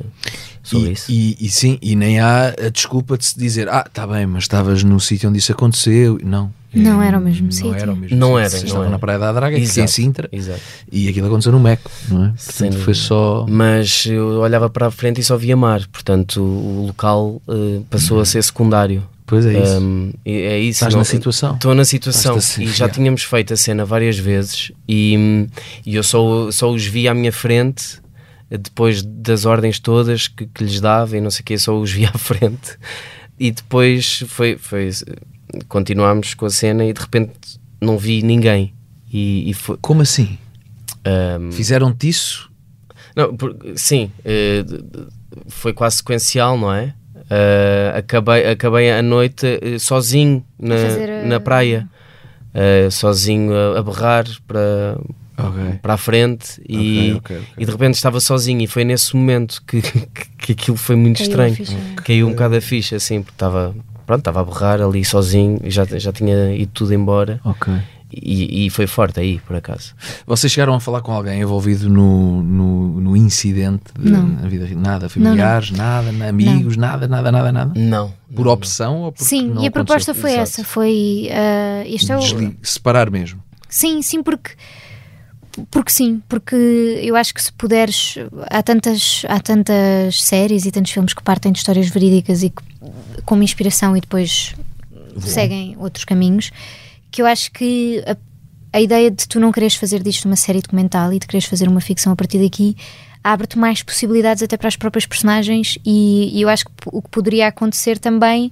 sobre 0.64 0.90
e, 0.90 0.94
isso. 0.94 1.12
E, 1.12 1.38
e 1.40 1.50
sim, 1.50 1.78
e 1.82 1.96
nem 1.96 2.20
há 2.20 2.50
a 2.50 2.70
desculpa 2.70 3.18
de 3.18 3.26
se 3.26 3.38
dizer, 3.40 3.68
ah, 3.70 3.84
está 3.88 4.06
bem, 4.08 4.26
mas 4.26 4.44
estavas 4.44 4.84
no 4.84 5.00
sítio 5.00 5.30
onde 5.30 5.40
isso 5.40 5.52
aconteceu. 5.52 6.18
Não. 6.24 6.52
Não 6.74 7.02
era 7.02 7.18
o 7.18 7.22
mesmo 7.22 7.46
não 7.46 7.52
sítio. 7.52 7.74
Era 7.74 7.92
o 7.92 7.96
mesmo 7.96 8.18
Não 8.18 8.50
sítio. 8.50 8.66
era, 8.68 8.74
não 8.76 8.82
era. 8.84 8.90
na 8.92 9.00
Praia 9.00 9.20
da 9.20 9.32
Draga, 9.34 9.56
que 9.56 9.56
é 9.56 9.60
em 9.60 9.64
Exato, 9.64 9.92
Sintra, 9.92 10.30
exato. 10.32 10.60
e 10.92 11.10
aquilo 11.10 11.28
aconteceu 11.28 11.52
no 11.52 11.60
Meco, 11.60 11.92
não 12.10 12.26
é? 12.26 12.28
Portanto, 12.30 12.58
foi 12.60 12.70
dúvida. 12.70 12.94
só. 12.94 13.46
Mas 13.50 14.06
eu 14.06 14.40
olhava 14.40 14.70
para 14.70 14.88
a 14.88 14.92
frente 14.92 15.20
e 15.20 15.24
só 15.24 15.36
via 15.36 15.58
mar, 15.58 15.86
portanto 15.92 16.42
o 16.42 16.86
local 16.88 17.42
eh, 17.48 17.82
passou 17.90 18.20
a 18.22 18.26
ser 18.26 18.42
secundário. 18.44 19.04
Pois 19.26 19.46
é 19.46 19.62
isso. 19.64 19.80
Um, 19.80 20.12
é 20.26 20.60
isso. 20.60 20.78
Estás 20.84 20.94
na 20.96 21.04
situação. 21.06 21.56
Estou 21.56 21.74
na 21.74 21.86
situação. 21.86 22.38
E 22.60 22.68
já 22.68 22.88
tínhamos 22.90 23.24
feito 23.24 23.54
a 23.54 23.58
cena 23.58 23.86
várias 23.86 24.18
vezes 24.18 24.72
e, 24.88 25.48
e 25.86 25.96
eu 25.96 26.04
só, 26.04 26.52
só 26.52 26.70
os 26.70 26.86
vi 26.86 27.08
à 27.08 27.14
minha 27.14 27.32
frente 27.32 28.02
depois 28.50 29.02
das 29.02 29.46
ordens 29.46 29.80
todas 29.80 30.28
que, 30.28 30.46
que 30.46 30.64
lhes 30.66 30.82
dava 30.82 31.16
e 31.18 31.22
não 31.22 31.32
sei 31.32 31.42
o 31.42 31.46
que, 31.46 31.58
só 31.58 31.80
os 31.80 31.92
vi 31.92 32.06
à 32.06 32.12
frente. 32.20 32.78
E 33.40 33.52
depois 33.52 34.24
foi, 34.28 34.58
foi 34.58 34.90
continuámos 35.68 36.34
com 36.34 36.46
a 36.46 36.50
cena 36.50 36.86
e 36.86 36.94
de 36.94 37.00
repente 37.02 37.34
não 37.80 37.98
vi 37.98 38.22
ninguém. 38.22 38.74
E, 39.12 39.50
e 39.50 39.54
foi. 39.54 39.78
Como 39.82 40.02
assim? 40.02 40.38
um, 41.40 41.52
Fizeram-te 41.52 42.08
isso? 42.10 42.50
não, 43.16 43.36
por- 43.36 43.56
sim, 43.76 44.10
eh, 44.24 44.64
foi 45.48 45.74
quase 45.74 45.98
sequencial, 45.98 46.58
não 46.58 46.74
é? 46.74 46.94
Eh, 47.30 47.94
acabei, 47.98 48.46
acabei 48.50 48.92
a 48.92 49.02
noite 49.02 49.46
eh, 49.62 49.80
sozinho 49.80 50.46
na, 50.60 50.76
eh, 50.76 51.26
na 51.26 51.40
praia, 51.40 51.88
sozinho 52.90 53.54
a, 53.54 53.80
a 53.80 53.84
berrar 53.84 54.26
para, 54.48 54.98
Ok. 55.38 55.80
para 55.82 55.94
a 55.94 55.98
frente 55.98 56.62
e, 56.68 57.14
Ok, 57.18 57.38
ok, 57.38 57.38
ok. 57.40 57.48
e 57.58 57.66
de 57.66 57.72
repente 57.72 57.96
estava 57.96 58.20
sozinho. 58.20 58.62
E 58.62 58.68
foi 58.68 58.84
nesse 58.84 59.16
momento 59.16 59.62
que, 59.66 59.82
que, 59.82 60.02
que 60.38 60.52
aquilo 60.54 60.78
foi 60.78 60.96
muito 60.96 61.18
Caiu 61.18 61.42
a 61.42 61.48
estranho. 61.48 61.96
Caiu 61.96 62.28
um 62.28 62.32
bocado 62.32 62.56
a 62.56 62.62
ficha, 62.62 62.96
assim, 62.98 63.22
porque 63.22 63.36
estava, 63.36 63.76
pronto, 64.06 64.20
estava 64.20 64.42
a 64.42 64.44
berrar 64.44 64.82
ali 64.82 65.04
sozinho 65.06 65.60
e 65.64 65.70
já, 65.70 65.86
já 65.86 66.12
tinha 66.12 66.54
ido 66.56 66.72
tudo 66.74 66.94
embora. 66.94 67.40
Ok. 67.44 67.74
E, 68.14 68.66
e 68.66 68.70
foi 68.70 68.88
forte 68.88 69.22
aí, 69.22 69.40
por 69.40 69.56
acaso. 69.56 69.94
Vocês 70.28 70.52
chegaram 70.52 70.74
a 70.74 70.82
falar 70.82 71.00
com 71.02 71.14
alguém 71.14 71.40
envolvido 71.40 71.90
no, 71.90 72.44
no, 72.44 73.00
no 73.00 73.16
incidente 73.16 73.86
de, 73.98 74.12
Não. 74.12 74.28
na 74.28 74.50
vida? 74.50 74.68
Nada, 74.76 75.08
familiares, 75.08 75.72
nada, 75.72 76.12
na- 76.12 76.28
amigos, 76.28 76.76
nada, 76.76 77.08
nada, 77.08 77.32
nada, 77.32 77.52
nada? 77.54 77.72
Não. 77.74 78.14
Por 78.36 78.50
opção 78.50 78.98
ou 79.04 79.12
porque 79.14 79.24
Sim, 79.24 79.44
não 79.52 79.62
e 79.64 79.66
a 79.66 79.70
aconteceu? 79.70 79.72
proposta 79.72 80.14
foi 80.14 80.32
Exato. 80.32 80.44
essa. 80.44 80.64
Foi. 80.66 81.30
ah, 81.32 81.84
este 81.88 82.12
é 82.12 82.18
o, 82.18 82.22
Separar 82.62 83.10
mesmo. 83.10 83.42
Sim, 83.70 84.02
sim, 84.02 84.22
porque 84.22 84.52
porque 85.70 85.92
sim, 85.92 86.22
porque 86.28 86.56
eu 87.04 87.16
acho 87.16 87.34
que 87.34 87.42
se 87.42 87.52
puderes 87.54 88.16
há 88.50 88.62
tantas 88.64 89.24
há 89.28 89.40
tantas 89.40 90.22
séries 90.24 90.66
e 90.66 90.72
tantos 90.72 90.92
filmes 90.92 91.14
que 91.14 91.24
partem 91.24 91.52
de 91.52 91.60
histórias 91.60 91.90
verídicas 91.90 92.44
e 92.44 92.50
que, 92.50 92.64
como 93.26 93.44
inspiração 93.44 93.96
e 93.96 94.02
depois 94.02 94.56
seguem 95.20 95.76
outros 95.78 96.06
caminhos 96.06 96.52
que 97.12 97.22
eu 97.22 97.26
acho 97.26 97.52
que 97.52 98.04
a, 98.08 98.16
a 98.78 98.82
ideia 98.82 99.12
de 99.12 99.28
tu 99.28 99.40
não 99.40 99.52
quereres 99.52 99.76
fazer 99.76 100.02
disto 100.02 100.26
uma 100.26 100.38
série 100.38 100.62
documental 100.62 101.12
e 101.12 101.20
de 101.20 101.28
quereres 101.28 101.48
fazer 101.48 101.68
uma 101.68 101.82
ficção 101.82 102.14
a 102.14 102.16
partir 102.16 102.42
daqui 102.42 102.76
abre-te 103.24 103.60
mais 103.60 103.84
possibilidades 103.84 104.42
até 104.42 104.58
para 104.58 104.68
as 104.68 104.76
próprias 104.76 105.06
personagens 105.06 105.78
e, 105.86 106.38
e 106.38 106.42
eu 106.42 106.50
acho 106.50 106.66
que 106.66 106.72
o 106.86 107.02
que 107.02 107.10
poderia 107.10 107.48
acontecer 107.48 108.00
também 108.00 108.52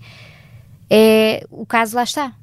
é 0.90 1.46
o 1.50 1.66
caso 1.66 1.96
lá 1.96 2.04
está. 2.04 2.34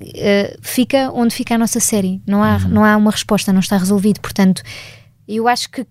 Uh, 0.00 0.58
fica 0.62 1.10
onde 1.12 1.34
fica 1.34 1.54
a 1.54 1.58
nossa 1.58 1.80
série. 1.80 2.20
Não 2.26 2.42
há, 2.42 2.58
não 2.60 2.84
há 2.84 2.96
uma 2.96 3.10
resposta, 3.10 3.52
não 3.52 3.60
está 3.60 3.76
resolvido. 3.76 4.20
Portanto, 4.20 4.62
eu 5.28 5.46
acho 5.48 5.70
que 5.70 5.86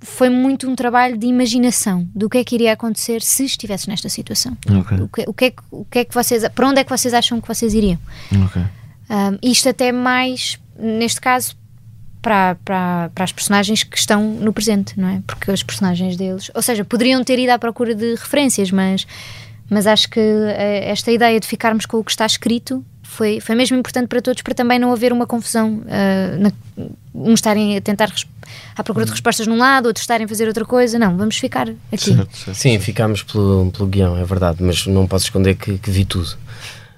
foi 0.00 0.28
muito 0.28 0.68
um 0.68 0.74
trabalho 0.74 1.16
de 1.16 1.26
imaginação 1.26 2.08
do 2.14 2.28
que 2.28 2.38
é 2.38 2.44
que 2.44 2.54
iria 2.56 2.72
acontecer 2.72 3.22
se 3.22 3.44
estivesse 3.44 3.88
nesta 3.88 4.08
situação. 4.08 4.56
Ok. 4.80 4.98
O 5.00 5.08
que, 5.08 5.24
o 5.28 5.32
que 5.34 5.44
é, 5.44 5.50
que- 5.50 5.62
o 5.70 5.84
que 5.84 5.98
é 6.00 6.04
que 6.04 6.12
vocês, 6.14 6.46
para 6.48 6.68
onde 6.68 6.80
é 6.80 6.84
que 6.84 6.90
vocês 6.90 7.14
acham 7.14 7.40
que 7.40 7.46
vocês 7.46 7.72
iriam? 7.72 7.98
Ok. 8.46 8.60
Um, 8.62 9.38
isto 9.42 9.68
até 9.68 9.92
mais, 9.92 10.58
neste 10.78 11.20
caso, 11.20 11.54
para, 12.20 12.56
para, 12.64 13.10
para 13.14 13.24
as 13.24 13.32
personagens 13.32 13.82
que 13.84 13.96
estão 13.98 14.22
no 14.34 14.52
presente, 14.52 14.98
não 14.98 15.08
é? 15.08 15.22
Porque 15.26 15.50
os 15.50 15.62
personagens 15.62 16.16
deles, 16.16 16.50
ou 16.54 16.62
seja, 16.62 16.84
poderiam 16.84 17.22
ter 17.22 17.38
ido 17.38 17.50
à 17.50 17.58
procura 17.58 17.94
de 17.94 18.14
referências, 18.14 18.70
mas, 18.70 19.06
mas 19.70 19.86
acho 19.86 20.08
que 20.08 20.20
eh, 20.20 20.88
esta 20.90 21.10
ideia 21.12 21.38
de 21.38 21.46
ficarmos 21.46 21.84
com 21.86 21.98
o 21.98 22.04
que 22.04 22.10
está 22.12 22.24
escrito 22.26 22.84
foi, 23.12 23.40
foi 23.40 23.54
mesmo 23.54 23.76
importante 23.76 24.08
para 24.08 24.20
todos, 24.20 24.42
para 24.42 24.54
também 24.54 24.78
não 24.78 24.92
haver 24.92 25.12
uma 25.12 25.26
confusão, 25.26 25.82
na, 26.38 26.52
uns 27.14 27.34
estarem 27.34 27.76
a 27.76 27.80
tentar 27.80 28.10
à 28.76 28.82
procura 28.82 29.04
de 29.06 29.10
respostas 29.12 29.46
num 29.46 29.56
lado, 29.58 29.86
outros 29.86 30.02
estarem 30.02 30.24
a 30.24 30.28
fazer 30.28 30.46
outra 30.48 30.64
coisa. 30.64 30.98
Não, 30.98 31.16
vamos 31.16 31.36
ficar 31.36 31.68
aqui. 31.92 32.16
Sim, 32.54 32.78
ficámos 32.78 33.22
pelo, 33.22 33.70
pelo 33.70 33.86
guião, 33.88 34.16
é 34.16 34.24
verdade, 34.24 34.62
mas 34.62 34.86
não 34.86 35.06
posso 35.06 35.26
esconder 35.26 35.54
que, 35.54 35.78
que 35.78 35.90
vi 35.90 36.04
tudo. 36.04 36.36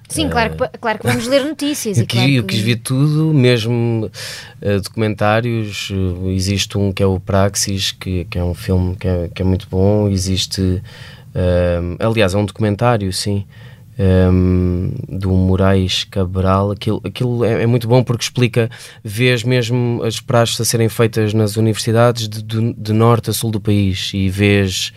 Sim, 0.07 0.29
claro 0.29 0.51
que, 0.51 0.57
pa- 0.57 0.69
claro 0.79 0.99
que 0.99 1.07
vamos 1.07 1.27
ler 1.27 1.43
notícias. 1.43 1.97
Eu 1.99 2.05
quis, 2.05 2.19
claro 2.19 2.31
eu 2.31 2.43
que- 2.43 2.49
quis 2.55 2.61
ver 2.61 2.75
tudo, 2.77 3.33
mesmo 3.33 4.09
eh, 4.61 4.79
documentários. 4.79 5.89
eh, 5.91 6.29
existe 6.33 6.77
um 6.77 6.93
que 6.93 7.01
é 7.01 7.05
o 7.07 7.19
Praxis, 7.19 7.91
que, 7.91 8.25
que 8.25 8.37
é 8.37 8.43
um 8.43 8.53
filme 8.53 8.95
que 8.95 9.07
é, 9.07 9.29
que 9.33 9.41
é 9.41 9.45
muito 9.45 9.67
bom. 9.69 10.07
Existe, 10.07 10.81
eh, 11.33 11.79
aliás, 11.99 12.33
é 12.35 12.37
um 12.37 12.45
documentário, 12.45 13.11
sim, 13.11 13.45
eh, 13.97 14.27
do 15.09 15.29
Moraes 15.31 16.03
Cabral. 16.03 16.71
Aquilo, 16.71 17.01
aquilo 17.03 17.43
é, 17.45 17.63
é 17.63 17.65
muito 17.65 17.87
bom 17.87 18.03
porque 18.03 18.23
explica, 18.23 18.69
vês 19.03 19.43
mesmo 19.43 20.01
as 20.03 20.19
praxes 20.19 20.59
a 20.61 20.65
serem 20.65 20.89
feitas 20.89 21.33
nas 21.33 21.57
universidades 21.57 22.27
de, 22.29 22.41
de- 22.43 22.73
de 22.73 22.93
norte 22.93 23.29
a 23.29 23.33
sul 23.33 23.51
do 23.51 23.59
país 23.59 24.11
e 24.13 24.29
vês, 24.29 24.93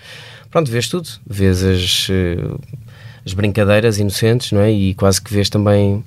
pronto, 0.51 0.71
vês 0.71 0.89
tudo. 0.89 1.09
Vês 1.27 1.63
as. 1.65 2.09
eh, 2.11 2.37
as 3.27 3.35
brincadeiras 3.35 3.99
inocentes, 3.99 4.53
não 4.53 4.61
é? 4.63 4.71
E 4.73 4.95
quase 4.95 5.21
que 5.21 5.31
vês 5.31 5.51
também 5.51 6.03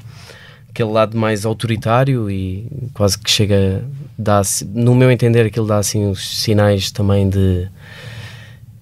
aquele 0.70 0.89
lado 0.89 1.16
mais 1.16 1.46
autoritário 1.46 2.32
e 2.32 2.66
quase 2.96 3.16
que 3.20 3.30
chega, 3.30 3.84
dá, 4.18 4.42
no 4.74 4.96
meu 4.96 5.12
entender, 5.12 5.46
aquilo 5.46 5.68
dá 5.68 5.78
assim 5.78 6.10
os 6.10 6.42
sinais 6.42 6.89
também 6.89 7.30
de. 7.30 7.68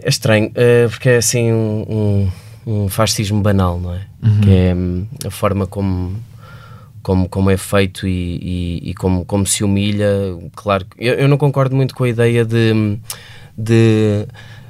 É 0.01 0.07
estranho, 0.07 0.49
eh, 0.55 0.87
porque 0.89 1.09
é 1.09 1.17
assim 1.17 1.51
um, 1.51 1.85
um, 1.89 2.31
um 2.69 2.89
fascismo 2.89 3.41
banal, 3.41 3.79
não 3.79 3.93
é? 3.93 4.01
Que 4.41 4.51
é 4.51 4.75
hum, 4.75 5.05
a 5.25 5.31
forma 5.31 5.65
como. 5.67 6.15
Como, 7.01 7.29
como 7.29 7.49
é 7.49 7.55
feito 7.55 8.05
e, 8.05 8.11
e, 8.83 8.89
e 8.89 8.93
como, 8.93 9.23
como 9.23 9.45
se 9.47 9.63
humilha, 9.63 10.05
claro, 10.53 10.85
eu, 10.97 11.13
eu 11.13 11.27
não 11.29 11.37
concordo 11.37 11.73
muito 11.73 11.95
com 11.95 12.03
a 12.03 12.09
ideia 12.09 12.43
de, 12.43 12.99
de 13.57 14.27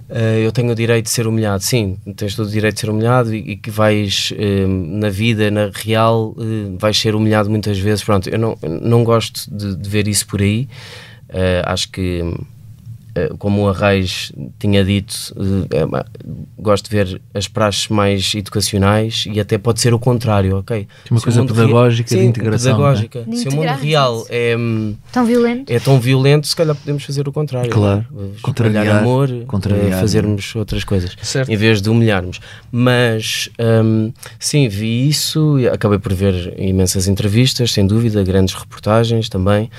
eh, 0.09 0.45
eu 0.45 0.51
tenho 0.51 0.71
o 0.71 0.75
direito 0.75 1.05
de 1.05 1.11
ser 1.11 1.27
humilhado. 1.27 1.63
Sim, 1.63 1.97
tens 2.15 2.35
todo 2.35 2.47
o 2.47 2.51
direito 2.51 2.75
de 2.75 2.81
ser 2.81 2.89
humilhado 2.89 3.33
e, 3.33 3.51
e 3.51 3.55
que 3.57 3.69
vais 3.69 4.33
eh, 4.35 4.65
na 4.67 5.09
vida, 5.09 5.51
na 5.51 5.69
real, 5.73 6.35
eh, 6.39 6.75
vais 6.77 6.97
ser 6.97 7.15
humilhado 7.15 7.49
muitas 7.49 7.77
vezes. 7.77 8.03
Pronto, 8.03 8.29
eu 8.29 8.39
não, 8.39 8.57
eu 8.61 8.69
não 8.69 9.03
gosto 9.03 9.49
de, 9.53 9.75
de 9.75 9.89
ver 9.89 10.07
isso 10.07 10.25
por 10.27 10.41
aí. 10.41 10.67
Eh, 11.29 11.61
acho 11.65 11.91
que, 11.91 12.23
como 13.37 13.63
o 13.63 13.69
Arraes 13.69 14.31
tinha 14.59 14.83
dito, 14.83 15.15
eh, 15.71 15.77
é, 15.79 16.05
gosto 16.57 16.89
de 16.89 16.95
ver 16.95 17.21
as 17.33 17.47
praxes 17.47 17.87
mais 17.87 18.33
educacionais 18.35 19.25
e 19.31 19.39
até 19.39 19.57
pode 19.57 19.79
ser 19.81 19.93
o 19.93 19.99
contrário, 19.99 20.57
ok? 20.57 20.87
Uma 21.09 21.19
Se 21.19 21.25
coisa 21.25 21.45
pedagógica 21.45 22.15
de 22.15 22.21
Sim, 22.21 22.27
integração, 22.27 22.75
Pedagógica. 22.77 23.19
é? 23.19 23.23
De 23.23 23.37
Se 23.37 23.47
o 23.47 23.53
mundo 23.53 23.67
real 23.67 24.25
é. 24.29 24.55
hum, 24.57 24.95
Tão 25.11 25.25
violento. 25.25 25.71
é 25.71 25.79
tão 25.79 25.99
violento, 25.99 26.47
se 26.47 26.55
calhar 26.55 26.75
podemos 26.75 27.03
fazer 27.03 27.27
o 27.27 27.31
contrário. 27.31 27.69
Claro. 27.71 27.99
é? 27.99 28.03
Espalhar 28.35 28.41
Contrariar, 28.41 28.97
amor, 28.97 29.29
contrariar, 29.47 29.87
eh, 29.97 29.99
fazermos 29.99 30.55
outras 30.55 30.83
coisas, 30.83 31.15
Certo. 31.21 31.49
em 31.51 31.55
vez 31.57 31.81
de 31.81 31.89
humilharmos. 31.89 32.39
Mas, 32.71 33.49
hum, 33.83 34.11
sim, 34.39 34.67
vi 34.67 35.07
isso 35.07 35.57
e 35.59 35.67
acabei 35.67 35.97
por 35.99 36.13
ver 36.13 36.53
imensas 36.57 37.07
entrevistas, 37.07 37.71
sem 37.71 37.85
dúvida, 37.85 38.23
grandes 38.23 38.53
reportagens 38.55 39.29
também, 39.29 39.69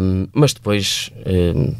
hum, 0.00 0.26
mas 0.32 0.52
depois 0.52 1.10
hum, 1.26 1.74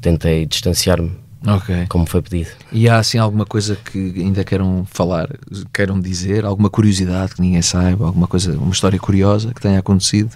tentei 0.00 0.46
distanciar-me, 0.46 1.10
Ok. 1.46 1.86
como 1.88 2.06
foi 2.06 2.22
pedido. 2.22 2.50
E 2.72 2.88
há 2.88 2.98
assim 2.98 3.18
alguma 3.18 3.44
coisa 3.46 3.76
que 3.76 4.14
ainda 4.16 4.44
queiram 4.44 4.84
falar, 4.90 5.28
queiram 5.72 6.00
dizer, 6.00 6.44
alguma 6.44 6.68
curiosidade 6.70 7.34
que 7.34 7.40
ninguém 7.40 7.62
saiba, 7.62 8.06
alguma 8.06 8.26
coisa, 8.26 8.56
uma 8.58 8.72
história 8.72 8.98
curiosa 8.98 9.52
que 9.54 9.60
tenha 9.60 9.78
acontecido 9.78 10.30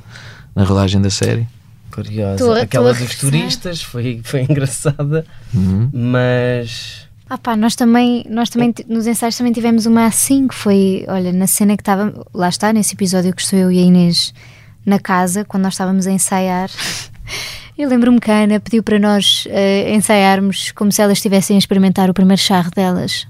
na 0.55 0.64
rodagem 0.64 1.01
da 1.01 1.11
série? 1.11 1.47
Curiosa. 1.93 2.36
Tô 2.45 2.53
a- 2.53 2.61
Aquela 2.62 2.95
tô 2.95 3.01
dos 3.05 3.16
turistas 3.16 3.82
foi, 3.82 4.20
foi 4.22 4.43
engraçada, 4.49 5.24
Uhum. 5.55 5.88
mas. 5.93 7.09
Ah 7.28 7.38
pá, 7.38 7.57
nós 7.57 7.76
também, 7.76 8.24
nós 8.28 8.51
também 8.51 8.72
t- 8.72 8.84
nos 8.88 9.07
ensaios 9.07 9.36
também 9.36 9.53
tivemos 9.53 9.86
uma 9.86 10.05
assim 10.07 10.49
que 10.49 10.55
foi, 10.55 11.05
olha, 11.09 11.32
na 11.32 11.47
cena 11.47 11.76
que 11.76 11.82
estava, 11.82 12.26
lá 12.34 12.49
está, 12.49 12.72
nesse 12.72 12.95
episódio 12.95 13.32
que 13.34 13.41
estou 13.41 13.57
eu 13.59 13.70
e 13.70 13.78
a 13.78 13.82
Inês 13.82 14.34
na 14.91 14.99
casa, 14.99 15.45
quando 15.45 15.62
nós 15.62 15.72
estávamos 15.74 16.07
a 16.07 16.11
ensaiar. 16.11 16.68
Eu 17.78 17.88
lembro-me 17.88 18.20
que 18.20 18.30
a 18.30 18.43
Ana 18.43 18.61
pediu 18.61 18.82
para 18.82 18.99
nós 18.99 19.45
eh, 19.49 19.95
ensaiarmos 19.95 20.70
como 20.72 20.93
se 20.93 21.01
elas 21.01 21.16
estivessem 21.18 21.57
a 21.57 21.59
experimentar 21.59 22.11
o 22.11 22.14
primeiro 22.14 22.41
charro 22.43 22.70
delas. 22.70 23.26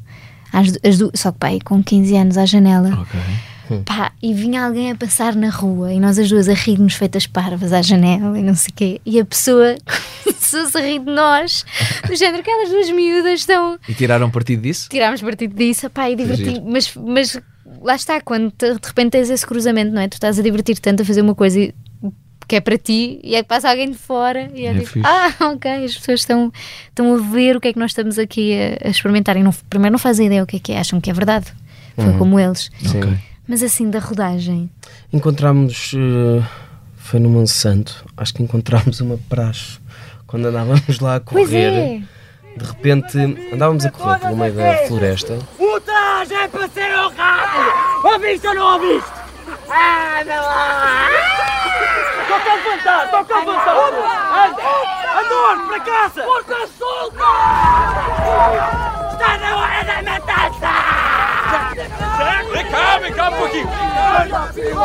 Du- 0.52 0.88
as 0.88 0.98
du- 0.98 1.11
só 1.14 1.30
que 1.30 1.38
pá, 1.38 1.46
aí 1.48 1.61
com 1.61 1.80
15 1.82 2.16
anos 2.16 2.36
à 2.36 2.44
janela. 2.44 3.06
Pá, 3.86 4.11
e 4.20 4.34
vinha 4.34 4.64
alguém 4.66 4.90
a 4.90 4.96
passar 4.96 5.36
na 5.36 5.48
rua 5.48 5.92
e 5.92 6.00
nós 6.00 6.18
as 6.18 6.28
duas 6.28 6.48
a 6.48 6.54
rir-nos 6.54 6.94
feitas 6.94 7.24
parvas 7.28 7.72
à 7.72 7.80
janela 7.80 8.36
e 8.36 8.42
não 8.42 8.56
sei 8.56 8.70
o 8.70 8.74
quê. 8.74 9.00
E 9.06 9.20
a 9.20 9.24
pessoa 9.24 9.76
começou-se 10.24 10.76
a 10.76 10.80
rir 10.80 10.98
de 10.98 11.12
nós, 11.12 11.64
do 12.08 12.16
género 12.16 12.42
que 12.42 12.50
aquelas 12.50 12.68
duas 12.68 12.90
miúdas 12.90 13.38
estão. 13.40 13.78
E 13.88 13.94
tiraram 13.94 14.28
partido 14.28 14.62
disso? 14.62 14.88
Tirámos 14.90 15.22
partido 15.22 15.54
disso, 15.54 15.88
pá, 15.88 16.11
e 16.11 16.16
diverti 16.16 16.46
giro. 16.46 16.64
mas, 16.66 16.92
mas 16.96 17.40
lá 17.81 17.95
está, 17.97 18.20
quando 18.20 18.51
te- 18.51 18.74
de 18.74 18.87
repente 18.87 19.11
tens 19.12 19.31
esse 19.31 19.47
cruzamento, 19.47 19.93
não 19.93 20.01
é? 20.03 20.09
Tu 20.09 20.14
estás 20.14 20.39
a 20.39 20.43
divertir 20.43 20.78
tanto 20.78 21.03
a 21.03 21.05
fazer 21.05 21.22
uma 21.22 21.35
coisa 21.35 21.59
e- 21.61 21.74
que 22.49 22.57
é 22.57 22.61
para 22.61 22.76
ti 22.76 23.20
e 23.22 23.37
é 23.37 23.43
que 23.43 23.49
passa 23.49 23.70
alguém 23.70 23.91
de 23.93 23.97
fora 23.97 24.51
e 24.55 24.66
é, 24.66 24.70
É 24.70 24.74
tipo, 24.74 24.87
fixe. 24.87 25.07
ah, 25.07 25.33
ok, 25.55 25.85
as 25.85 25.97
pessoas 25.97 26.20
estão, 26.20 26.53
estão 26.89 27.14
a 27.14 27.18
ver 27.18 27.57
o 27.57 27.61
que 27.61 27.68
é 27.68 27.72
que 27.72 27.78
nós 27.78 27.93
estamos 27.93 28.18
aqui 28.18 28.53
a, 28.83 28.89
a 28.89 28.91
experimentar 28.91 29.37
e 29.37 29.43
não, 29.43 29.53
primeiro 29.68 29.93
não 29.93 29.99
fazem 30.01 30.26
ideia 30.26 30.43
o 30.43 30.47
que 30.47 30.57
é 30.57 30.59
que 30.59 30.72
é, 30.72 30.78
acham 30.81 31.01
que 31.01 31.09
é 31.11 31.12
verdade. 31.12 31.47
Foi 31.97 32.12
como 32.18 32.41
eles. 32.41 32.70
Sim. 32.83 32.99
Ok. 32.99 33.12
Mas 33.47 33.62
assim, 33.62 33.91
da 33.91 33.99
rodagem. 33.99 34.70
Encontramos. 35.12 35.93
eh, 35.95 36.43
foi 36.97 37.20
no 37.20 37.28
Monsanto. 37.28 38.05
Acho 38.16 38.33
que 38.35 38.43
encontramos 38.43 39.01
uma 39.01 39.18
praxe. 39.28 39.78
Quando 40.26 40.47
andávamos 40.47 40.99
lá 41.01 41.16
a 41.16 41.20
correr. 41.20 41.43
Pois 41.43 41.53
é. 41.55 42.01
De 42.57 42.64
repente 42.64 43.18
andávamos 43.53 43.85
a 43.85 43.91
correr 43.91 44.18
pelo 44.20 44.37
meio 44.37 44.53
da 44.55 44.76
floresta. 44.87 45.39
O 45.59 45.81
traje 46.21 46.35
é 46.35 46.49
para 46.49 46.68
ser 46.68 46.99
honrado! 46.99 47.73
Ouviste 48.05 48.47
ou 48.47 48.55
não 48.55 48.75
ouviste? 48.75 49.11
Ah, 49.71 50.23
não 50.27 50.43
lá! 50.43 51.09
Toca 52.29 52.51
a 52.51 52.55
levantar, 52.57 53.11
toca 53.11 53.35
a 53.35 53.39
levantar! 53.39 53.77
Andor, 55.18 55.66
para 55.66 55.81
casa! 55.81 56.23
Força 56.25 56.66
solta! 56.79 57.25
Está 59.12 59.39
na 59.39 59.57
hora 59.57 59.83
da 59.85 60.03
matança! 60.03 60.68
Vem 62.53 62.66
cá, 62.66 62.99
vem 62.99 63.12
cá 63.14 63.29
um 63.29 63.33
pouquinho! 63.33 63.68
Quieta, 64.55 64.81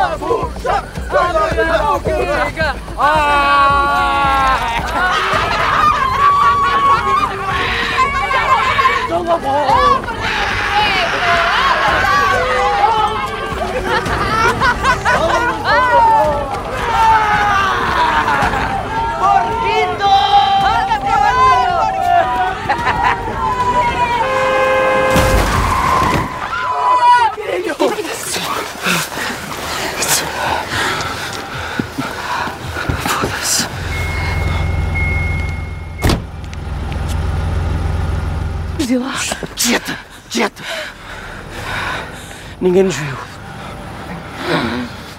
Ninguém 42.66 42.82
nos 42.82 42.96
viu. 42.96 43.16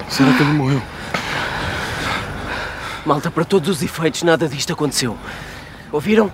Será 0.09 0.33
que 0.33 0.43
ele 0.43 0.51
morreu? 0.51 0.83
Malta, 3.07 3.31
para 3.31 3.45
todos 3.45 3.69
os 3.69 3.83
efeitos, 3.85 4.25
nada 4.25 4.49
disto 4.49 4.73
aconteceu. 4.73 5.17
Ouviram? 5.93 6.33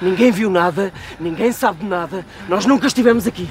Ninguém 0.00 0.32
viu 0.32 0.48
nada, 0.48 0.94
ninguém 1.20 1.52
sabe 1.52 1.80
de 1.80 1.84
nada. 1.84 2.24
Nós 2.48 2.64
nunca 2.64 2.86
estivemos 2.86 3.26
aqui. 3.26 3.50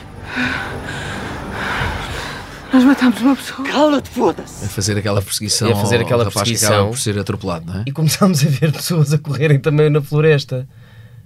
Nós 2.74 2.84
matámos 2.84 3.22
uma 3.22 3.36
pessoa. 3.36 3.68
Cala-te, 3.68 4.10
foda-se. 4.10 4.66
A 4.66 4.68
fazer 4.68 4.98
aquela 4.98 5.22
perseguição. 5.22 5.72
A 5.72 5.76
fazer 5.76 6.02
aquela 6.02 6.24
perseguição. 6.26 6.90
por 6.90 6.98
ser 6.98 7.20
atropelado, 7.20 7.68
não 7.68 7.82
é? 7.82 7.84
E 7.86 7.92
começámos 7.92 8.44
a 8.44 8.50
ver 8.50 8.72
pessoas 8.72 9.14
a 9.14 9.20
correrem 9.20 9.60
também 9.60 9.92
na 9.92 10.02
floresta. 10.02 10.68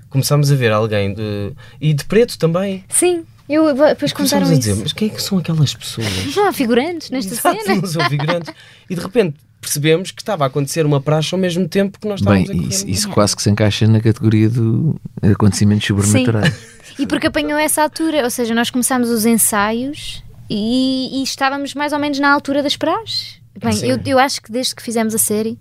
Começámos 0.10 0.52
a 0.52 0.56
ver 0.56 0.74
alguém 0.74 1.14
de. 1.14 1.54
E 1.80 1.94
de 1.94 2.04
preto 2.04 2.38
também. 2.38 2.84
Sim, 2.90 3.26
eu 3.50 3.74
depois 3.74 4.12
contaram 4.14 4.46
Começámos 4.46 4.50
a 4.52 4.56
dizer, 4.56 4.72
isso. 4.74 4.82
mas 4.84 4.94
quem 4.94 5.08
é 5.08 5.12
que 5.12 5.22
são 5.22 5.38
aquelas 5.38 5.74
pessoas? 5.74 6.36
Não 6.36 6.48
há 6.48 6.54
figurantes 6.54 7.10
nesta 7.10 7.34
Exato, 7.34 7.62
cena. 7.64 7.76
não 7.82 7.88
são 7.88 8.10
figurantes. 8.10 8.54
E 8.90 8.96
de 8.96 9.02
repente 9.02 9.38
percebemos 9.62 10.12
que 10.12 10.22
estava 10.22 10.44
a 10.44 10.48
acontecer 10.48 10.86
uma 10.86 11.02
praxe 11.02 11.34
ao 11.34 11.40
mesmo 11.40 11.68
tempo 11.68 12.00
que 12.00 12.08
nós 12.08 12.22
Bem, 12.22 12.42
estávamos 12.44 12.50
a 12.50 12.54
correr. 12.68 12.76
isso, 12.76 12.88
isso 12.90 13.10
quase 13.10 13.36
que 13.36 13.42
se 13.42 13.50
encaixa 13.50 13.88
na 13.88 14.00
categoria 14.00 14.50
do 14.50 14.96
acontecimentos 15.22 15.86
sobrenaturais. 15.88 16.54
E 17.00 17.06
porque 17.08 17.28
apanhou 17.28 17.58
essa 17.60 17.82
altura, 17.84 18.24
ou 18.24 18.30
seja, 18.30 18.54
nós 18.56 18.70
começámos 18.70 19.10
os 19.10 19.26
ensaios 19.26 20.24
e, 20.50 21.20
e 21.20 21.24
estávamos 21.24 21.74
mais 21.74 21.94
ou 21.94 22.00
menos 22.00 22.20
na 22.20 22.32
altura 22.32 22.62
das 22.64 22.76
praxes. 22.78 23.40
Bem, 23.60 23.72
Sim. 23.74 23.88
eu, 23.88 24.00
eu 24.06 24.20
acho 24.20 24.42
que 24.42 24.52
desde 24.52 24.74
que 24.76 24.82
fizemos 24.84 25.14
a 25.16 25.18
série, 25.18 25.58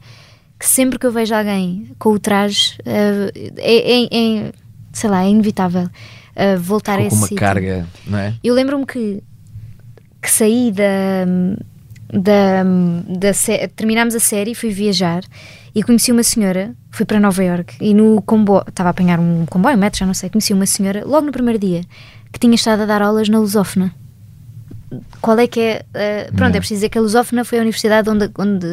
que 0.58 0.66
sempre 0.66 0.98
que 0.98 1.06
eu 1.06 1.12
vejo 1.12 1.34
alguém 1.34 1.90
com 1.98 2.10
o 2.10 2.18
traje, 2.18 2.78
eh, 2.84 3.32
é, 3.56 3.92
é- 4.04 4.38
é- 4.46 4.52
sei 4.92 5.10
lá, 5.10 5.24
é 5.24 5.28
inevitável 5.28 5.88
eh, 6.36 6.56
voltar 6.56 6.94
a 6.94 7.02
com 7.02 7.06
esse 7.08 7.16
uma 7.16 7.26
sítio. 7.26 7.36
carga, 7.40 7.86
não 8.06 8.18
é? 8.18 8.34
Eu 8.44 8.54
lembro-me 8.54 8.86
que, 8.86 9.22
que 10.22 10.30
saí 10.30 10.70
da. 10.70 11.24
da, 12.12 12.62
da 13.18 13.32
sé- 13.32 13.68
terminámos 13.74 14.14
a 14.14 14.20
série, 14.20 14.54
fui 14.54 14.70
viajar 14.70 15.22
e 15.74 15.82
conheci 15.82 16.12
uma 16.12 16.22
senhora, 16.22 16.74
fui 16.90 17.04
para 17.04 17.18
Nova 17.20 17.42
York 17.42 17.74
e 17.80 17.92
no 17.92 18.22
comboio, 18.22 18.64
estava 18.68 18.88
a 18.88 18.92
apanhar 18.92 19.18
um 19.18 19.44
comboio, 19.46 19.76
um 19.76 19.80
metro, 19.80 19.98
já 19.98 20.06
não 20.06 20.14
sei, 20.14 20.30
conheci 20.30 20.52
uma 20.54 20.66
senhora 20.66 21.02
logo 21.04 21.26
no 21.26 21.32
primeiro 21.32 21.58
dia 21.58 21.82
que 22.32 22.38
tinha 22.38 22.54
estado 22.54 22.82
a 22.82 22.86
dar 22.86 23.02
aulas 23.02 23.28
na 23.28 23.38
Lusófona. 23.38 23.92
Qual 25.20 25.36
é 25.38 25.46
que 25.48 25.58
é. 25.60 25.84
eh, 25.94 26.30
pronto, 26.36 26.54
é 26.54 26.58
preciso 26.60 26.78
dizer 26.78 26.88
que 26.90 26.96
a 26.98 27.00
Lusófona 27.00 27.44
foi 27.44 27.58
a 27.58 27.60
universidade 27.62 28.08
onde, 28.08 28.30
onde 28.38 28.66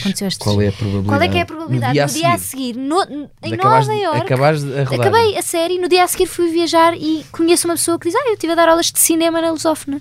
aconteceu 0.00 0.28
este 0.28 0.38
Qual 0.44 0.60
é 0.62 0.68
a 0.68 0.72
probabilidade? 0.72 1.06
Qual 1.08 1.22
é 1.22 1.28
que 1.28 1.38
é 1.38 1.40
a 1.40 1.46
probabilidade? 1.46 1.98
No 1.98 2.06
No 2.06 2.08
dia 2.12 2.20
dia, 2.20 2.28
a 2.30 2.34
a 2.34 2.38
seguir, 2.38 2.76
no- 2.76 3.02
em 3.42 3.50
De 3.50 3.56
Nova 3.56 3.78
acabares 4.18 4.62
de- 4.62 4.78
a 4.78 4.84
rodar. 4.84 5.00
Acabei 5.08 5.36
a 5.36 5.42
série, 5.42 5.78
no 5.78 5.88
dia 5.88 6.04
a 6.04 6.08
seguir 6.08 6.26
fui 6.26 6.50
viajar 6.52 6.94
e 6.96 7.24
conheço 7.32 7.66
uma 7.66 7.74
pessoa 7.74 7.98
que 7.98 8.08
diz: 8.08 8.14
Ah, 8.14 8.28
eu 8.28 8.34
estive 8.34 8.52
a 8.52 8.56
dar 8.56 8.68
aulas 8.68 8.92
de 8.92 8.98
cinema 9.00 9.40
na 9.40 9.50
Lusófona. 9.50 10.00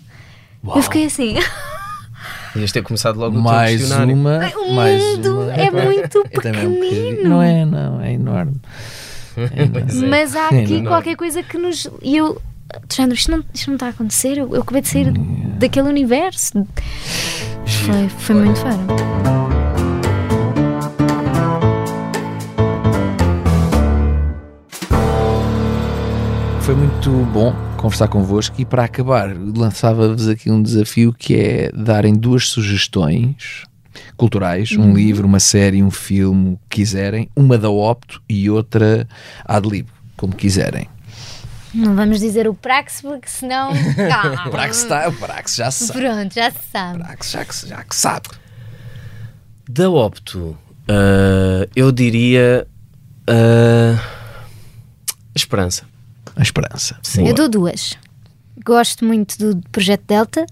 Eu 0.63 0.82
fiquei 0.84 1.05
assim. 1.05 1.36
Ias 2.55 2.72
ter 2.72 2.82
começado 2.84 3.18
logo 3.18 3.32
o 3.32 3.34
teu 3.34 3.41
mais 3.41 3.91
uma. 3.91 4.51
O 4.55 4.74
mais 4.74 5.03
mundo 5.03 5.41
uma. 5.41 5.53
é 5.53 5.70
muito 5.72 6.20
um 6.20 6.24
pequenino. 6.24 7.30
Não 7.30 7.41
é, 7.41 7.66
não, 7.66 8.01
é 8.01 8.13
enorme. 8.13 8.55
Pois 9.36 10.01
é. 10.01 10.05
Mas 10.07 10.36
há 10.36 10.47
aqui 10.47 10.80
não. 10.82 10.91
qualquer 10.91 11.16
coisa 11.18 11.43
que 11.43 11.57
nos. 11.57 11.88
E 12.01 12.16
eu. 12.18 12.41
Alexandre, 12.76 13.17
isto 13.17 13.32
não, 13.32 13.43
isto 13.53 13.67
não 13.67 13.76
está 13.76 13.88
a 13.88 13.89
acontecer. 13.89 14.38
Eu, 14.38 14.53
eu 14.53 14.61
acabei 14.61 14.82
de 14.82 14.88
sair 14.88 15.11
daquele 15.57 15.88
universo. 15.88 16.67
Foi, 17.65 18.09
foi 18.09 18.36
muito 18.36 18.59
faro. 18.59 18.80
Foi 26.61 26.76
muito 26.76 27.11
bom 27.32 27.53
conversar 27.78 28.07
convosco 28.07 28.59
e 28.59 28.65
para 28.65 28.84
acabar 28.84 29.36
lançava-vos 29.38 30.28
aqui 30.28 30.49
um 30.49 30.63
desafio 30.63 31.13
que 31.13 31.36
é 31.36 31.71
darem 31.71 32.15
duas 32.15 32.47
sugestões 32.47 33.63
culturais, 34.17 34.71
um 34.71 34.93
livro, 34.93 35.28
uma 35.28 35.39
série, 35.39 35.84
um 35.84 35.91
filme, 35.91 36.53
o 36.53 36.59
que 36.67 36.78
quiserem, 36.78 37.30
uma 37.36 37.57
da 37.57 37.69
Opto 37.69 38.21
e 38.28 38.49
outra 38.49 39.07
ad 39.45 39.69
lib, 39.69 39.88
como 40.17 40.36
quiserem. 40.36 40.89
Não 41.76 41.95
vamos 41.95 42.19
dizer 42.19 42.47
o 42.47 42.53
Prax, 42.53 43.01
porque 43.01 43.28
senão. 43.28 43.71
Calma. 44.09 44.47
O 44.47 44.51
Prax, 44.51 44.78
está, 44.84 45.07
o 45.09 45.13
Prax 45.13 45.55
já 45.55 45.69
se 45.71 45.88
sabe. 45.88 45.99
Pronto, 45.99 46.34
já 46.34 46.51
se 46.51 46.57
sabe. 46.71 46.99
Prax 46.99 47.32
já, 47.32 47.45
que- 47.45 47.67
já 47.67 47.84
que 47.84 47.95
sabe. 47.95 48.30
Da 49.69 49.89
Opto, 49.89 50.57
ah, 50.88 51.67
eu 51.76 51.91
diria. 51.91 52.67
ah, 53.28 53.99
esperança. 55.36 55.86
A 56.36 56.41
esperança. 56.41 56.97
Sim. 57.01 57.28
Eu 57.28 57.34
dou 57.34 57.47
duas. 57.49 57.97
Gosto 58.65 59.05
muito 59.05 59.38
do 59.38 59.61
Projeto 59.69 60.03
Delta 60.07 60.45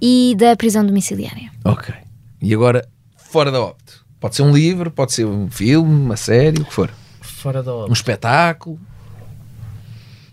e 0.00 0.34
da 0.38 0.56
prisão 0.56 0.84
domiciliária. 0.84 1.50
Ok. 1.64 1.94
E 2.40 2.54
agora, 2.54 2.86
fora 3.16 3.50
da 3.50 3.60
Opto. 3.60 4.04
Pode 4.18 4.36
ser 4.36 4.42
um 4.42 4.52
livro, 4.52 4.90
pode 4.90 5.12
ser 5.12 5.24
um 5.24 5.50
filme, 5.50 5.92
uma 6.04 6.16
série, 6.16 6.60
o 6.60 6.64
que 6.64 6.72
for. 6.72 6.90
Fora 7.20 7.62
da 7.62 7.74
Um 7.74 7.80
Opto. 7.82 7.92
espetáculo. 7.92 8.78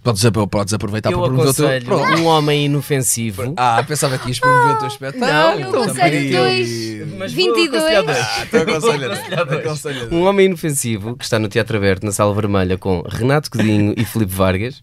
Podes, 0.07 0.23
podes 0.49 0.73
aproveitar 0.73 1.11
Eu 1.11 1.19
para 1.19 1.27
promover 1.27 1.49
o 1.49 1.53
teu. 1.53 1.81
Pronto. 1.85 2.21
um 2.21 2.25
homem 2.27 2.65
inofensivo. 2.65 3.53
Ah, 3.59 3.83
pensava 3.85 4.17
que 4.17 4.29
ias 4.29 4.39
promover 4.39 4.75
o 4.75 4.79
teu 4.79 4.87
espetáculo. 4.87 5.25
Não, 5.31 5.59
Então, 5.59 5.83
aconselho 5.83 6.31
dois. 6.31 7.07
Mas 7.17 7.33
vou 7.33 7.43
22. 7.55 7.73
aconselhar 7.73 8.03
dois. 8.03 8.17
Ah, 8.17 9.91
então. 9.91 10.17
Um 10.17 10.23
homem 10.23 10.45
inofensivo 10.45 11.15
que 11.17 11.23
está 11.25 11.37
no 11.39 11.47
Teatro 11.49 11.75
Aberto, 11.77 12.05
na 12.05 12.11
Sala 12.11 12.33
Vermelha, 12.33 12.77
com 12.77 13.01
Renato 13.01 13.49
Godinho 13.49 13.93
e 13.97 14.05
Filipe 14.05 14.33
Vargas. 14.33 14.81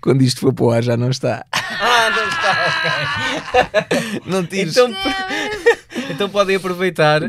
Quando 0.00 0.22
isto 0.22 0.40
for 0.40 0.52
para 0.52 0.64
o 0.64 0.70
ar 0.70 0.82
já 0.82 0.96
não 0.96 1.10
está. 1.10 1.44
Ah, 1.52 2.10
não 2.10 2.28
está, 2.28 3.62
ok. 3.88 4.20
Não 4.26 4.46
tires. 4.46 4.76
Então, 4.76 4.92
então 6.12 6.28
podem 6.28 6.56
aproveitar 6.56 7.22
eh, 7.22 7.28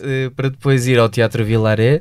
eh, 0.00 0.30
para 0.34 0.48
depois 0.50 0.86
ir 0.86 0.98
ao 0.98 1.08
Teatro 1.08 1.44
Vilaré 1.44 2.00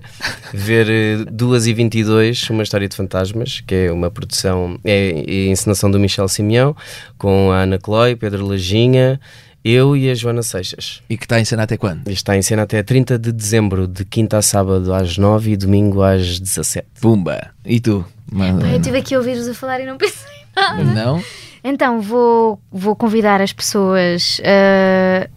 ver 0.53 0.87
eh, 0.89 1.25
2 1.31 1.67
e 1.67 1.73
22 1.73 2.49
Uma 2.49 2.63
História 2.63 2.87
de 2.87 2.95
Fantasmas, 2.95 3.61
que 3.65 3.75
é 3.75 3.91
uma 3.91 4.09
produção, 4.09 4.79
é 4.83 5.23
a 5.27 5.51
encenação 5.51 5.89
do 5.91 5.99
Michel 5.99 6.27
Simeão, 6.27 6.75
com 7.17 7.51
a 7.51 7.59
Ana 7.63 7.77
Cloy, 7.77 8.15
Pedro 8.15 8.45
Lajinha, 8.47 9.19
eu 9.63 9.95
e 9.95 10.09
a 10.09 10.15
Joana 10.15 10.43
Seixas. 10.43 11.01
E 11.09 11.17
que 11.17 11.23
está 11.25 11.39
em 11.39 11.45
cena 11.45 11.63
até 11.63 11.77
quando? 11.77 11.99
Isto 12.09 12.11
Está 12.11 12.35
em 12.35 12.41
cena 12.41 12.63
até 12.63 12.83
30 12.83 13.17
de 13.17 13.31
dezembro, 13.31 13.87
de 13.87 14.03
quinta 14.03 14.37
a 14.37 14.41
sábado 14.41 14.93
às 14.93 15.17
9 15.17 15.51
e 15.51 15.57
domingo 15.57 16.01
às 16.01 16.39
17. 16.39 16.85
Pumba. 16.99 17.51
E 17.65 17.79
tu? 17.79 18.03
Manda- 18.31 18.67
Eu 18.67 18.77
estive 18.77 18.97
aqui 18.97 19.15
a 19.15 19.17
ouvir-vos 19.19 19.47
a 19.47 19.53
falar 19.53 19.79
e 19.79 19.85
não 19.85 19.95
pensei 19.99 20.27
nada. 20.55 20.83
Não? 20.83 21.23
Então, 21.63 22.01
vou, 22.01 22.59
vou 22.69 22.93
convidar 22.93 23.39
as 23.41 23.53
pessoas. 23.53 24.41
ah, 24.43 25.29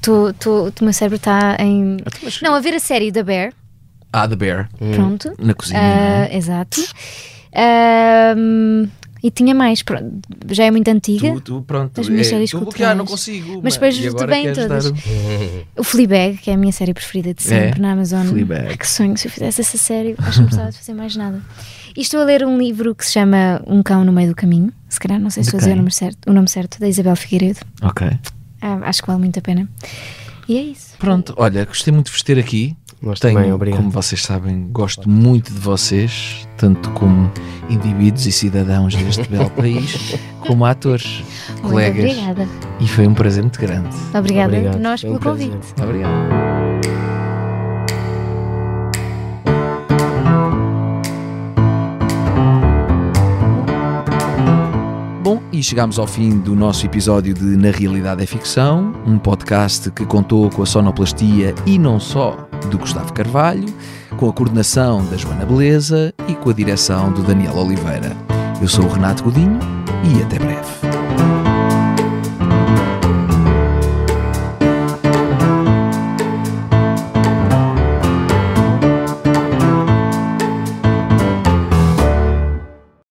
tô- 0.00 0.32
tô- 0.34 0.68
O 0.68 0.72
meu 0.84 0.92
cérebro 0.92 1.16
está 1.16 1.56
em. 1.60 1.96
Não, 2.42 2.54
a 2.54 2.60
ver 2.60 2.74
a 2.74 2.78
série 2.80 3.10
da 3.10 3.22
Bear. 3.22 3.52
Ah, 4.12 4.28
The 4.28 4.36
Bear. 4.36 4.68
Pronto. 4.94 5.32
Na 5.38 5.54
cozinha. 5.54 5.80
Ah, 5.80 6.28
exato. 6.34 6.80
Ahm, 7.56 8.88
e 9.22 9.30
tinha 9.30 9.54
mais. 9.54 9.82
pronto, 9.82 10.20
já 10.50 10.64
é 10.64 10.70
muito 10.70 10.88
antiga. 10.88 11.32
Tu, 11.34 11.40
tu, 11.40 11.62
pronto. 11.66 12.00
As 12.00 12.08
minhas 12.08 12.26
é, 12.26 12.30
séries 12.30 12.50
tu 12.50 12.58
culturais. 12.58 12.76
bloquear, 12.78 12.96
não 12.96 13.06
consigo. 13.06 13.60
Mas 13.62 13.74
depois 13.74 13.94
de 13.96 14.10
bem 14.26 14.52
todas. 14.52 14.90
dar- 14.90 14.98
O 15.78 15.82
Fleabag, 15.84 16.36
que 16.38 16.50
é 16.50 16.54
a 16.54 16.56
minha 16.56 16.72
série 16.72 16.92
preferida 16.92 17.32
de 17.32 17.42
sempre 17.42 17.78
É? 17.78 17.82
na 17.82 17.92
Amazon. 17.92 18.26
Fleabag. 18.26 18.76
Que 18.76 18.86
sonho, 18.86 19.16
se 19.16 19.26
eu 19.26 19.32
fizesse 19.32 19.60
essa 19.62 19.78
série, 19.78 20.14
acho 20.18 20.30
que 20.32 20.38
não 20.38 20.44
precisava 20.46 20.70
de 20.70 20.78
fazer 20.78 20.94
mais 20.94 21.16
nada. 21.16 21.40
E 21.96 22.00
estou 22.00 22.20
a 22.20 22.24
ler 22.24 22.44
um 22.44 22.58
livro 22.58 22.94
que 22.94 23.06
se 23.06 23.12
chama 23.12 23.62
Um 23.66 23.82
Cão 23.82 24.04
no 24.04 24.12
Meio 24.12 24.28
do 24.30 24.34
Caminho. 24.34 24.72
Se 24.88 25.00
calhar, 25.00 25.18
não 25.18 25.30
sei 25.30 25.42
se 25.42 25.48
estou 25.48 25.58
a 25.58 25.60
dizer 25.60 25.72
o 25.72 25.76
nome, 25.76 25.92
certo, 25.92 26.30
o 26.30 26.32
nome 26.32 26.48
certo, 26.48 26.78
da 26.78 26.88
Isabel 26.88 27.16
Figueiredo. 27.16 27.60
Ok. 27.82 28.06
Ah, 28.66 28.78
acho 28.88 29.02
que 29.02 29.06
vale 29.08 29.18
muito 29.20 29.38
a 29.38 29.42
pena. 29.42 29.68
E 30.48 30.56
é 30.56 30.62
isso. 30.62 30.94
Pronto, 30.98 31.34
olha, 31.36 31.64
gostei 31.66 31.92
muito 31.92 32.06
de 32.06 32.12
vos 32.12 32.22
ter 32.22 32.38
aqui. 32.38 32.74
Nós 33.02 33.20
Tenho, 33.20 33.34
também, 33.34 33.52
obrigado. 33.52 33.80
como 33.80 33.90
vocês 33.90 34.22
sabem, 34.22 34.68
gosto 34.72 35.06
muito 35.10 35.52
de 35.52 35.58
vocês, 35.60 36.48
tanto 36.56 36.88
como 36.92 37.30
indivíduos 37.68 38.24
e 38.24 38.32
cidadãos 38.32 38.94
deste 38.94 39.28
belo 39.28 39.50
país, 39.52 40.14
como 40.40 40.64
atores, 40.64 41.22
Muito 41.50 41.62
colegas. 41.68 42.10
obrigada. 42.12 42.48
E 42.80 42.88
foi 42.88 43.06
um 43.06 43.12
prazer 43.12 43.42
muito 43.42 43.60
grande. 43.60 43.94
Obrigada 44.14 44.54
Obrigado, 44.54 44.76
a 44.76 44.78
nós 44.78 45.04
um 45.04 45.08
pelo 45.08 45.20
prazer. 45.20 45.48
convite. 45.50 45.82
Obrigado. 45.82 46.53
E 55.54 55.62
chegamos 55.62 56.00
ao 56.00 56.06
fim 56.06 56.40
do 56.40 56.56
nosso 56.56 56.84
episódio 56.84 57.32
de 57.32 57.44
Na 57.44 57.70
Realidade 57.70 58.20
é 58.20 58.26
Ficção, 58.26 58.92
um 59.06 59.16
podcast 59.16 59.88
que 59.92 60.04
contou 60.04 60.50
com 60.50 60.64
a 60.64 60.66
sonoplastia 60.66 61.54
e 61.64 61.78
não 61.78 62.00
só 62.00 62.48
do 62.72 62.76
Gustavo 62.76 63.12
Carvalho, 63.12 63.72
com 64.16 64.28
a 64.28 64.32
coordenação 64.32 65.06
da 65.06 65.16
Joana 65.16 65.46
Beleza 65.46 66.12
e 66.26 66.34
com 66.34 66.50
a 66.50 66.52
direção 66.52 67.12
do 67.12 67.22
Daniel 67.22 67.56
Oliveira. 67.56 68.16
Eu 68.60 68.66
sou 68.66 68.84
o 68.84 68.88
Renato 68.88 69.22
Godinho 69.22 69.60
e 70.02 70.22
até 70.24 70.40
breve. 70.40 71.33